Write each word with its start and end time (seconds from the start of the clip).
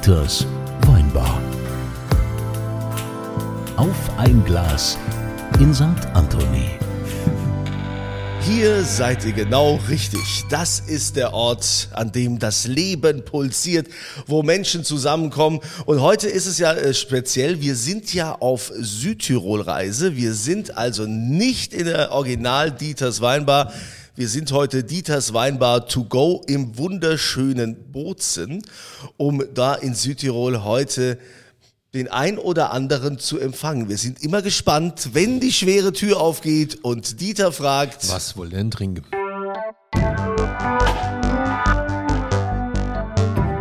Dieters 0.00 0.46
Weinbar. 0.86 1.42
Auf 3.76 3.94
ein 4.16 4.42
Glas 4.46 4.96
in 5.58 5.74
St. 5.74 5.84
Anthony. 6.14 6.70
Hier 8.40 8.82
seid 8.82 9.26
ihr 9.26 9.32
genau 9.32 9.78
richtig. 9.90 10.46
Das 10.48 10.80
ist 10.80 11.16
der 11.16 11.34
Ort, 11.34 11.90
an 11.92 12.12
dem 12.12 12.38
das 12.38 12.66
Leben 12.66 13.26
pulsiert, 13.26 13.88
wo 14.26 14.42
Menschen 14.42 14.84
zusammenkommen. 14.84 15.60
Und 15.84 16.00
heute 16.00 16.28
ist 16.28 16.46
es 16.46 16.56
ja 16.56 16.72
äh, 16.72 16.94
speziell, 16.94 17.60
wir 17.60 17.76
sind 17.76 18.14
ja 18.14 18.32
auf 18.40 18.72
Südtirol-Reise. 18.74 20.16
Wir 20.16 20.32
sind 20.32 20.78
also 20.78 21.04
nicht 21.04 21.74
in 21.74 21.84
der 21.84 22.12
Original 22.12 22.70
Dieters 22.70 23.20
Weinbar. 23.20 23.70
Wir 24.20 24.28
sind 24.28 24.52
heute 24.52 24.84
Dieters 24.84 25.32
Weinbar 25.32 25.86
to 25.86 26.04
go 26.04 26.42
im 26.46 26.76
wunderschönen 26.76 27.90
Bozen, 27.90 28.62
um 29.16 29.42
da 29.54 29.72
in 29.74 29.94
Südtirol 29.94 30.62
heute 30.62 31.18
den 31.94 32.06
ein 32.08 32.36
oder 32.36 32.70
anderen 32.70 33.18
zu 33.18 33.38
empfangen. 33.38 33.88
Wir 33.88 33.96
sind 33.96 34.22
immer 34.22 34.42
gespannt, 34.42 35.14
wenn 35.14 35.40
die 35.40 35.54
schwere 35.54 35.94
Tür 35.94 36.20
aufgeht 36.20 36.84
und 36.84 37.22
Dieter 37.22 37.50
fragt, 37.50 38.10
Was 38.10 38.36
wollt 38.36 38.52
ihr 38.52 38.58
denn 38.58 38.70
trinken? 38.70 39.06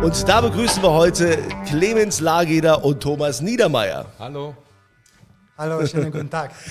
Und 0.03 0.27
da 0.27 0.41
begrüßen 0.41 0.83
wir 0.83 0.91
heute 0.91 1.37
Clemens 1.67 2.19
Lageder 2.19 2.83
und 2.83 2.99
Thomas 2.99 3.39
Niedermeyer. 3.39 4.07
Hallo. 4.19 4.57
Hallo, 5.57 5.87
schönen 5.87 6.11
guten 6.11 6.29
Tag. 6.29 6.51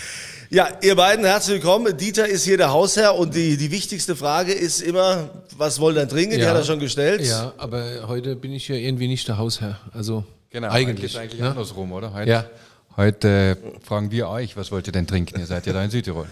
Ja, 0.50 0.68
ihr 0.80 0.96
beiden, 0.96 1.26
herzlich 1.26 1.56
willkommen. 1.56 1.94
Dieter 1.96 2.26
ist 2.26 2.44
hier 2.44 2.56
der 2.56 2.70
Hausherr 2.72 3.14
und 3.16 3.34
die, 3.34 3.58
die 3.58 3.70
wichtigste 3.70 4.16
Frage 4.16 4.52
ist 4.52 4.80
immer, 4.80 5.28
was 5.58 5.78
wollt 5.78 5.96
ihr 5.98 6.08
trinken? 6.08 6.36
Die 6.36 6.40
Ja. 6.40 6.50
hat 6.50 6.56
er 6.56 6.64
schon 6.64 6.78
gestellt. 6.78 7.20
Ja, 7.20 7.52
aber 7.58 7.84
heute 8.08 8.34
bin 8.34 8.52
ich 8.52 8.66
ja 8.68 8.74
irgendwie 8.76 9.08
nicht 9.08 9.28
der 9.28 9.36
Hausherr. 9.36 9.78
Also 9.92 10.24
Genau, 10.50 10.70
eigentlich. 10.70 11.18
eigentlich 11.18 11.40
ne? 11.40 11.50
andersrum, 11.50 11.92
oder? 11.92 12.14
Heute, 12.14 12.30
Ja. 12.30 12.44
heute 12.96 13.28
äh, 13.28 13.56
fragen 13.86 14.10
wir 14.10 14.28
euch, 14.30 14.56
was 14.56 14.72
wollt 14.72 14.86
ihr 14.86 14.92
denn 14.94 15.06
trinken? 15.06 15.38
Ihr 15.38 15.44
seid 15.46 15.66
ja 15.66 15.74
da 15.74 15.84
in 15.84 15.90
Südtirol. 15.90 16.26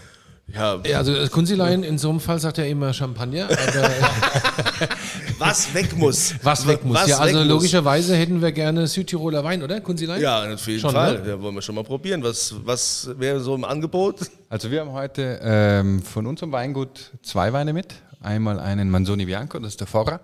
Ja, 0.51 0.79
Ja, 0.83 0.97
also 0.97 1.13
das 1.13 1.29
Kunzilein 1.29 1.83
in 1.83 1.99
so 1.99 2.09
einem 2.09 2.19
Fall 2.19 2.39
sagt 2.39 2.57
er 2.57 2.67
immer 2.67 2.93
Champagner, 2.93 3.45
aber 3.51 3.91
was 5.39 5.73
weg 5.73 5.95
muss. 5.97 6.33
was 6.43 6.67
weg 6.67 6.83
muss. 6.83 6.95
Was 6.97 7.07
ja, 7.07 7.17
also 7.19 7.39
weg 7.39 7.45
muss. 7.45 7.53
logischerweise 7.53 8.15
hätten 8.15 8.41
wir 8.41 8.51
gerne 8.51 8.87
Südtiroler 8.87 9.43
Wein, 9.43 9.63
oder? 9.63 9.81
Kunzilein? 9.81 10.21
Ja, 10.21 10.53
auf 10.53 10.67
jeden 10.67 10.79
Schon, 10.79 10.91
Fall. 10.91 11.21
ne? 11.21 11.29
Ja, 11.29 11.41
wollen 11.41 11.55
wir 11.55 11.61
schon 11.61 11.75
mal 11.75 11.83
probieren. 11.83 12.23
Was, 12.23 12.55
was 12.63 13.09
wäre 13.17 13.39
so 13.39 13.55
im 13.55 13.63
Angebot? 13.63 14.21
Also 14.49 14.71
wir 14.71 14.81
haben 14.81 14.91
heute 14.93 15.39
ähm, 15.43 16.01
von 16.01 16.25
unserem 16.25 16.51
Weingut 16.51 17.11
zwei 17.21 17.53
Weine 17.53 17.73
mit. 17.73 17.95
Einmal 18.21 18.59
einen 18.59 18.89
Manzoni 18.89 19.25
Bianco, 19.25 19.59
das 19.59 19.73
ist 19.73 19.79
der 19.79 19.87
Forra. 19.87 20.19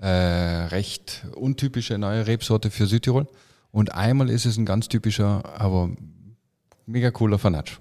Äh, 0.00 0.06
recht 0.08 1.24
untypische 1.34 1.98
neue 1.98 2.26
Rebsorte 2.26 2.70
für 2.70 2.86
Südtirol. 2.86 3.26
Und 3.70 3.94
einmal 3.94 4.30
ist 4.30 4.44
es 4.46 4.56
ein 4.56 4.66
ganz 4.66 4.88
typischer, 4.88 5.42
aber 5.58 5.90
mega 6.86 7.10
cooler 7.10 7.38
Fanatsch. 7.38 7.78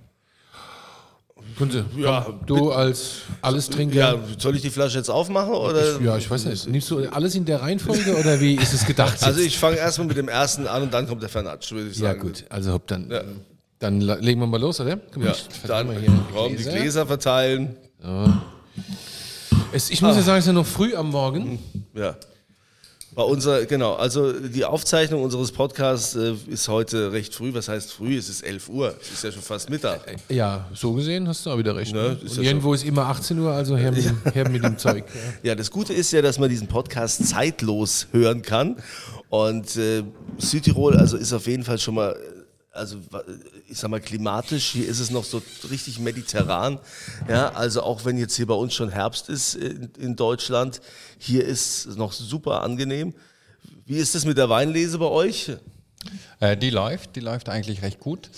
Kunze, 1.58 1.86
Ja, 1.98 2.28
du 2.46 2.72
als 2.72 3.22
Allestrinker. 3.42 3.96
Ja, 3.96 4.16
soll 4.38 4.56
ich 4.56 4.62
die 4.62 4.70
Flasche 4.70 4.98
jetzt 4.98 5.10
aufmachen? 5.10 5.54
Oder? 5.54 6.00
ja, 6.02 6.18
ich 6.18 6.30
weiß 6.30 6.46
nicht. 6.46 6.68
Nimmst 6.68 6.90
du 6.92 7.00
alles 7.12 7.36
in 7.36 7.46
der 7.46 7.62
Reihenfolge 7.62 8.16
oder 8.20 8.40
wie 8.40 8.56
ist 8.56 8.74
es 8.74 8.86
gedacht? 8.86 9.24
Also 9.24 9.40
jetzt? 9.40 9.48
ich 9.50 9.58
fange 9.60 9.78
erstmal 9.78 10.08
mit 10.08 10.18
dem 10.18 10.28
ersten 10.30 10.68
an 10.68 10.84
und 10.84 10.94
dann 10.94 11.08
kommt 11.08 11.22
der 11.22 11.30
Fernatsch, 11.30 11.72
würde 11.72 11.90
ich 11.90 11.98
ja 11.98 12.10
sagen. 12.10 12.20
gut, 12.22 12.46
also 12.50 12.74
hopp, 12.74 12.88
dann, 12.88 13.10
Ja. 13.12 13.22
dann 13.80 14.02
legen 14.02 14.40
wir 14.40 14.48
mal 14.48 14.60
los, 14.60 14.80
oder? 14.80 14.98
Komm, 15.14 15.24
Ja, 15.24 15.32
ich 15.32 15.46
dann 15.68 15.88
mal 15.88 15.98
hier 16.00 16.12
komm, 16.34 16.56
die 16.56 16.64
Gläser 16.64 17.06
verteilen. 17.06 17.76
Es, 19.72 19.90
ich 19.90 20.02
muss 20.02 20.16
ja 20.16 20.22
sagen, 20.22 20.38
es 20.40 20.44
ist 20.46 20.48
ja 20.48 20.54
noch 20.54 20.66
früh 20.66 20.96
am 20.96 21.10
Morgen. 21.10 21.60
Ja. 21.96 22.16
Bei 23.16 23.24
unser, 23.24 23.66
genau, 23.66 23.94
also 23.94 24.32
die 24.32 24.66
Aufzeichnung 24.66 25.24
unseres 25.24 25.52
Podcasts 25.52 26.16
äh, 26.16 26.34
ist 26.48 26.68
heute 26.68 27.12
recht 27.12 27.36
früh. 27.36 27.54
Was 27.54 27.68
heißt 27.68 27.92
früh? 27.92 28.18
Es 28.18 28.28
ist 28.30 28.42
11 28.42 28.70
Uhr. 28.70 28.96
Es 29.02 29.12
ist 29.12 29.24
ja 29.24 29.32
schon 29.32 29.42
fast 29.42 29.70
Mittag. 29.70 30.02
Ja, 30.30 30.68
so 30.74 30.94
gesehen 30.94 31.28
hast 31.28 31.46
du 31.46 31.52
auch 31.52 31.58
wieder 31.58 31.76
recht. 31.76 31.94
Ne, 31.94 32.02
Ne? 32.02 32.18
ist 32.26 32.38
ja 32.38 32.44
irgendwo 32.44 32.74
ist 32.74 32.84
immer 32.86 33.06
18 33.08 33.38
Uhr, 33.40 33.52
also 33.52 33.78
her 33.78 33.92
mit, 33.92 34.06
dem, 34.06 34.18
her 34.34 34.50
mit 34.50 34.64
dem 34.64 34.78
Zeug. 34.78 35.04
Ja. 35.44 35.50
Ja, 35.52 35.56
das 35.56 35.70
Gute 35.70 35.94
ist 35.94 36.12
ja, 36.12 36.22
dass 36.22 36.40
man 36.40 36.50
diesen 36.50 36.68
Podcast 36.68 37.28
zeitlos 37.28 38.08
hören 38.12 38.42
kann. 38.42 38.78
Und 39.30 39.76
äh, 39.78 40.04
Südtirol, 40.38 40.96
also 40.98 41.18
ist 41.18 41.34
auf 41.34 41.46
jeden 41.48 41.64
Fall 41.64 41.78
schon 41.80 41.96
mal, 41.96 42.16
also 42.74 42.98
ich 43.68 43.78
sag 43.78 43.90
mal 43.92 44.02
klimatisch, 44.02 44.72
hier 44.72 44.88
ist 44.88 45.00
es 45.00 45.12
noch 45.12 45.24
so 45.24 45.42
richtig 45.70 46.00
mediterran. 46.00 46.80
Ja, 47.30 47.52
also 47.54 47.84
auch 47.84 48.04
wenn 48.04 48.18
jetzt 48.18 48.36
hier 48.36 48.48
bei 48.48 48.56
uns 48.56 48.74
schon 48.74 48.90
Herbst 48.90 49.30
ist 49.30 49.56
in, 49.56 49.92
in 50.00 50.16
Deutschland, 50.16 50.82
hier 51.20 51.46
ist 51.46 51.86
es 51.86 51.96
noch 51.96 52.12
super 52.12 52.64
angenehm. 52.64 53.14
Wie 53.86 53.98
ist 53.98 54.16
es 54.16 54.26
mit 54.26 54.38
der 54.38 54.50
Weinlese 54.50 54.98
bei 54.98 55.06
euch? 55.06 55.52
Äh, 56.40 56.58
die 56.58 56.72
läuft, 56.72 57.16
die 57.16 57.20
läuft 57.20 57.48
eigentlich 57.48 57.82
recht 57.84 58.00
gut. 58.00 58.30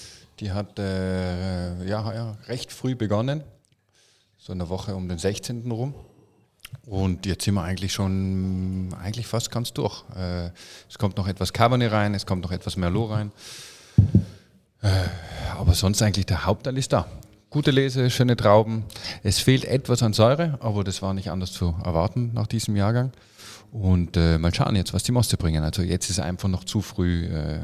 Die 0.41 0.51
hat 0.51 0.79
äh, 0.79 1.85
ja, 1.87 2.13
ja, 2.13 2.37
recht 2.47 2.73
früh 2.73 2.93
begonnen, 2.93 3.43
so 4.37 4.51
eine 4.51 4.67
Woche 4.67 4.95
um 4.95 5.07
den 5.07 5.17
16. 5.17 5.71
rum. 5.71 5.95
Und 6.85 7.25
jetzt 7.25 7.45
sind 7.45 7.53
wir 7.53 7.63
eigentlich 7.63 7.93
schon 7.93 8.93
eigentlich 9.01 9.27
fast 9.27 9.49
ganz 9.49 9.71
durch. 9.71 10.03
Äh, 10.15 10.49
es 10.89 10.97
kommt 10.97 11.15
noch 11.15 11.27
etwas 11.27 11.53
Cabernet 11.53 11.93
rein, 11.93 12.13
es 12.13 12.25
kommt 12.25 12.43
noch 12.43 12.51
etwas 12.51 12.75
Merlot 12.75 13.11
rein. 13.11 13.31
Äh, 14.85 15.57
aber 15.57 15.73
sonst 15.73 16.01
eigentlich 16.01 16.25
der 16.27 16.45
Hauptteil 16.45 16.77
ist 16.77 16.93
da. 16.93 17.07
Gute 17.49 17.71
Lese, 17.71 18.09
schöne 18.09 18.35
Trauben. 18.35 18.83
Es 19.23 19.39
fehlt 19.39 19.65
etwas 19.65 20.03
an 20.03 20.13
Säure, 20.13 20.57
aber 20.61 20.83
das 20.83 21.01
war 21.01 21.13
nicht 21.13 21.29
anders 21.31 21.53
zu 21.53 21.73
erwarten 21.83 22.31
nach 22.33 22.47
diesem 22.47 22.75
Jahrgang. 22.75 23.11
Und 23.71 24.15
äh, 24.17 24.37
mal 24.37 24.53
schauen 24.53 24.75
jetzt, 24.75 24.93
was 24.93 25.03
die 25.03 25.11
Moste 25.11 25.37
bringen. 25.37 25.63
Also 25.63 25.81
jetzt 25.81 26.09
ist 26.09 26.19
einfach 26.19 26.49
noch 26.49 26.63
zu 26.65 26.81
früh, 26.81 27.25
äh, 27.25 27.59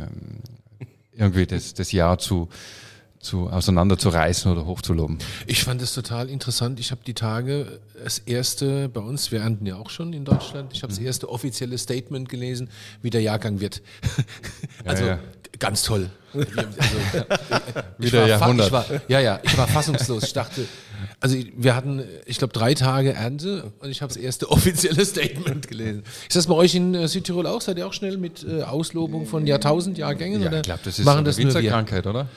irgendwie 1.14 1.46
das, 1.46 1.74
das 1.74 1.92
Jahr 1.92 2.18
zu, 2.18 2.48
zu 3.20 3.50
auseinanderzureißen 3.50 4.52
oder 4.52 4.66
hochzuloben. 4.66 5.20
Ich 5.46 5.64
fand 5.64 5.82
es 5.82 5.94
total 5.94 6.30
interessant. 6.30 6.80
Ich 6.80 6.92
habe 6.92 7.02
die 7.06 7.14
Tage 7.14 7.80
das 8.02 8.20
erste, 8.20 8.90
bei 8.90 9.02
uns, 9.02 9.32
wir 9.32 9.42
ernten 9.42 9.66
ja 9.66 9.76
auch 9.76 9.90
schon 9.90 10.14
in 10.14 10.26
Deutschland, 10.26 10.74
ich 10.74 10.84
habe 10.84 10.92
das 10.92 11.00
Mhm. 11.00 11.06
erste 11.06 11.30
offizielle 11.30 11.78
Statement 11.78 12.30
gelesen, 12.30 12.70
wie 13.02 13.10
der 13.10 13.22
Jahrgang 13.22 13.60
wird. 13.60 13.82
also 14.86 15.06
ja. 15.06 15.20
Ganz 15.62 15.84
toll. 15.84 16.10
Also, 16.34 16.48
ich 18.00 18.06
Wieder 18.06 18.28
Jahrhundert. 18.28 18.68
Ich 18.68 18.74
war, 18.74 18.86
ja, 19.08 19.20
ja, 19.20 19.40
ich 19.44 19.58
war 19.58 19.68
fassungslos. 19.68 20.24
Ich 20.24 20.34
dachte, 20.34 20.66
also 21.20 21.38
wir 21.56 21.76
hatten, 21.76 22.04
ich 22.26 22.38
glaube, 22.38 22.54
drei 22.54 22.74
Tage 22.74 23.14
Ernte 23.14 23.72
und 23.80 23.90
ich 23.90 24.02
habe 24.02 24.14
das 24.14 24.22
erste 24.22 24.50
offizielle 24.52 25.06
Statement 25.06 25.68
gelesen. 25.68 26.04
Ist 26.28 26.36
das 26.36 26.48
bei 26.48 26.56
euch 26.56 26.76
in 26.76 26.94
äh, 26.96 27.08
Südtirol 27.08 27.48
auch? 27.48 27.62
Seid 27.62 27.78
ihr 27.78 27.88
auch 27.88 27.94
schnell 27.94 28.18
mit 28.18 28.44
äh, 28.44 28.64
Auslobung 28.64 29.26
von 29.26 29.46
Jahrtausendjahrgängen? 29.48 30.42
Ja, 30.42 30.52
ich 30.54 30.62
glaube, 30.64 30.82
das 30.84 31.00
ist 31.00 31.06
machen 31.06 31.20
eine 31.20 31.26
das? 31.26 31.38
Winzerkrankheit, 31.38 32.08
oder? 32.08 32.28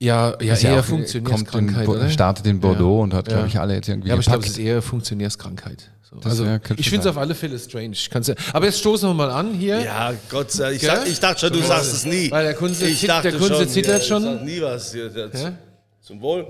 Ja, 0.00 0.36
ja, 0.42 0.52
Ist 0.54 0.62
ja 0.62 0.70
eher 0.72 0.80
auch- 0.80 0.84
Funktionärskrankheit, 0.84 1.84
kommt 1.86 1.96
in, 1.96 2.02
oder? 2.02 2.10
Startet 2.10 2.46
in 2.46 2.60
Bordeaux 2.60 2.98
Ja. 2.98 3.02
und 3.04 3.14
hat, 3.14 3.26
glaube 3.26 3.46
ich, 3.48 3.58
alle 3.58 3.74
jetzt 3.74 3.88
irgendwie 3.88 4.08
Ja, 4.08 4.14
aber 4.14 4.20
ich 4.20 4.26
glaube, 4.26 4.40
es 4.40 4.46
gepackt. 4.46 4.58
ist 4.60 4.64
eher 4.66 4.82
Funktionärskrankheit. 4.82 5.90
So. 6.02 6.16
Das, 6.16 6.38
Also, 6.38 6.46
ich 6.76 6.88
finde 6.90 7.08
es 7.08 7.10
auf 7.10 7.16
alle 7.16 7.34
Fälle 7.34 7.58
strange. 7.58 7.90
Ich 7.92 8.10
kann's 8.10 8.26
ja, 8.26 8.34
aber 8.52 8.66
jetzt 8.66 8.80
stoßen 8.80 9.08
wir 9.08 9.14
mal 9.14 9.30
an 9.30 9.54
hier. 9.54 9.80
Ja, 9.80 10.12
Gott 10.28 10.50
sei 10.50 10.64
Dank. 10.64 10.76
Ich, 10.76 10.82
sag, 10.82 11.08
ich 11.08 11.20
dachte 11.20 11.40
schon, 11.40 11.52
du 11.52 11.62
sagst 11.62 11.92
es 11.92 12.04
nie. 12.04 12.30
Weil 12.30 12.44
der 12.44 12.54
Kunze 12.54 12.86
ich 12.86 13.00
zit- 13.00 13.08
dachte 13.08 13.30
der 13.30 13.38
Kunze 13.40 13.66
zittert 13.68 14.02
ja, 14.02 14.06
schon. 14.06 14.22
Ich 14.24 14.30
sag 14.30 14.44
nie 14.44 14.60
was. 14.60 14.92
Hier? 14.92 15.58
Zum 16.02 16.20
Wohl. 16.20 16.46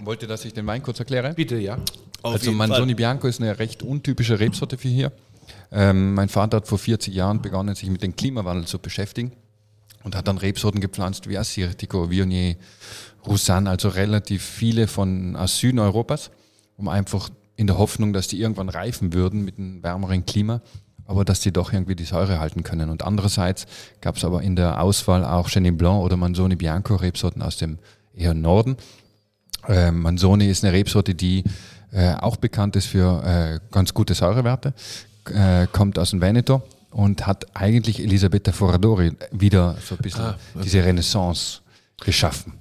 Wollt 0.00 0.22
ihr, 0.22 0.28
dass 0.28 0.44
ich 0.44 0.52
den 0.52 0.66
Wein 0.66 0.82
kurz 0.82 0.98
erkläre? 0.98 1.32
Bitte, 1.34 1.56
ja. 1.56 1.78
Auf 2.22 2.34
also 2.34 2.52
Manzoni. 2.52 2.94
Bianco 2.94 3.26
ist 3.26 3.40
eine 3.40 3.58
recht 3.58 3.82
untypische 3.82 4.38
Rebsorte 4.38 4.78
für 4.78 4.88
hier. 4.88 5.12
Ähm, 5.72 6.14
mein 6.14 6.28
Vater 6.28 6.58
hat 6.58 6.68
vor 6.68 6.78
40 6.78 7.14
Jahren 7.14 7.42
begonnen, 7.42 7.74
sich 7.74 7.88
mit 7.90 8.02
dem 8.02 8.14
Klimawandel 8.16 8.66
zu 8.66 8.78
beschäftigen 8.78 9.32
und 10.04 10.14
hat 10.14 10.28
dann 10.28 10.38
Rebsorten 10.38 10.80
gepflanzt 10.80 11.28
wie 11.28 11.36
Assyrtiko, 11.36 12.10
Viognier, 12.10 12.56
Roussanne, 13.26 13.70
also 13.70 13.88
relativ 13.88 14.44
viele 14.44 14.86
von 14.86 15.36
Süden 15.46 15.80
Europas, 15.80 16.30
um 16.76 16.88
einfach 16.88 17.30
in 17.56 17.66
der 17.66 17.78
Hoffnung, 17.78 18.12
dass 18.12 18.28
die 18.28 18.40
irgendwann 18.40 18.68
reifen 18.68 19.12
würden 19.12 19.44
mit 19.44 19.58
einem 19.58 19.82
wärmeren 19.82 20.26
Klima, 20.26 20.60
aber 21.06 21.24
dass 21.24 21.40
die 21.40 21.52
doch 21.52 21.72
irgendwie 21.72 21.96
die 21.96 22.04
Säure 22.04 22.38
halten 22.38 22.62
können. 22.62 22.90
Und 22.90 23.02
andererseits 23.02 23.66
gab 24.00 24.16
es 24.16 24.24
aber 24.24 24.42
in 24.42 24.56
der 24.56 24.80
Auswahl 24.80 25.24
auch 25.24 25.48
Chenin 25.48 25.76
Blanc 25.76 26.02
oder 26.02 26.16
Manzoni 26.16 26.56
Bianco 26.56 26.96
Rebsorten 26.96 27.42
aus 27.42 27.56
dem 27.56 27.78
eher 28.14 28.34
Norden. 28.34 28.76
Äh, 29.68 29.90
Manzoni 29.90 30.48
ist 30.48 30.64
eine 30.64 30.74
Rebsorte, 30.74 31.14
die 31.14 31.44
äh, 31.92 32.14
auch 32.14 32.36
bekannt 32.36 32.76
ist 32.76 32.86
für 32.86 33.22
äh, 33.24 33.60
ganz 33.70 33.94
gute 33.94 34.14
Säurewerte, 34.14 34.74
äh, 35.32 35.66
kommt 35.72 35.98
aus 35.98 36.10
dem 36.10 36.20
Veneto 36.20 36.62
und 36.94 37.26
hat 37.26 37.56
eigentlich 37.56 38.00
Elisabetta 38.00 38.52
Foradori 38.52 39.12
wieder 39.32 39.76
so 39.84 39.96
ein 39.96 39.98
bisschen 40.00 40.22
Ah, 40.24 40.38
diese 40.62 40.84
Renaissance 40.84 41.60
geschaffen. 42.00 42.54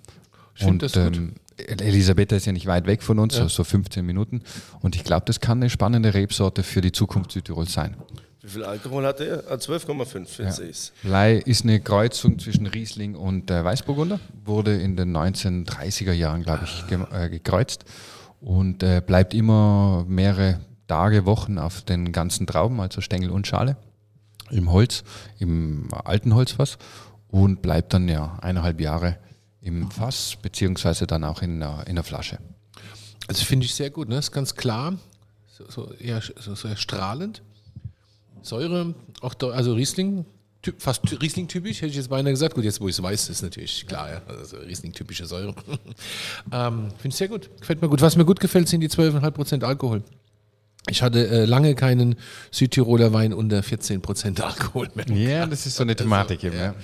Ich 0.56 0.64
find 0.64 0.72
und 0.72 0.82
das 0.82 0.94
gut. 0.94 1.16
ähm, 1.16 1.34
Elisabetta 1.58 2.36
ist 2.36 2.46
ja 2.46 2.52
nicht 2.52 2.66
weit 2.66 2.88
weg 2.88 3.04
von 3.04 3.20
uns, 3.20 3.36
so, 3.36 3.48
so 3.48 3.64
15 3.64 4.04
Minuten. 4.04 4.42
Und 4.82 4.96
ich 4.96 5.04
glaube, 5.04 5.26
das 5.28 5.40
kann 5.40 5.60
eine 5.60 5.70
spannende 5.70 6.16
Rebsorte 6.16 6.64
für 6.64 6.82
die 6.82 6.92
Zukunft 6.92 7.32
Südtirols 7.32 7.74
sein. 7.74 7.96
Wie 8.42 8.50
viel 8.50 8.64
Alkohol 8.64 9.06
hat 9.06 9.20
er? 9.20 9.44
Ah, 9.50 9.54
12,5, 9.54 10.44
jetzt 10.44 10.58
sehe 10.58 10.68
ich's. 10.68 10.92
Lei 11.04 11.36
ist 11.36 11.64
eine 11.64 11.80
Kreuzung 11.80 12.40
zwischen 12.40 12.66
Riesling 12.66 13.14
und 13.14 13.52
äh, 13.52 13.64
Weißburgunder, 13.64 14.20
wurde 14.44 14.76
in 14.82 14.96
den 14.98 15.16
1930er 15.16 16.12
Jahren, 16.12 16.42
glaube 16.42 16.64
ich, 16.66 16.88
ge 16.88 17.00
äh, 17.14 17.30
gekreuzt 17.30 17.86
und 18.42 18.82
äh, 18.82 19.00
bleibt 19.06 19.36
immer 19.36 20.06
mehrere 20.08 20.60
Tage, 20.88 21.26
Wochen 21.28 21.60
auf 21.60 21.84
den 21.84 22.12
ganzen 22.12 22.48
Trauben, 22.48 22.82
also 22.82 23.00
Stängel 23.00 23.30
und 23.30 23.46
Schale 23.46 23.78
im 24.54 24.72
Holz, 24.72 25.04
im 25.40 25.88
alten 25.94 26.34
Holzfass 26.36 26.78
und 27.30 27.62
bleibt 27.62 27.94
dann 27.94 28.08
ja 28.08 28.38
eineinhalb 28.42 28.80
Jahre 28.80 29.18
im 29.62 29.90
Fass, 29.92 30.38
beziehungsweise 30.42 31.08
dann 31.08 31.24
auch 31.24 31.42
in, 31.42 31.60
der- 31.60 31.86
in 31.88 31.96
der 31.96 32.04
Flasche. 32.04 32.38
Also 33.28 33.46
finde 33.46 33.66
ich 33.66 33.74
sehr 33.76 33.90
gut, 33.90 34.10
ne? 34.10 34.18
Ist 34.18 34.32
ganz 34.32 34.56
klar, 34.56 34.98
so, 35.48 35.64
so 35.70 35.94
eher 35.94 36.22
so, 36.22 36.54
so 36.56 36.76
strahlend. 36.76 37.42
Säure, 38.42 38.94
auch 39.22 39.34
da, 39.34 39.48
also 39.52 39.74
Riesling, 39.74 40.26
typ, 40.62 40.82
fast 40.82 41.02
Riesling-typisch, 41.22 41.78
hätte 41.78 41.92
ich 41.92 41.96
jetzt 41.96 42.10
beinahe 42.10 42.34
gesagt. 42.34 42.56
Gut, 42.56 42.66
jetzt 42.66 42.82
wo 42.82 42.90
ich 42.90 42.96
es 42.98 43.02
weiß, 43.02 43.30
ist 43.30 43.42
natürlich 43.42 43.88
klar, 43.88 44.12
ja. 44.12 44.22
Also 44.28 44.58
Riesling-typische 44.58 45.26
Säure. 45.26 45.56
ähm, 46.52 46.90
finde 46.98 47.08
ich 47.08 47.16
sehr 47.16 47.30
gut. 47.30 47.50
Gefällt 47.62 47.82
mir 47.82 47.88
gut. 47.88 48.02
Was 48.02 48.18
mir 48.18 48.26
gut 48.26 48.42
gefällt, 48.42 48.68
sind 48.68 48.82
die 48.82 48.90
12,5% 48.90 49.64
Alkohol. 49.64 50.04
Ich 50.90 51.02
hatte 51.02 51.26
äh, 51.30 51.46
lange 51.46 51.76
keinen 51.76 52.18
Südtiroler 52.52 53.14
Wein 53.14 53.34
unter 53.34 53.62
14% 53.62 54.42
Alkohol 54.42 54.90
mehr. 54.96 55.06
Ja, 55.40 55.46
das 55.46 55.66
ist 55.66 55.78
so 55.78 55.84
eine 55.84 55.96
Thematik 55.96 56.44
eben. 56.44 56.58
Ja. 56.58 56.76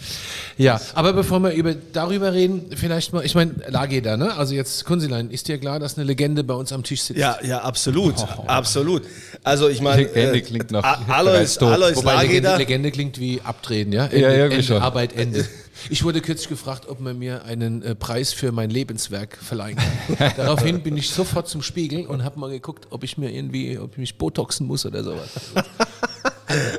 Ja, 0.58 0.82
aber 0.96 1.12
bevor 1.12 1.42
wir 1.42 1.52
über, 1.52 1.74
darüber 1.74 2.32
reden, 2.32 2.68
vielleicht 2.78 3.12
mal, 3.12 3.26
ich 3.26 3.36
meine, 3.36 3.56
Lageder, 3.68 4.16
ne? 4.16 4.34
Also 4.38 4.56
jetzt, 4.56 4.86
Kunzilein, 4.86 5.30
ist 5.32 5.50
dir 5.50 5.58
klar, 5.58 5.80
dass 5.80 5.98
eine 5.98 6.06
Legende 6.08 6.46
bei 6.46 6.54
uns 6.54 6.72
am 6.72 6.84
Tisch 6.84 7.02
sitzt? 7.02 7.20
Ja, 7.20 7.40
ja, 7.44 7.60
absolut, 7.60 8.16
absolut. 8.48 9.04
Also 9.44 9.68
ich 9.68 9.82
meine, 9.82 10.04
Legende 10.04 10.42
klingt 10.44 10.72
nach- 10.72 10.84
A- 10.86 10.96
bereits 11.06 11.58
Alois, 11.58 11.58
tot. 11.58 11.74
Alois 11.74 11.96
Wobei 11.98 12.22
Legende, 12.24 12.56
Legende 12.56 12.92
klingt 12.92 13.20
wie 13.20 13.42
abdrehen, 13.42 13.92
ja? 13.92 14.06
Ende, 14.06 14.20
Ja, 14.22 14.30
irgendwie 14.32 14.54
Ende, 14.56 14.64
schon. 14.68 14.82
Arbeit, 14.82 15.14
Ende. 15.14 15.46
Ich 15.90 16.04
wurde 16.04 16.22
kürzlich 16.22 16.50
gefragt, 16.50 16.88
ob 16.88 17.00
man 17.00 17.18
mir 17.18 17.44
einen 17.46 17.82
äh, 17.84 17.96
Preis 17.96 18.34
für 18.34 18.52
mein 18.52 18.70
Lebenswerk 18.70 19.38
verleihen 19.38 19.78
kann. 19.78 20.34
Daraufhin 20.38 20.82
bin 20.82 20.98
ich 20.98 21.10
sofort 21.10 21.48
zum 21.48 21.62
Spiegel 21.62 22.06
und 22.08 22.24
habe 22.24 22.40
mal 22.40 22.50
geguckt, 22.50 22.88
ob 22.90 23.04
ich 23.04 23.18
mir 23.18 23.32
irgendwie, 23.32 23.78
ob 23.80 23.92
ich 23.94 23.98
mich 23.98 24.18
botoxen 24.18 24.68
muss 24.68 24.86
oder 24.86 25.04
sowas. 25.04 25.30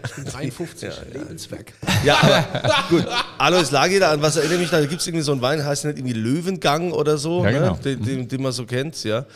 Ich 0.05 0.14
bin 0.14 0.25
53, 0.32 0.91
Lebenswerk. 1.12 1.73
ja, 2.05 2.17
aber 2.20 2.75
gut. 2.88 3.06
Alois 3.38 3.70
Lageder, 3.70 4.11
an 4.11 4.20
was 4.23 4.37
erinnere 4.37 4.55
ich 4.56 4.61
mich 4.62 4.70
da? 4.70 4.81
Da 4.81 4.87
gibt 4.87 5.00
es 5.00 5.06
irgendwie 5.06 5.25
so 5.25 5.32
einen 5.32 5.43
Wein, 5.43 5.64
heißt 5.64 5.85
nicht 5.85 5.99
irgendwie 5.99 6.14
Löwengang 6.19 6.93
oder 6.93 7.19
so, 7.19 7.44
Ja, 7.44 7.50
genau. 7.52 7.73
ne? 7.75 7.79
den, 7.85 8.02
den, 8.02 8.29
den 8.29 8.43
man 8.43 8.52
so 8.52 8.67
kennt, 8.67 9.02
ja. 9.05 9.26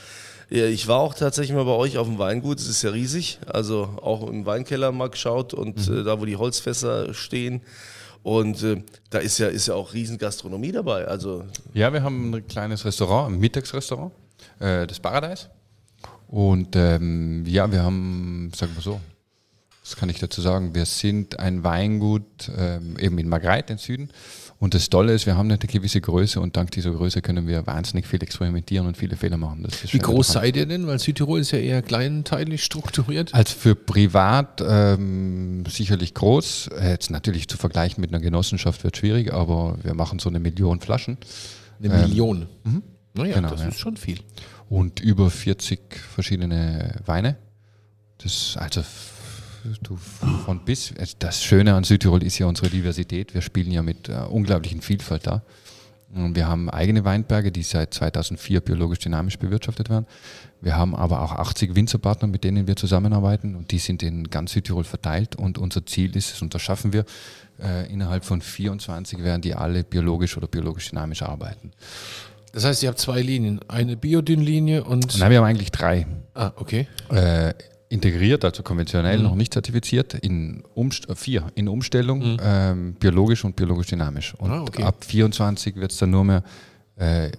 Ja, 0.50 0.66
ich 0.66 0.86
war 0.88 0.98
auch 0.98 1.14
tatsächlich 1.14 1.56
mal 1.56 1.64
bei 1.64 1.72
euch 1.72 1.96
auf 1.96 2.06
dem 2.06 2.18
Weingut, 2.18 2.58
es 2.58 2.68
ist 2.68 2.82
ja 2.82 2.90
riesig, 2.90 3.38
also 3.46 3.88
auch 4.02 4.28
im 4.28 4.44
Weinkeller 4.44 4.92
mal 4.92 5.08
geschaut 5.08 5.54
und 5.54 5.88
Mhm. 5.88 6.00
äh, 6.00 6.04
da, 6.04 6.20
wo 6.20 6.26
die 6.26 6.36
Holzfässer 6.36 7.14
stehen. 7.14 7.62
Und 8.24 8.62
äh, 8.62 8.82
da 9.10 9.18
ist 9.18 9.38
ja, 9.38 9.48
ist 9.48 9.68
ja 9.68 9.74
auch 9.74 9.92
riesen 9.92 10.16
Gastronomie 10.16 10.72
dabei. 10.72 11.06
Also 11.06 11.44
Ja, 11.74 11.92
wir 11.92 12.02
haben 12.02 12.34
ein 12.34 12.48
kleines 12.48 12.84
Restaurant, 12.84 13.32
ein 13.32 13.38
Mittagsrestaurant, 13.38 14.12
äh, 14.60 14.86
das 14.86 14.98
Paradise. 14.98 15.50
Und 16.26 16.74
ähm, 16.74 17.44
ja, 17.46 17.70
wir 17.70 17.82
haben, 17.82 18.50
sagen 18.56 18.72
wir 18.74 18.82
so, 18.82 18.98
was 19.82 19.96
kann 19.96 20.08
ich 20.08 20.18
dazu 20.18 20.40
sagen? 20.40 20.74
Wir 20.74 20.86
sind 20.86 21.38
ein 21.38 21.62
Weingut 21.62 22.50
ähm, 22.56 22.96
eben 22.98 23.18
in 23.18 23.28
Magreit 23.28 23.68
im 23.68 23.76
Süden. 23.76 24.08
Und 24.64 24.72
das 24.72 24.88
Tolle 24.88 25.12
ist, 25.12 25.26
wir 25.26 25.36
haben 25.36 25.50
eine 25.50 25.58
gewisse 25.58 26.00
Größe 26.00 26.40
und 26.40 26.56
dank 26.56 26.70
dieser 26.70 26.90
Größe 26.90 27.20
können 27.20 27.46
wir 27.46 27.66
wahnsinnig 27.66 28.06
viel 28.06 28.22
experimentieren 28.22 28.86
und 28.86 28.96
viele 28.96 29.14
Fehler 29.14 29.36
machen. 29.36 29.62
Ist 29.66 29.92
Wie 29.92 29.98
groß 29.98 30.28
interessant. 30.30 30.44
seid 30.44 30.56
ihr 30.56 30.64
denn? 30.64 30.86
Weil 30.86 30.98
Südtirol 30.98 31.38
ist 31.40 31.50
ja 31.50 31.58
eher 31.58 31.82
kleinteilig 31.82 32.64
strukturiert. 32.64 33.34
Also 33.34 33.54
für 33.54 33.74
privat 33.74 34.62
ähm, 34.66 35.64
sicherlich 35.68 36.14
groß. 36.14 36.70
Jetzt 36.82 37.10
natürlich 37.10 37.46
zu 37.46 37.58
vergleichen 37.58 38.00
mit 38.00 38.10
einer 38.10 38.20
Genossenschaft 38.22 38.84
wird 38.84 38.96
schwierig, 38.96 39.34
aber 39.34 39.76
wir 39.82 39.92
machen 39.92 40.18
so 40.18 40.30
eine 40.30 40.40
Million 40.40 40.80
Flaschen 40.80 41.18
Eine 41.82 41.90
Million. 41.98 42.46
Naja, 43.12 43.34
Genau, 43.34 43.50
das 43.50 43.60
ja. 43.60 43.68
ist 43.68 43.78
schon 43.78 43.98
viel. 43.98 44.20
und 44.70 44.98
über 44.98 45.28
40 45.30 45.78
verschiedene 45.94 47.02
Weine. 47.04 47.36
Das 48.16 48.56
also 48.58 48.80
f- 48.80 49.10
du 49.82 49.96
von 49.96 50.64
bis. 50.64 50.92
also 50.98 51.14
Das 51.18 51.42
Schöne 51.42 51.74
an 51.74 51.84
Südtirol 51.84 52.22
ist 52.22 52.38
ja 52.38 52.46
unsere 52.46 52.70
Diversität. 52.70 53.34
Wir 53.34 53.42
spielen 53.42 53.70
ja 53.70 53.82
mit 53.82 54.08
äh, 54.08 54.12
unglaublichen 54.28 54.80
Vielfalt 54.80 55.26
da. 55.26 55.42
Und 56.14 56.36
wir 56.36 56.46
haben 56.46 56.70
eigene 56.70 57.04
Weinberge, 57.04 57.50
die 57.50 57.62
seit 57.62 57.92
2004 57.92 58.60
biologisch 58.60 59.00
dynamisch 59.00 59.36
bewirtschaftet 59.36 59.90
werden. 59.90 60.06
Wir 60.60 60.76
haben 60.76 60.94
aber 60.94 61.22
auch 61.22 61.32
80 61.32 61.74
Winzerpartner, 61.74 62.28
mit 62.28 62.44
denen 62.44 62.68
wir 62.68 62.76
zusammenarbeiten 62.76 63.56
und 63.56 63.72
die 63.72 63.78
sind 63.78 64.02
in 64.02 64.30
ganz 64.30 64.52
Südtirol 64.52 64.84
verteilt. 64.84 65.34
Und 65.34 65.58
unser 65.58 65.84
Ziel 65.86 66.14
ist 66.16 66.34
es, 66.34 66.42
und 66.42 66.54
das 66.54 66.62
schaffen 66.62 66.92
wir, 66.92 67.04
äh, 67.60 67.92
innerhalb 67.92 68.24
von 68.24 68.40
24 68.40 69.24
werden 69.24 69.42
die 69.42 69.54
alle 69.54 69.82
biologisch 69.82 70.36
oder 70.36 70.46
biologisch 70.46 70.90
dynamisch 70.90 71.22
arbeiten. 71.22 71.72
Das 72.52 72.64
heißt, 72.64 72.84
ihr 72.84 72.90
habt 72.90 73.00
zwei 73.00 73.20
Linien. 73.20 73.60
Eine 73.66 73.96
Biodyn-Linie 73.96 74.84
und. 74.84 75.18
Nein, 75.18 75.30
wir 75.30 75.38
haben 75.38 75.44
eigentlich 75.44 75.72
drei. 75.72 76.06
Ah, 76.34 76.52
okay. 76.54 76.86
äh, 77.10 77.52
integriert, 77.94 78.44
also 78.44 78.62
konventionell, 78.62 79.18
noch 79.20 79.34
nicht 79.36 79.54
zertifiziert, 79.54 80.14
in 80.14 80.62
Umst 80.74 81.08
äh, 81.08 81.14
vier 81.14 81.46
in 81.54 81.68
Umstellung, 81.68 82.38
ähm, 82.42 82.94
biologisch 83.00 83.44
und 83.44 83.56
biologisch 83.56 83.86
dynamisch. 83.86 84.34
Und 84.34 84.50
Ah, 84.50 84.62
okay. 84.62 84.82
ab 84.82 85.04
24 85.04 85.76
wird 85.76 85.92
es 85.92 85.98
dann 85.98 86.10
nur 86.10 86.24
mehr 86.24 86.42
äh, 86.96 87.30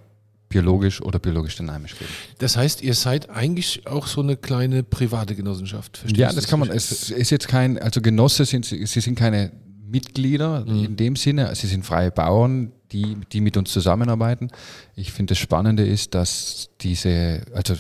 biologisch 0.49 1.01
oder 1.01 1.19
biologisch 1.19 1.55
dynamisch 1.57 1.97
geben. 1.97 2.09
Das 2.37 2.55
heißt, 2.57 2.81
ihr 2.81 2.93
seid 2.93 3.29
eigentlich 3.29 3.85
auch 3.87 4.07
so 4.07 4.21
eine 4.21 4.37
kleine 4.37 4.83
private 4.83 5.35
Genossenschaft. 5.35 5.97
Verstehst 5.97 6.19
Ja, 6.19 6.29
du 6.29 6.35
das 6.35 6.47
kann 6.47 6.59
man. 6.59 6.69
Es 6.69 7.09
ist 7.11 7.29
jetzt 7.29 7.47
kein, 7.47 7.77
also 7.77 8.01
Genosse 8.01 8.45
sind 8.45 8.65
sie 8.65 8.85
sie 8.85 9.01
sind 9.01 9.15
keine 9.19 9.51
Mitglieder 9.87 10.65
in 10.67 10.95
dem 10.95 11.15
Sinne, 11.15 11.53
sie 11.55 11.67
sind 11.67 11.85
freie 11.85 12.09
Bauern, 12.11 12.71
die, 12.91 13.17
die 13.31 13.39
mit 13.39 13.55
uns 13.55 13.71
zusammenarbeiten. 13.71 14.49
Ich 14.95 15.11
finde 15.11 15.31
das 15.33 15.37
Spannende 15.37 15.85
ist, 15.85 16.15
dass 16.15 16.69
diese, 16.81 17.41
also 17.53 17.75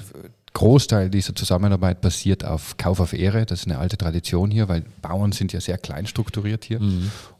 Großteil 0.55 1.09
dieser 1.09 1.35
Zusammenarbeit 1.35 1.99
basiert 2.01 2.45
auf 2.45 2.77
Kauf 2.77 2.99
auf 3.01 3.11
Ehre. 3.13 3.45
Das 3.45 3.59
ist 3.59 3.65
eine 3.67 3.77
alte 3.77 3.97
Tradition 3.97 4.49
hier, 4.49 4.69
weil 4.69 4.83
Bauern 5.01 5.33
sind 5.33 5.51
ja 5.53 5.59
sehr 5.59 5.77
klein 5.77 6.07
strukturiert 6.07 6.63
hier. 6.63 6.79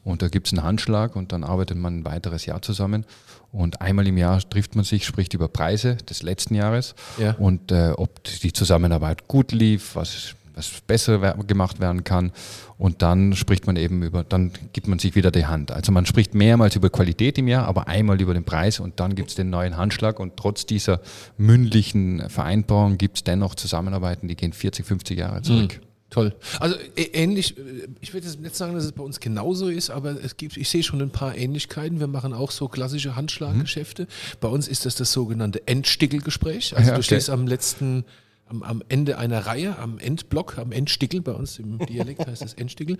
Und 0.04 0.20
da 0.22 0.28
gibt 0.28 0.46
es 0.46 0.52
einen 0.52 0.62
Handschlag 0.62 1.16
und 1.16 1.32
dann 1.32 1.42
arbeitet 1.42 1.78
man 1.78 2.00
ein 2.00 2.04
weiteres 2.04 2.44
Jahr 2.46 2.60
zusammen. 2.62 3.04
Und 3.52 3.80
einmal 3.80 4.06
im 4.06 4.18
Jahr 4.18 4.38
trifft 4.48 4.76
man 4.76 4.84
sich, 4.84 5.06
spricht 5.06 5.32
über 5.32 5.48
Preise 5.48 5.96
des 5.96 6.22
letzten 6.22 6.54
Jahres 6.54 6.94
Ja. 7.18 7.32
und 7.38 7.72
äh, 7.72 7.92
ob 7.96 8.22
die 8.42 8.52
Zusammenarbeit 8.52 9.26
gut 9.28 9.50
lief, 9.50 9.96
was, 9.96 10.34
was 10.56 10.80
besser 10.86 11.36
gemacht 11.46 11.80
werden 11.80 12.02
kann. 12.02 12.32
Und 12.78 13.02
dann 13.02 13.34
spricht 13.34 13.66
man 13.66 13.76
eben 13.76 14.02
über, 14.02 14.24
dann 14.24 14.50
gibt 14.72 14.88
man 14.88 14.98
sich 14.98 15.14
wieder 15.14 15.30
die 15.30 15.46
Hand. 15.46 15.70
Also 15.70 15.92
man 15.92 16.04
spricht 16.06 16.34
mehrmals 16.34 16.76
über 16.76 16.90
Qualität 16.90 17.38
im 17.38 17.48
Jahr, 17.48 17.66
aber 17.66 17.88
einmal 17.88 18.20
über 18.20 18.34
den 18.34 18.44
Preis 18.44 18.80
und 18.80 18.98
dann 19.00 19.14
gibt 19.14 19.30
es 19.30 19.34
den 19.34 19.50
neuen 19.50 19.76
Handschlag. 19.76 20.18
Und 20.18 20.36
trotz 20.36 20.66
dieser 20.66 21.00
mündlichen 21.38 22.28
Vereinbarung 22.28 22.98
gibt 22.98 23.18
es 23.18 23.24
dennoch 23.24 23.54
Zusammenarbeiten, 23.54 24.28
die 24.28 24.36
gehen 24.36 24.52
40, 24.52 24.84
50 24.84 25.18
Jahre 25.18 25.42
zurück. 25.42 25.80
Toll. 26.08 26.34
Also 26.60 26.76
ähnlich, 26.96 27.58
äh, 27.58 27.88
ich 28.00 28.14
würde 28.14 28.26
jetzt 28.26 28.40
nicht 28.40 28.54
sagen, 28.54 28.74
dass 28.74 28.84
es 28.84 28.92
bei 28.92 29.02
uns 29.02 29.18
genauso 29.18 29.68
ist, 29.68 29.90
aber 29.90 30.22
es 30.22 30.36
gibt, 30.36 30.56
ich 30.56 30.68
sehe 30.68 30.82
schon 30.82 31.02
ein 31.02 31.10
paar 31.10 31.36
Ähnlichkeiten. 31.36 31.98
Wir 31.98 32.06
machen 32.06 32.32
auch 32.32 32.52
so 32.52 32.68
klassische 32.68 33.16
Handschlaggeschäfte. 33.16 34.06
Bei 34.40 34.48
uns 34.48 34.68
ist 34.68 34.86
das 34.86 34.94
das 34.94 35.12
sogenannte 35.12 35.66
Endstickelgespräch. 35.66 36.76
Also 36.76 36.88
Ja, 36.88 36.94
du 36.94 37.00
okay. 37.00 37.06
stehst 37.06 37.28
am 37.28 37.46
letzten, 37.48 38.04
am, 38.46 38.62
am 38.62 38.82
Ende 38.88 39.18
einer 39.18 39.46
Reihe, 39.46 39.78
am 39.78 39.98
Endblock, 39.98 40.58
am 40.58 40.72
Endstickel, 40.72 41.20
bei 41.20 41.32
uns 41.32 41.58
im 41.58 41.78
Dialekt 41.78 42.26
heißt 42.26 42.42
das 42.42 42.54
Endstickel. 42.54 42.98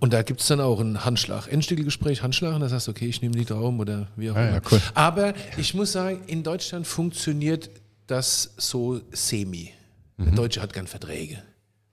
Und 0.00 0.12
da 0.12 0.22
gibt 0.22 0.40
es 0.40 0.48
dann 0.48 0.60
auch 0.60 0.80
einen 0.80 1.04
Handschlag. 1.04 1.46
Endstickelgespräch, 1.48 2.22
Handschlag, 2.22 2.54
und 2.54 2.60
da 2.60 2.68
sagst 2.68 2.88
du, 2.88 2.90
okay, 2.90 3.06
ich 3.06 3.22
nehme 3.22 3.34
die 3.34 3.44
Traum 3.44 3.80
oder 3.80 4.08
wie 4.16 4.30
auch 4.30 4.36
immer. 4.36 4.52
ja, 4.52 4.60
cool. 4.70 4.80
Aber 4.94 5.34
ich 5.56 5.74
muss 5.74 5.92
sagen, 5.92 6.22
in 6.26 6.42
Deutschland 6.42 6.86
funktioniert 6.86 7.70
das 8.06 8.54
so 8.56 9.00
semi. 9.12 9.72
Mhm. 10.16 10.24
Der 10.24 10.34
Deutsche 10.34 10.60
hat 10.62 10.72
gern 10.72 10.86
Verträge. 10.86 11.42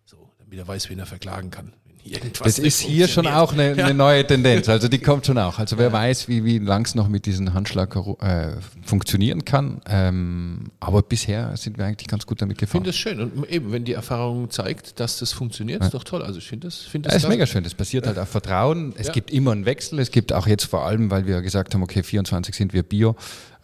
So, 0.05 0.29
damit 0.39 0.57
er 0.57 0.67
weiß, 0.67 0.89
wen 0.89 0.99
er 0.99 1.05
verklagen 1.05 1.51
kann. 1.51 1.73
Irgendwas 2.09 2.39
Das 2.55 2.59
ist 2.59 2.79
hier 2.79 3.07
schon 3.07 3.27
auch 3.27 3.53
eine, 3.53 3.71
eine 3.83 3.93
neue 3.93 4.25
Tendenz. 4.25 4.67
Also 4.69 4.87
die 4.87 4.99
kommt 4.99 5.25
schon 5.25 5.37
auch. 5.37 5.59
Also 5.59 5.77
wer 5.77 5.91
weiß, 5.91 6.27
wie, 6.27 6.43
wie 6.43 6.57
lang 6.59 6.85
es 6.85 6.95
noch 6.95 7.07
mit 7.07 7.25
diesem 7.25 7.53
Handschlag 7.53 7.95
äh, 8.21 8.53
funktionieren 8.83 9.45
kann. 9.45 9.81
Ähm, 9.87 10.71
aber 10.79 11.01
bisher 11.01 11.55
sind 11.57 11.77
wir 11.77 11.85
eigentlich 11.85 12.07
ganz 12.07 12.25
gut 12.25 12.41
damit 12.41 12.55
Ich 12.57 12.59
gefahren. 12.61 12.83
finde 12.83 12.89
das 12.89 12.97
schön. 12.97 13.19
Und 13.19 13.49
eben, 13.49 13.71
wenn 13.71 13.85
die 13.85 13.93
Erfahrung 13.93 14.49
zeigt, 14.49 14.99
dass 14.99 15.19
das 15.19 15.31
funktioniert, 15.31 15.83
ist 15.83 15.93
doch 15.93 16.03
toll. 16.03 16.21
Also 16.23 16.39
ich 16.39 16.47
finde 16.47 16.67
das, 16.67 16.77
finde 16.79 17.07
Ja, 17.09 17.13
das 17.13 17.17
ist 17.17 17.21
klasse. 17.23 17.35
mega 17.37 17.45
schön. 17.45 17.63
Das 17.63 17.73
basiert 17.73 18.07
halt 18.07 18.17
auf 18.17 18.29
Vertrauen. 18.29 18.93
Es 18.97 19.07
Ja. 19.07 19.13
gibt 19.13 19.31
immer 19.31 19.51
einen 19.51 19.65
Wechsel. 19.65 19.99
Es 19.99 20.11
gibt 20.11 20.33
auch 20.33 20.47
jetzt 20.47 20.65
vor 20.65 20.85
allem, 20.85 21.11
weil 21.11 21.25
wir 21.27 21.41
gesagt 21.41 21.73
haben, 21.73 21.83
okay, 21.83 22.03
24 22.03 22.55
sind 22.55 22.73
wir 22.73 22.83
Bio, 22.83 23.15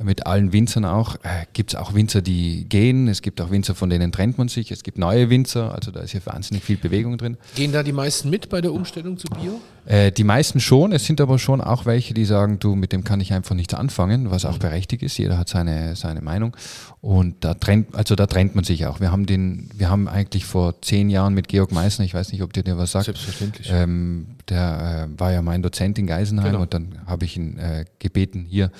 mit 0.04 0.28
allen 0.28 0.52
Winzern 0.52 0.84
auch, 0.84 1.16
äh, 1.24 1.46
gibt 1.54 1.74
es 1.74 1.80
auch 1.80 1.94
Winzer, 1.94 2.22
die 2.22 2.68
gehen. 2.68 3.08
Es 3.08 3.22
gibt 3.22 3.40
auch 3.40 3.50
Winzer, 3.50 3.75
von 3.75 3.90
denen 3.90 4.12
trennt 4.12 4.38
man 4.38 4.50
sich. 4.50 4.70
Es 4.72 4.84
gibt 4.84 4.98
neue 4.98 5.30
Winzer. 5.30 5.74
Also 5.74 5.90
da 5.92 6.02
ist 6.02 6.12
ja 6.12 6.20
wahnsinnig 6.25 6.64
viel 6.66 6.75
Bewegung 6.75 7.18
drin. 7.18 7.38
Gehen 7.56 7.72
da 7.72 7.82
die 7.82 7.94
meisten 7.94 8.30
mit 8.30 8.50
bei 8.50 8.60
der 8.60 8.74
Umstellung 8.74 9.18
zu 9.18 9.28
Bio? 9.30 9.62
Äh, 9.86 10.12
die 10.12 10.25
meisten 10.25 10.60
schon. 10.60 10.92
Es 10.92 11.06
sind 11.06 11.22
aber 11.22 11.40
schon 11.40 11.62
auch 11.62 11.86
welche, 11.86 12.14
die 12.14 12.25
sagen, 12.25 12.60
du, 12.60 12.75
mit 12.75 12.92
dem 12.92 13.06
kann 13.06 13.22
ich 13.22 13.32
einfach 13.32 13.56
nichts 13.56 13.74
anfangen, 13.74 14.32
was 14.32 14.44
auch 14.44 14.58
berechtigt 14.58 15.02
ist. 15.02 15.18
Jeder 15.18 15.38
hat 15.38 15.48
seine, 15.48 15.96
seine 15.96 16.22
Meinung. 16.22 16.58
Und 17.00 17.46
da 17.46 17.54
trennt, 17.54 17.96
also 17.96 18.16
da 18.16 18.25
trennt 18.28 18.54
man 18.54 18.66
sich 18.66 18.86
auch. 18.88 19.00
Wir 19.00 19.12
haben 19.14 19.25
den, 19.25 19.70
wir 19.75 19.90
haben 19.90 20.10
eigentlich 20.10 20.44
vor 20.44 20.82
zehn 20.82 21.10
Jahren 21.10 21.34
mit 21.34 21.48
Georg 21.48 21.72
Meissner, 21.72 22.04
ich 22.04 22.14
weiß 22.14 22.34
nicht, 22.34 22.42
ob 22.42 22.52
dir 22.52 22.64
der 22.64 22.78
was 22.78 22.92
sagt. 22.92 23.06
Selbstverständlich. 23.06 23.70
Ähm, 23.72 24.28
der 24.50 25.08
äh, 25.16 25.20
war 25.20 25.32
ja 25.32 25.42
mein 25.42 25.62
Dozent 25.62 25.98
in 25.98 26.06
Geisenheim 26.08 26.52
Genau. 26.52 26.64
und 26.64 26.74
dann 26.74 27.00
habe 27.06 27.24
ich 27.25 27.38
ihn 27.38 27.58
äh, 27.58 27.86
gebeten, 28.00 28.46
hier 28.50 28.72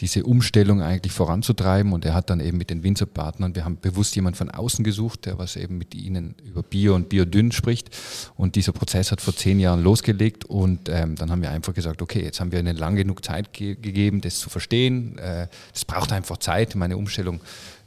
diese 0.00 0.24
Umstellung 0.24 0.82
eigentlich 0.82 1.12
voranzutreiben. 1.12 1.92
Und 1.92 2.04
er 2.04 2.14
hat 2.14 2.30
dann 2.30 2.40
eben 2.40 2.58
mit 2.58 2.70
den 2.70 2.82
Winzerpartnern, 2.82 3.54
wir 3.54 3.64
haben 3.64 3.78
bewusst 3.80 4.14
jemanden 4.16 4.36
von 4.36 4.50
außen 4.50 4.84
gesucht, 4.84 5.26
der 5.26 5.38
was 5.38 5.56
eben 5.56 5.78
mit 5.78 5.94
ihnen 5.94 6.34
über 6.44 6.62
Bio 6.62 6.94
und 6.94 7.08
Biodünn 7.08 7.52
spricht. 7.52 7.90
Und 8.36 8.56
dieser 8.56 8.72
Prozess 8.72 9.12
hat 9.12 9.20
vor 9.20 9.36
zehn 9.36 9.60
Jahren 9.60 9.82
losgelegt. 9.82 10.44
Und 10.44 10.88
ähm, 10.88 11.16
dann 11.16 11.30
haben 11.30 11.42
wir 11.42 11.50
einfach 11.50 11.74
gesagt, 11.74 12.02
okay, 12.02 12.22
jetzt 12.22 12.40
haben 12.40 12.52
wir 12.52 12.60
ihnen 12.60 12.76
lang 12.76 12.96
genug 12.96 13.24
Zeit 13.24 13.52
ge 13.52 13.74
gegeben, 13.74 14.20
das 14.20 14.38
zu 14.38 14.50
verstehen. 14.50 15.18
Äh, 15.18 15.48
das 15.72 15.84
braucht 15.84 16.12
einfach 16.12 16.38
Zeit. 16.38 16.74
Meine 16.74 16.96
Umstellung 16.96 17.40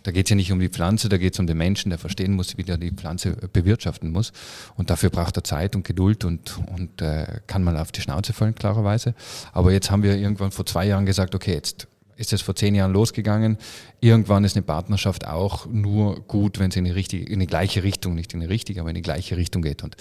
da 0.06 0.12
geht 0.12 0.28
es 0.28 0.30
ja 0.30 0.36
nicht 0.36 0.52
um 0.52 0.60
die 0.60 0.70
Pflanze, 0.70 1.10
da 1.10 1.18
geht 1.18 1.34
es 1.34 1.40
um 1.40 1.48
den 1.48 1.58
Menschen, 1.58 1.90
der 1.90 1.98
verstehen 1.98 2.34
muss, 2.34 2.60
wie 2.60 2.64
der 2.64 2.78
die 2.78 2.92
Pflanze 2.92 3.32
bewirtschaften 3.32 4.12
muss. 4.12 4.34
Und 4.76 4.92
dafür 4.92 5.10
braucht 5.10 5.36
er 5.36 5.44
Zeit 5.44 5.76
und 5.76 5.84
Geduld 5.84 6.26
und, 6.26 6.60
und 6.76 7.02
äh, 7.02 7.40
kann 7.48 7.64
mal 7.64 7.76
auf 7.76 7.92
die 7.92 8.02
Schnauze 8.02 8.32
fallen, 8.32 8.54
klarerweise. 8.54 9.16
Aber 9.52 9.72
jetzt 9.72 9.90
haben 9.90 10.04
wir 10.04 10.16
irgendwann 10.16 10.52
vor 10.52 10.68
zwei 10.68 10.86
Jahren 10.86 11.08
gesagt, 11.08 11.34
okay, 11.34 11.54
jetzt 11.54 11.88
ist 12.18 12.34
es 12.34 12.42
vor 12.42 12.56
zehn 12.56 12.76
Jahren 12.76 12.94
losgegangen. 12.94 13.58
Irgendwann 14.00 14.44
ist 14.44 14.56
eine 14.56 14.64
Partnerschaft 14.64 15.28
auch 15.28 15.66
nur 15.68 16.22
gut, 16.22 16.60
wenn 16.60 16.72
sie 16.72 16.80
in 16.80 16.86
die, 16.86 16.92
richtige, 16.92 17.26
in 17.26 17.40
die 17.40 17.48
gleiche 17.48 17.84
Richtung, 17.84 18.16
nicht 18.16 18.34
in 18.34 18.40
die 18.40 18.46
richtige, 18.46 18.82
aber 18.82 18.90
in 18.90 18.96
die 18.96 19.02
gleiche 19.02 19.38
Richtung 19.38 19.62
geht. 19.62 19.84
Und 19.84 19.96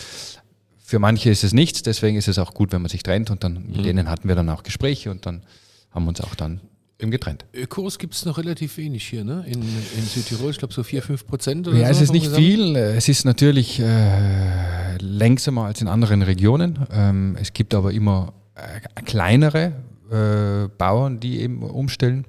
für 0.79 0.99
manche 0.99 1.31
ist 1.31 1.45
es 1.45 1.53
nichts, 1.53 1.83
deswegen 1.83 2.17
ist 2.17 2.29
es 2.29 2.39
auch 2.39 2.55
gut, 2.55 2.73
wenn 2.73 2.83
man 2.83 2.89
sich 2.89 3.03
trennt 3.03 3.31
und 3.31 3.43
dann 3.43 3.67
mit 3.67 3.79
mhm. 3.79 3.83
denen 3.83 4.11
hatten 4.11 4.29
wir 4.29 4.35
dann 4.35 4.49
auch 4.49 4.63
Gespräche 4.63 5.11
und 5.11 5.27
dann 5.27 5.43
haben 5.91 6.05
wir 6.05 6.11
uns 6.11 6.21
auch 6.21 6.35
dann 6.35 6.61
im 6.99 7.11
getrennt. 7.11 7.45
Ökos 7.53 7.99
gibt 7.99 8.15
es 8.15 8.25
noch 8.25 8.39
relativ 8.39 8.77
wenig 8.77 9.07
hier, 9.07 9.25
ne? 9.25 9.45
In, 9.47 9.61
in 9.63 10.05
Südtirol, 10.05 10.51
ich 10.51 10.59
glaube 10.59 10.73
so 10.73 10.83
4, 10.83 11.03
5 11.03 11.27
Prozent 11.27 11.67
oder 11.69 11.77
Ja, 11.77 11.87
so 11.87 11.93
es 11.93 12.01
ist 12.03 12.13
nicht 12.13 12.29
viel. 12.29 12.77
Es 12.77 13.09
ist 13.09 13.25
natürlich 13.25 13.81
äh, 13.81 14.97
längsamer 14.99 15.65
als 15.65 15.81
in 15.81 15.89
anderen 15.89 16.23
Regionen. 16.23 16.87
Ähm, 16.93 17.37
es 17.41 17.53
gibt 17.53 17.75
aber 17.75 17.93
immer 17.93 18.33
äh, 18.55 19.03
kleinere 19.03 19.73
äh, 20.15 20.69
Bauern, 20.79 21.21
die 21.21 21.41
eben 21.41 21.63
umstellen. 21.63 22.27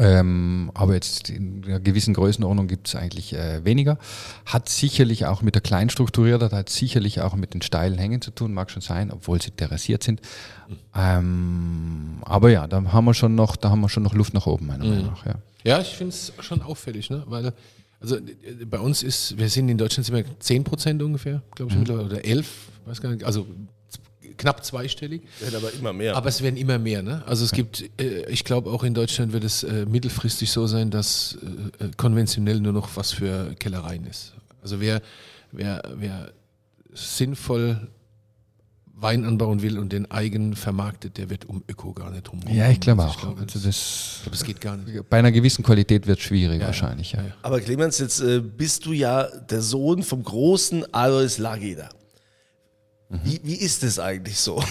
Ähm, 0.00 0.70
aber 0.74 0.94
jetzt 0.94 1.28
in 1.28 1.64
einer 1.64 1.80
gewissen 1.80 2.14
Größenordnung 2.14 2.68
gibt 2.68 2.86
es 2.86 2.94
eigentlich 2.94 3.32
äh, 3.32 3.64
weniger. 3.64 3.98
Hat 4.46 4.68
sicherlich 4.68 5.26
auch 5.26 5.42
mit 5.42 5.56
der 5.56 5.62
Kleinstrukturiertheit, 5.62 6.52
hat 6.52 6.68
sicherlich 6.68 7.20
auch 7.20 7.34
mit 7.34 7.52
den 7.52 7.62
steilen 7.62 7.98
Hängen 7.98 8.22
zu 8.22 8.30
tun, 8.30 8.54
mag 8.54 8.70
schon 8.70 8.82
sein, 8.82 9.10
obwohl 9.10 9.42
sie 9.42 9.50
terrassiert 9.50 10.04
sind. 10.04 10.20
Ähm, 10.94 12.18
aber 12.22 12.50
ja, 12.50 12.68
da 12.68 12.92
haben 12.92 13.06
wir 13.06 13.14
schon 13.14 13.34
noch, 13.34 13.56
da 13.56 13.70
haben 13.70 13.80
wir 13.80 13.88
schon 13.88 14.04
noch 14.04 14.14
Luft 14.14 14.34
nach 14.34 14.46
oben, 14.46 14.66
meiner 14.66 14.84
mhm. 14.84 14.90
Meinung 14.90 15.06
nach. 15.06 15.26
Ja, 15.26 15.34
ja 15.64 15.80
ich 15.80 15.96
finde 15.96 16.14
es 16.14 16.32
schon 16.40 16.62
auffällig, 16.62 17.10
ne? 17.10 17.24
weil 17.26 17.52
also 18.00 18.16
äh, 18.16 18.64
bei 18.66 18.78
uns 18.78 19.02
ist, 19.02 19.36
wir 19.36 19.48
sind 19.48 19.68
in 19.68 19.78
Deutschland 19.78 20.06
sind 20.06 20.14
wir 20.14 20.24
10 20.38 20.62
Prozent 20.62 21.02
ungefähr, 21.02 21.42
glaube 21.56 21.70
ich, 21.70 21.74
mhm. 21.74 21.80
mittlerweile, 21.80 22.06
oder 22.06 22.24
11, 22.24 22.48
weiß 22.86 23.00
gar 23.00 23.10
nicht, 23.10 23.24
also 23.24 23.46
knapp 24.38 24.64
zweistellig. 24.64 25.22
Wird 25.40 25.54
aber 25.54 25.72
immer 25.72 25.92
mehr. 25.92 26.16
Aber 26.16 26.28
es 26.28 26.42
werden 26.42 26.56
immer 26.56 26.78
mehr. 26.78 27.02
Ne? 27.02 27.22
Also 27.26 27.44
es 27.44 27.52
gibt, 27.52 27.84
äh, 28.00 28.28
ich 28.30 28.44
glaube 28.44 28.70
auch 28.70 28.84
in 28.84 28.94
Deutschland 28.94 29.32
wird 29.32 29.44
es 29.44 29.62
äh, 29.62 29.84
mittelfristig 29.86 30.50
so 30.50 30.66
sein, 30.66 30.90
dass 30.90 31.38
äh, 31.80 31.84
äh, 31.84 31.90
konventionell 31.96 32.60
nur 32.60 32.72
noch 32.72 32.96
was 32.96 33.12
für 33.12 33.54
Kellereien 33.58 34.06
ist. 34.06 34.32
Also 34.62 34.80
wer, 34.80 35.02
wer, 35.52 35.82
wer 35.96 36.32
sinnvoll 36.92 37.88
Wein 39.00 39.24
anbauen 39.24 39.62
will 39.62 39.78
und 39.78 39.92
den 39.92 40.10
eigen 40.10 40.56
vermarktet, 40.56 41.18
der 41.18 41.30
wird 41.30 41.44
um 41.44 41.62
Öko 41.68 41.92
gar 41.92 42.10
nicht 42.10 42.32
rum. 42.32 42.40
Ja, 42.50 42.68
ich 42.68 42.80
glaube 42.80 43.04
auch. 43.04 43.14
Ich 43.14 43.20
glaube, 43.20 43.42
also 43.42 43.60
das, 43.60 44.22
glaub, 44.24 44.44
geht 44.44 44.60
gar 44.60 44.76
nicht. 44.76 45.08
Bei 45.08 45.20
einer 45.20 45.30
gewissen 45.30 45.62
Qualität 45.62 46.08
wird 46.08 46.18
es 46.18 46.24
schwierig 46.24 46.60
ja, 46.60 46.66
wahrscheinlich. 46.66 47.12
Ja. 47.12 47.20
Aber 47.42 47.60
Clemens, 47.60 47.98
jetzt 47.98 48.20
äh, 48.20 48.40
bist 48.40 48.86
du 48.86 48.92
ja 48.92 49.24
der 49.24 49.62
Sohn 49.62 50.02
vom 50.02 50.24
großen 50.24 50.92
Alois 50.92 51.38
Lageder. 51.38 51.90
Wie, 53.10 53.40
wie 53.42 53.54
ist 53.54 53.82
es 53.84 53.98
eigentlich 53.98 54.38
so? 54.38 54.62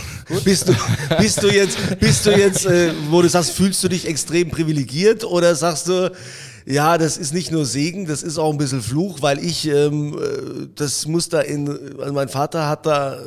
Bist 0.43 0.69
du, 0.69 0.73
bist 1.17 1.41
du 1.41 1.47
jetzt, 1.47 1.99
bist 1.99 2.23
du 2.23 2.37
jetzt 2.37 2.67
äh, 2.67 2.93
wo 3.09 3.23
du 3.23 3.29
sagst, 3.29 3.51
fühlst 3.51 3.83
du 3.83 3.87
dich 3.87 4.07
extrem 4.07 4.51
privilegiert 4.51 5.23
oder 5.23 5.55
sagst 5.55 5.87
du, 5.87 6.11
ja, 6.67 6.99
das 6.99 7.17
ist 7.17 7.33
nicht 7.33 7.51
nur 7.51 7.65
Segen, 7.65 8.05
das 8.05 8.21
ist 8.21 8.37
auch 8.37 8.51
ein 8.51 8.59
bisschen 8.59 8.83
Fluch, 8.83 9.23
weil 9.23 9.43
ich, 9.43 9.67
ähm, 9.67 10.13
äh, 10.13 10.67
das 10.75 11.07
muss 11.07 11.29
da 11.29 11.41
in, 11.41 11.67
also 11.99 12.13
mein 12.13 12.29
Vater 12.29 12.67
hat 12.67 12.85
da 12.85 13.19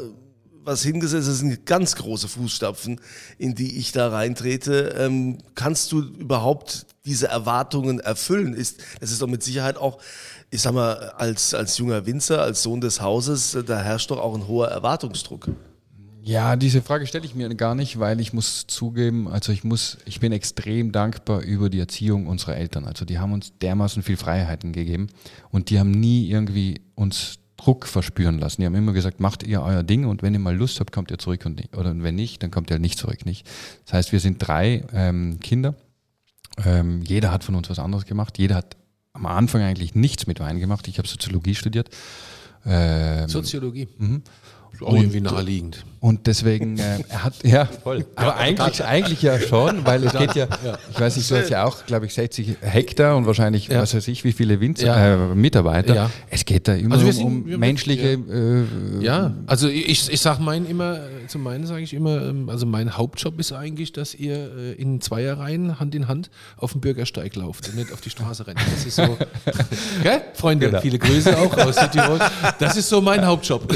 was 0.62 0.82
hingesetzt, 0.82 1.26
das 1.26 1.38
sind 1.38 1.66
ganz 1.66 1.96
große 1.96 2.28
Fußstapfen, 2.28 3.00
in 3.38 3.56
die 3.56 3.78
ich 3.78 3.90
da 3.90 4.10
reintrete. 4.10 4.94
Ähm, 4.96 5.38
kannst 5.56 5.90
du 5.90 6.02
überhaupt 6.02 6.86
diese 7.04 7.26
Erwartungen 7.26 7.98
erfüllen? 7.98 8.54
Ist, 8.54 8.80
das 9.00 9.10
ist 9.10 9.22
doch 9.22 9.26
mit 9.26 9.42
Sicherheit 9.42 9.76
auch 9.76 9.98
ich 10.50 10.62
sag 10.62 10.74
mal, 10.74 10.94
als, 11.16 11.54
als 11.54 11.78
junger 11.78 12.06
Winzer, 12.06 12.42
als 12.42 12.62
Sohn 12.62 12.80
des 12.80 13.00
Hauses, 13.00 13.56
da 13.66 13.80
herrscht 13.80 14.10
doch 14.10 14.18
auch 14.18 14.34
ein 14.34 14.48
hoher 14.48 14.68
Erwartungsdruck. 14.68 15.48
Ja, 16.22 16.56
diese 16.56 16.82
Frage 16.82 17.06
stelle 17.06 17.24
ich 17.24 17.34
mir 17.34 17.48
gar 17.54 17.74
nicht, 17.74 17.98
weil 17.98 18.20
ich 18.20 18.32
muss 18.32 18.66
zugeben, 18.66 19.26
also 19.26 19.52
ich 19.52 19.64
muss, 19.64 19.98
ich 20.04 20.20
bin 20.20 20.32
extrem 20.32 20.92
dankbar 20.92 21.40
über 21.40 21.70
die 21.70 21.78
Erziehung 21.78 22.26
unserer 22.26 22.56
Eltern. 22.56 22.84
Also 22.84 23.04
die 23.04 23.18
haben 23.18 23.32
uns 23.32 23.52
dermaßen 23.58 24.02
viel 24.02 24.18
Freiheiten 24.18 24.72
gegeben 24.72 25.06
und 25.50 25.70
die 25.70 25.78
haben 25.78 25.92
nie 25.92 26.28
irgendwie 26.28 26.82
uns 26.94 27.38
Druck 27.56 27.86
verspüren 27.86 28.38
lassen. 28.38 28.60
Die 28.60 28.66
haben 28.66 28.74
immer 28.74 28.92
gesagt, 28.92 29.20
macht 29.20 29.42
ihr 29.42 29.62
euer 29.62 29.82
Ding 29.82 30.04
und 30.04 30.22
wenn 30.22 30.34
ihr 30.34 30.40
mal 30.40 30.56
Lust 30.56 30.80
habt, 30.80 30.92
kommt 30.92 31.10
ihr 31.10 31.18
zurück 31.18 31.46
und 31.46 31.56
nicht. 31.56 31.76
Oder 31.76 31.94
wenn 32.02 32.14
nicht, 32.14 32.42
dann 32.42 32.50
kommt 32.50 32.70
ihr 32.70 32.78
nicht 32.78 32.98
zurück. 32.98 33.24
Nicht. 33.24 33.46
Das 33.84 33.94
heißt, 33.94 34.12
wir 34.12 34.20
sind 34.20 34.38
drei 34.38 34.84
ähm, 34.92 35.40
Kinder. 35.40 35.74
Ähm, 36.64 37.02
jeder 37.02 37.32
hat 37.32 37.44
von 37.44 37.54
uns 37.54 37.70
was 37.70 37.78
anderes 37.78 38.04
gemacht. 38.04 38.38
Jeder 38.38 38.56
hat 38.56 38.76
am 39.12 39.26
Anfang 39.26 39.62
eigentlich 39.62 39.94
nichts 39.94 40.26
mit 40.26 40.40
Wein 40.40 40.58
gemacht. 40.58 40.88
Ich 40.88 40.98
habe 40.98 41.08
Soziologie 41.08 41.54
studiert. 41.54 41.90
Ähm, 42.64 43.28
Soziologie. 43.28 43.88
Auch 44.82 44.94
irgendwie 44.94 45.20
naheliegend. 45.20 45.84
Und 46.00 46.26
deswegen, 46.26 46.78
äh, 46.78 47.00
er 47.10 47.24
hat, 47.24 47.34
ja, 47.44 47.66
voll. 47.84 48.06
Aber 48.16 48.36
eigentlich, 48.36 48.82
eigentlich 48.82 49.20
ja 49.20 49.38
schon, 49.38 49.84
weil 49.84 50.02
es 50.04 50.14
geht 50.14 50.34
ja, 50.34 50.48
ich 50.90 50.98
weiß 50.98 51.16
nicht, 51.16 51.30
du 51.30 51.36
hast 51.36 51.50
ja 51.50 51.64
auch, 51.64 51.84
glaube 51.84 52.06
ich, 52.06 52.14
60 52.14 52.56
Hektar 52.62 53.16
und 53.18 53.26
wahrscheinlich, 53.26 53.68
ja. 53.68 53.82
was 53.82 53.94
weiß 53.94 54.08
ich, 54.08 54.24
wie 54.24 54.32
viele 54.32 54.60
Winzer, 54.60 54.86
ja. 54.86 55.14
äh, 55.14 55.34
Mitarbeiter. 55.34 55.94
Ja. 55.94 56.10
Es 56.30 56.46
geht 56.46 56.68
da 56.68 56.74
immer 56.74 56.94
also 56.94 57.06
um, 57.06 57.12
sind, 57.12 57.52
um 57.54 57.60
menschliche. 57.60 58.12
Äh, 58.12 59.04
ja, 59.04 59.34
also 59.46 59.68
ich, 59.68 60.10
ich 60.10 60.20
sage 60.20 60.42
meinen 60.42 60.66
immer, 60.66 61.00
zu 61.28 61.38
meinen 61.38 61.66
sage 61.66 61.82
ich 61.82 61.92
immer, 61.92 62.22
ähm, 62.22 62.48
also 62.48 62.64
mein 62.64 62.96
Hauptjob 62.96 63.38
ist 63.38 63.52
eigentlich, 63.52 63.92
dass 63.92 64.14
ihr 64.14 64.56
äh, 64.56 64.72
in 64.72 65.02
Zweierreihen 65.02 65.80
Hand 65.80 65.94
in 65.94 66.08
Hand 66.08 66.30
auf 66.56 66.72
dem 66.72 66.80
Bürgersteig 66.80 67.36
lauft 67.36 67.68
und 67.68 67.76
nicht 67.76 67.92
auf 67.92 68.00
die 68.00 68.10
Straße 68.10 68.46
rennt. 68.46 68.58
Das 68.58 68.86
ist 68.86 68.96
so, 68.96 69.18
gell? 70.02 70.22
Freunde, 70.32 70.66
genau. 70.68 70.80
viele 70.80 70.98
Grüße 70.98 71.36
auch 71.36 71.54
aus 71.58 71.76
Südtirol. 71.80 72.20
Das 72.58 72.78
ist 72.78 72.88
so 72.88 73.02
mein 73.02 73.26
Hauptjob. 73.26 73.70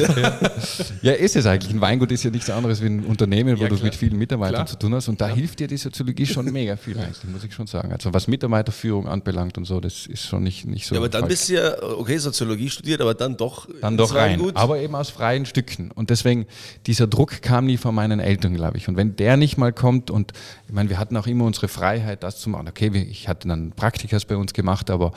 Ja, 1.03 1.13
ist 1.13 1.37
es 1.37 1.47
eigentlich. 1.47 1.73
Ein 1.73 1.81
Weingut 1.81 2.11
ist 2.13 2.23
ja 2.25 2.31
nichts 2.31 2.51
anderes 2.51 2.83
wie 2.83 2.87
ein 2.87 3.05
Unternehmen, 3.05 3.59
wo 3.59 3.63
ja, 3.63 3.69
du 3.69 3.77
mit 3.83 3.95
vielen 3.95 4.19
Mitarbeitern 4.19 4.55
klar. 4.55 4.67
zu 4.67 4.79
tun 4.79 4.95
hast. 4.95 5.09
Und 5.09 5.21
da 5.21 5.29
ja. 5.29 5.35
hilft 5.35 5.61
dir 5.61 5.67
die 5.67 5.77
Soziologie 5.77 6.27
schon 6.27 6.51
mega 6.53 6.77
viel, 6.77 6.99
eigentlich, 6.99 7.25
muss 7.25 7.45
ich 7.45 7.55
schon 7.55 7.67
sagen. 7.67 7.93
Also 7.93 8.13
was 8.13 8.29
Mitarbeiterführung 8.29 9.07
anbelangt 9.07 9.59
und 9.59 9.65
so, 9.65 9.81
das 9.81 10.07
ist 10.07 10.27
schon 10.27 10.43
nicht, 10.43 10.67
nicht 10.67 10.87
so. 10.87 10.95
Ja, 10.95 11.01
aber 11.01 11.09
dann 11.09 11.23
falsch. 11.23 11.33
bist 11.33 11.49
du 11.49 11.55
ja, 11.55 11.83
okay, 11.83 12.19
Soziologie 12.19 12.71
studiert, 12.71 13.01
aber 13.01 13.15
dann 13.15 13.37
doch. 13.37 13.69
Dann 13.81 13.97
doch 13.97 14.15
rein. 14.15 14.39
Gut. 14.39 14.57
Aber 14.57 14.79
eben 14.79 14.95
aus 14.95 15.11
freien 15.11 15.47
Stücken. 15.47 15.91
Und 15.91 16.11
deswegen, 16.11 16.47
dieser 16.87 17.07
Druck 17.07 17.43
kam 17.43 17.67
nie 17.67 17.77
von 17.77 17.95
meinen 17.95 18.21
Eltern, 18.21 18.55
glaube 18.55 18.77
ich. 18.77 18.89
Und 18.89 18.97
wenn 18.97 19.17
der 19.17 19.37
nicht 19.37 19.57
mal 19.59 19.73
kommt, 19.73 20.11
und 20.11 20.33
ich 20.67 20.73
meine, 20.73 20.89
wir 20.89 20.99
hatten 20.99 21.17
auch 21.17 21.27
immer 21.27 21.45
unsere 21.45 21.69
Freiheit, 21.69 22.23
das 22.23 22.41
zu 22.41 22.51
machen. 22.51 22.69
Okay, 22.69 22.91
ich 23.11 23.29
hatte 23.29 23.49
dann 23.49 23.73
Praktikas 23.73 24.25
bei 24.25 24.37
uns 24.37 24.53
gemacht, 24.53 24.91
aber 24.91 25.13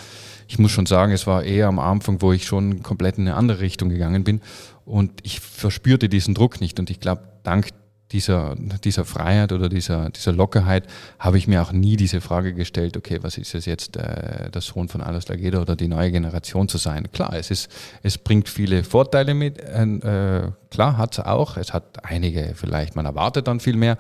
ich 0.48 0.60
muss 0.60 0.72
schon 0.72 0.86
sagen, 0.86 1.12
es 1.12 1.27
war 1.27 1.43
eher 1.43 1.67
am 1.67 1.79
Anfang, 1.79 2.22
wo 2.22 2.31
ich 2.31 2.46
schon 2.46 2.84
komplett 2.84 3.17
in 3.17 3.27
eine 3.27 3.36
andere 3.36 3.60
Richtung 3.60 3.89
gegangen 3.89 4.24
bin. 4.24 4.41
Und 4.88 5.20
ich 5.24 5.41
verspürte 5.41 6.08
diesen 6.08 6.34
Druck 6.34 6.62
nicht. 6.62 6.79
Und 6.79 6.89
ich 6.89 7.01
glaube, 7.01 7.24
dank 7.44 7.67
dieser, 8.13 8.56
dieser 8.56 9.03
Freiheit 9.03 9.51
oder 9.51 9.67
dieser, 9.67 10.10
dieser 10.12 10.32
Lockerheit 10.32 10.88
habe 11.20 11.38
ich 11.38 11.46
mir 11.46 11.62
auch 11.62 11.74
nie 11.74 11.98
diese 11.98 12.22
Frage 12.22 12.53
gestellt, 12.53 12.96
okay, 12.96 13.20
was 13.22 13.38
ist 13.38 13.53
es 13.53 13.65
jetzt, 13.65 13.98
äh, 13.98 14.50
der 14.50 14.62
Sohn 14.62 14.88
von 14.88 15.01
Alice 15.01 15.27
Lageda 15.27 15.60
oder 15.60 15.75
die 15.75 15.89
neue 15.89 16.10
Generation 16.10 16.70
zu 16.70 16.77
sein? 16.77 17.12
Klar, 17.12 17.34
es, 17.34 17.51
ist, 17.51 17.70
es 18.01 18.17
bringt 18.17 18.48
viele 18.48 18.86
Vorteile 18.86 19.34
mit, 19.34 19.60
äh, 19.60 20.51
klar 20.72 20.98
hat 20.98 21.17
es 21.17 21.25
auch, 21.25 21.58
es 21.58 21.74
hat 21.74 22.06
einige 22.06 22.53
vielleicht, 22.56 22.96
man 22.96 23.06
erwartet 23.06 23.46
dann 23.50 23.60
viel 23.60 23.75
mehr, 23.75 23.98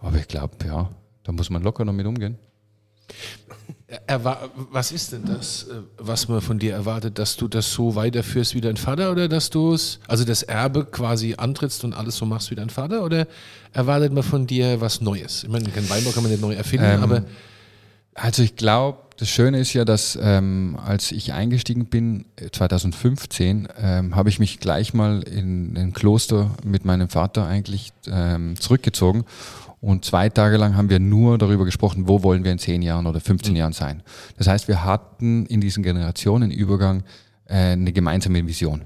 aber 0.00 0.18
ich 0.18 0.26
glaube, 0.26 0.56
ja, 0.66 0.90
da 1.22 1.30
muss 1.30 1.50
man 1.50 1.62
locker 1.62 1.84
damit 1.84 2.04
umgehen. 2.04 2.36
Was 4.70 4.90
ist 4.90 5.12
denn 5.12 5.24
das, 5.24 5.64
äh, 5.64 5.74
was 5.98 6.28
man 6.28 6.40
von 6.40 6.58
dir 6.58 6.72
erwartet, 6.72 7.18
dass 7.18 7.36
du 7.36 7.46
das 7.46 7.72
so 7.72 7.94
weiterführst 7.94 8.54
wie 8.54 8.60
dein 8.60 8.76
Vater 8.76 9.12
oder 9.12 9.28
dass 9.28 9.50
du 9.50 9.74
es, 9.74 10.00
also 10.08 10.24
das 10.24 10.42
Erbe 10.42 10.84
quasi 10.84 11.34
antrittst 11.36 11.84
und 11.84 11.94
alles 11.94 12.16
so 12.16 12.26
machst 12.26 12.50
wie 12.50 12.56
dein 12.56 12.70
Vater 12.70 13.04
oder 13.04 13.28
erwartet 13.72 14.12
man 14.12 14.22
von 14.22 14.46
dir 14.46 14.80
was 14.80 15.00
Neues? 15.00 15.44
Ich 15.44 15.50
meine, 15.50 15.68
kein 15.70 15.88
Weinbau 15.88 16.10
kann 16.10 16.24
man 16.24 16.32
nicht 16.32 16.42
neu 16.42 16.54
erfinden, 16.54 16.86
ähm, 16.86 17.02
aber. 17.02 17.24
Also 18.14 18.42
ich 18.42 18.56
glaube, 18.56 18.98
das 19.18 19.28
Schöne 19.28 19.60
ist 19.60 19.74
ja, 19.74 19.84
dass 19.84 20.18
ähm, 20.20 20.78
als 20.82 21.12
ich 21.12 21.34
eingestiegen 21.34 21.86
bin, 21.86 22.24
2015, 22.52 23.66
äh, 23.66 23.98
ähm, 23.98 24.16
habe 24.16 24.30
ich 24.30 24.38
mich 24.38 24.58
gleich 24.58 24.94
mal 24.94 25.22
in 25.22 25.76
ein 25.76 25.92
Kloster 25.92 26.50
mit 26.64 26.84
meinem 26.84 27.08
Vater 27.08 27.46
eigentlich 27.46 27.92
ähm, 28.10 28.58
zurückgezogen 28.58 29.24
und 29.80 30.04
zwei 30.04 30.28
Tage 30.28 30.56
lang 30.56 30.76
haben 30.76 30.90
wir 30.90 30.98
nur 30.98 31.38
darüber 31.38 31.64
gesprochen, 31.64 32.08
wo 32.08 32.22
wollen 32.22 32.44
wir 32.44 32.52
in 32.52 32.58
zehn 32.58 32.82
Jahren 32.82 33.06
oder 33.06 33.20
15 33.20 33.52
mhm. 33.52 33.56
Jahren 33.58 33.72
sein. 33.72 34.02
Das 34.38 34.46
heißt, 34.46 34.68
wir 34.68 34.84
hatten 34.84 35.46
in 35.46 35.60
diesem 35.60 35.82
Generationenübergang 35.82 37.02
äh, 37.44 37.72
eine 37.72 37.92
gemeinsame 37.92 38.46
Vision. 38.46 38.82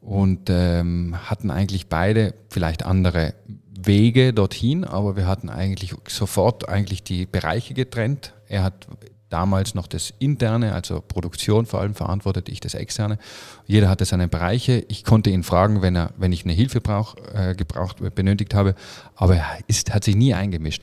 und 0.00 0.50
ähm, 0.50 1.16
hatten 1.28 1.50
eigentlich 1.50 1.88
beide 1.88 2.34
vielleicht 2.48 2.84
andere 2.84 3.34
Wege 3.78 4.32
dorthin, 4.32 4.84
aber 4.84 5.16
wir 5.16 5.26
hatten 5.26 5.48
eigentlich 5.48 5.94
sofort 6.08 6.68
eigentlich 6.68 7.02
die 7.02 7.26
Bereiche 7.26 7.74
getrennt. 7.74 8.34
Er 8.48 8.62
hat 8.62 8.86
damals 9.28 9.74
noch 9.74 9.86
das 9.86 10.12
Interne, 10.18 10.72
also 10.72 11.00
Produktion 11.00 11.66
vor 11.66 11.80
allem 11.80 11.94
verantwortet, 11.94 12.48
ich 12.48 12.60
das 12.60 12.74
Externe. 12.74 13.18
Jeder 13.66 13.88
hatte 13.88 14.04
seine 14.04 14.28
Bereiche. 14.28 14.84
Ich 14.88 15.04
konnte 15.04 15.30
ihn 15.30 15.42
fragen, 15.42 15.82
wenn, 15.82 15.96
er, 15.96 16.10
wenn 16.16 16.32
ich 16.32 16.44
eine 16.44 16.52
Hilfe 16.52 16.80
brauch, 16.80 17.16
äh, 17.34 17.54
gebraucht, 17.54 17.98
benötigt 18.14 18.54
habe, 18.54 18.74
aber 19.14 19.36
er 19.36 19.58
ist, 19.66 19.92
hat 19.92 20.04
sich 20.04 20.16
nie 20.16 20.34
eingemischt. 20.34 20.82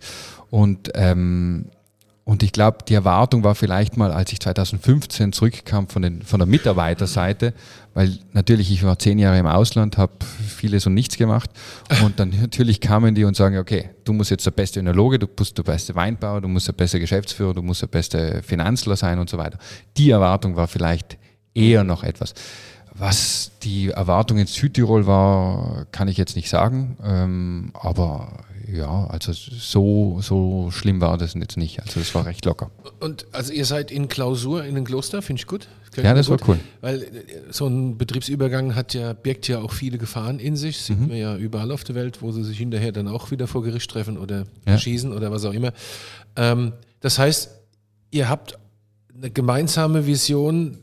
Und 0.50 0.92
ähm, 0.96 1.70
und 2.26 2.42
ich 2.42 2.54
glaube, 2.54 2.78
die 2.88 2.94
Erwartung 2.94 3.44
war 3.44 3.54
vielleicht 3.54 3.98
mal, 3.98 4.12
als 4.12 4.32
ich 4.32 4.40
2015 4.40 5.34
zurückkam 5.34 5.90
von, 5.90 6.02
den, 6.02 6.22
von 6.22 6.40
der 6.40 6.48
Mitarbeiterseite, 6.48 7.54
weil 7.94 8.18
natürlich 8.32 8.72
ich 8.72 8.84
war 8.84 8.98
zehn 8.98 9.20
Jahre 9.20 9.38
im 9.40 9.46
Ausland, 9.46 9.98
habe 9.98 10.14
vieles 10.48 10.88
und 10.88 10.94
nichts 10.94 11.18
gemacht 11.18 11.50
und 12.04 12.22
dann 12.22 12.30
natürlich 12.42 12.80
kamen 12.80 13.14
die 13.14 13.26
und 13.26 13.36
sagen, 13.36 13.58
okay, 13.58 13.90
du 14.06 14.14
musst 14.14 14.32
jetzt 14.32 14.46
der 14.46 14.52
beste 14.52 14.80
Önologe, 14.80 15.20
du 15.20 15.28
musst 15.38 15.58
der 15.58 15.64
beste 15.64 15.96
Weinbauer, 15.96 16.40
du 16.40 16.48
musst 16.48 16.68
der 16.70 16.74
beste 16.74 17.00
Geschäftsführer, 17.00 17.54
du 17.54 17.62
musst 17.62 17.82
der 17.82 17.88
beste 17.88 18.42
Finanzler 18.42 18.96
sein 18.96 19.20
und 19.20 19.30
so 19.30 19.38
weiter. 19.38 19.58
Die 19.98 20.10
Erwartung 20.10 20.56
war 20.56 20.70
vielleicht 20.70 21.18
eher 21.54 21.84
noch 21.84 22.04
etwas. 22.04 22.34
Was 22.96 23.52
die 23.64 23.90
Erwartung 23.90 24.38
in 24.38 24.48
Südtirol 24.48 25.08
war, 25.08 25.86
kann 25.92 26.08
ich 26.08 26.18
jetzt 26.18 26.36
nicht 26.36 26.50
sagen, 26.50 26.98
ähm, 27.04 27.72
aber 27.74 28.44
ja, 28.72 29.08
also 29.08 29.34
so, 29.34 30.20
so 30.22 30.70
schlimm 30.72 31.02
war 31.02 31.18
das 31.18 31.34
jetzt 31.34 31.58
nicht. 31.58 31.82
Also 31.82 32.00
es 32.00 32.14
war 32.16 32.26
recht 32.26 32.46
locker. 32.46 32.72
Und 33.00 33.26
also 33.32 33.52
ihr 33.52 33.66
seid 33.66 33.92
in 33.92 34.08
Klausur 34.08 34.64
in 34.64 34.76
den 34.76 34.84
Kloster, 34.86 35.22
finde 35.22 35.42
ich 35.42 35.48
gut. 35.48 35.68
Ja, 36.02 36.14
das 36.14 36.28
gut, 36.28 36.42
war 36.42 36.50
cool. 36.50 36.60
Weil 36.82 37.04
äh, 37.04 37.10
so 37.52 37.68
ein 37.68 37.98
Betriebsübergang 37.98 38.74
hat 38.74 38.94
ja, 38.94 39.14
birgt 39.14 39.48
ja 39.48 39.60
auch 39.60 39.72
viele 39.74 39.98
Gefahren 39.98 40.40
in 40.40 40.56
sich. 40.56 40.78
Sieht 40.80 41.00
Mhm. 41.00 41.08
man 41.10 41.18
ja 41.18 41.36
überall 41.36 41.72
auf 41.72 41.84
der 41.84 41.94
Welt, 41.96 42.22
wo 42.22 42.32
sie 42.32 42.44
sich 42.44 42.58
hinterher 42.58 42.92
dann 42.92 43.08
auch 43.08 43.30
wieder 43.32 43.48
vor 43.48 43.64
Gericht 43.64 43.92
treffen 43.92 44.18
oder 44.18 44.46
Ja. 44.68 44.78
schießen 44.78 45.12
oder 45.14 45.30
was 45.32 45.46
auch 45.46 45.54
immer. 45.54 45.72
Ähm, 46.36 46.74
das 47.02 47.20
heißt, 47.20 47.52
ihr 48.12 48.30
habt 48.30 48.58
eine 49.16 49.30
gemeinsame 49.30 50.08
Vision 50.08 50.80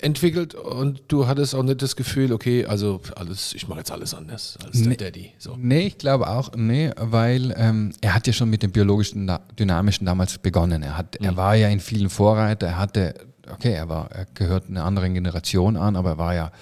entwickelt 0.00 0.54
und 0.54 1.02
du 1.08 1.26
hattest 1.26 1.54
auch 1.54 1.62
nicht 1.62 1.82
das 1.82 1.96
Gefühl, 1.96 2.32
okay, 2.32 2.64
also 2.66 3.00
alles, 3.16 3.54
ich 3.54 3.68
mache 3.68 3.80
jetzt 3.80 3.90
alles 3.90 4.14
anders 4.14 4.58
als 4.64 4.78
der 4.78 4.88
Nee. 4.88 4.96
Daddy. 4.96 5.32
So. 5.38 5.56
Nee, 5.58 5.86
ich 5.88 5.98
glaube 5.98 6.28
auch, 6.28 6.52
nee, 6.56 6.90
weil 6.96 7.54
ähm, 7.56 7.92
er 8.00 8.14
hat 8.14 8.26
ja 8.26 8.32
schon 8.32 8.50
mit 8.50 8.62
dem 8.62 8.72
biologischen, 8.72 9.30
dynamischen 9.58 10.06
damals 10.06 10.38
begonnen. 10.38 10.82
Er, 10.82 10.96
hat, 10.98 11.16
er 11.16 11.36
war 11.36 11.54
ja 11.54 11.68
in 11.68 11.80
vielen 11.80 12.10
Vorreiter, 12.10 12.66
er 12.66 12.78
hatte, 12.78 13.14
okay, 13.52 13.72
er, 13.72 13.88
war, 13.88 14.10
er 14.12 14.26
gehört 14.34 14.68
einer 14.68 14.84
anderen 14.84 15.14
Generation 15.14 15.76
an, 15.76 15.96
aber 15.96 16.10
er 16.10 16.18
war 16.18 16.34
ja 16.34 16.52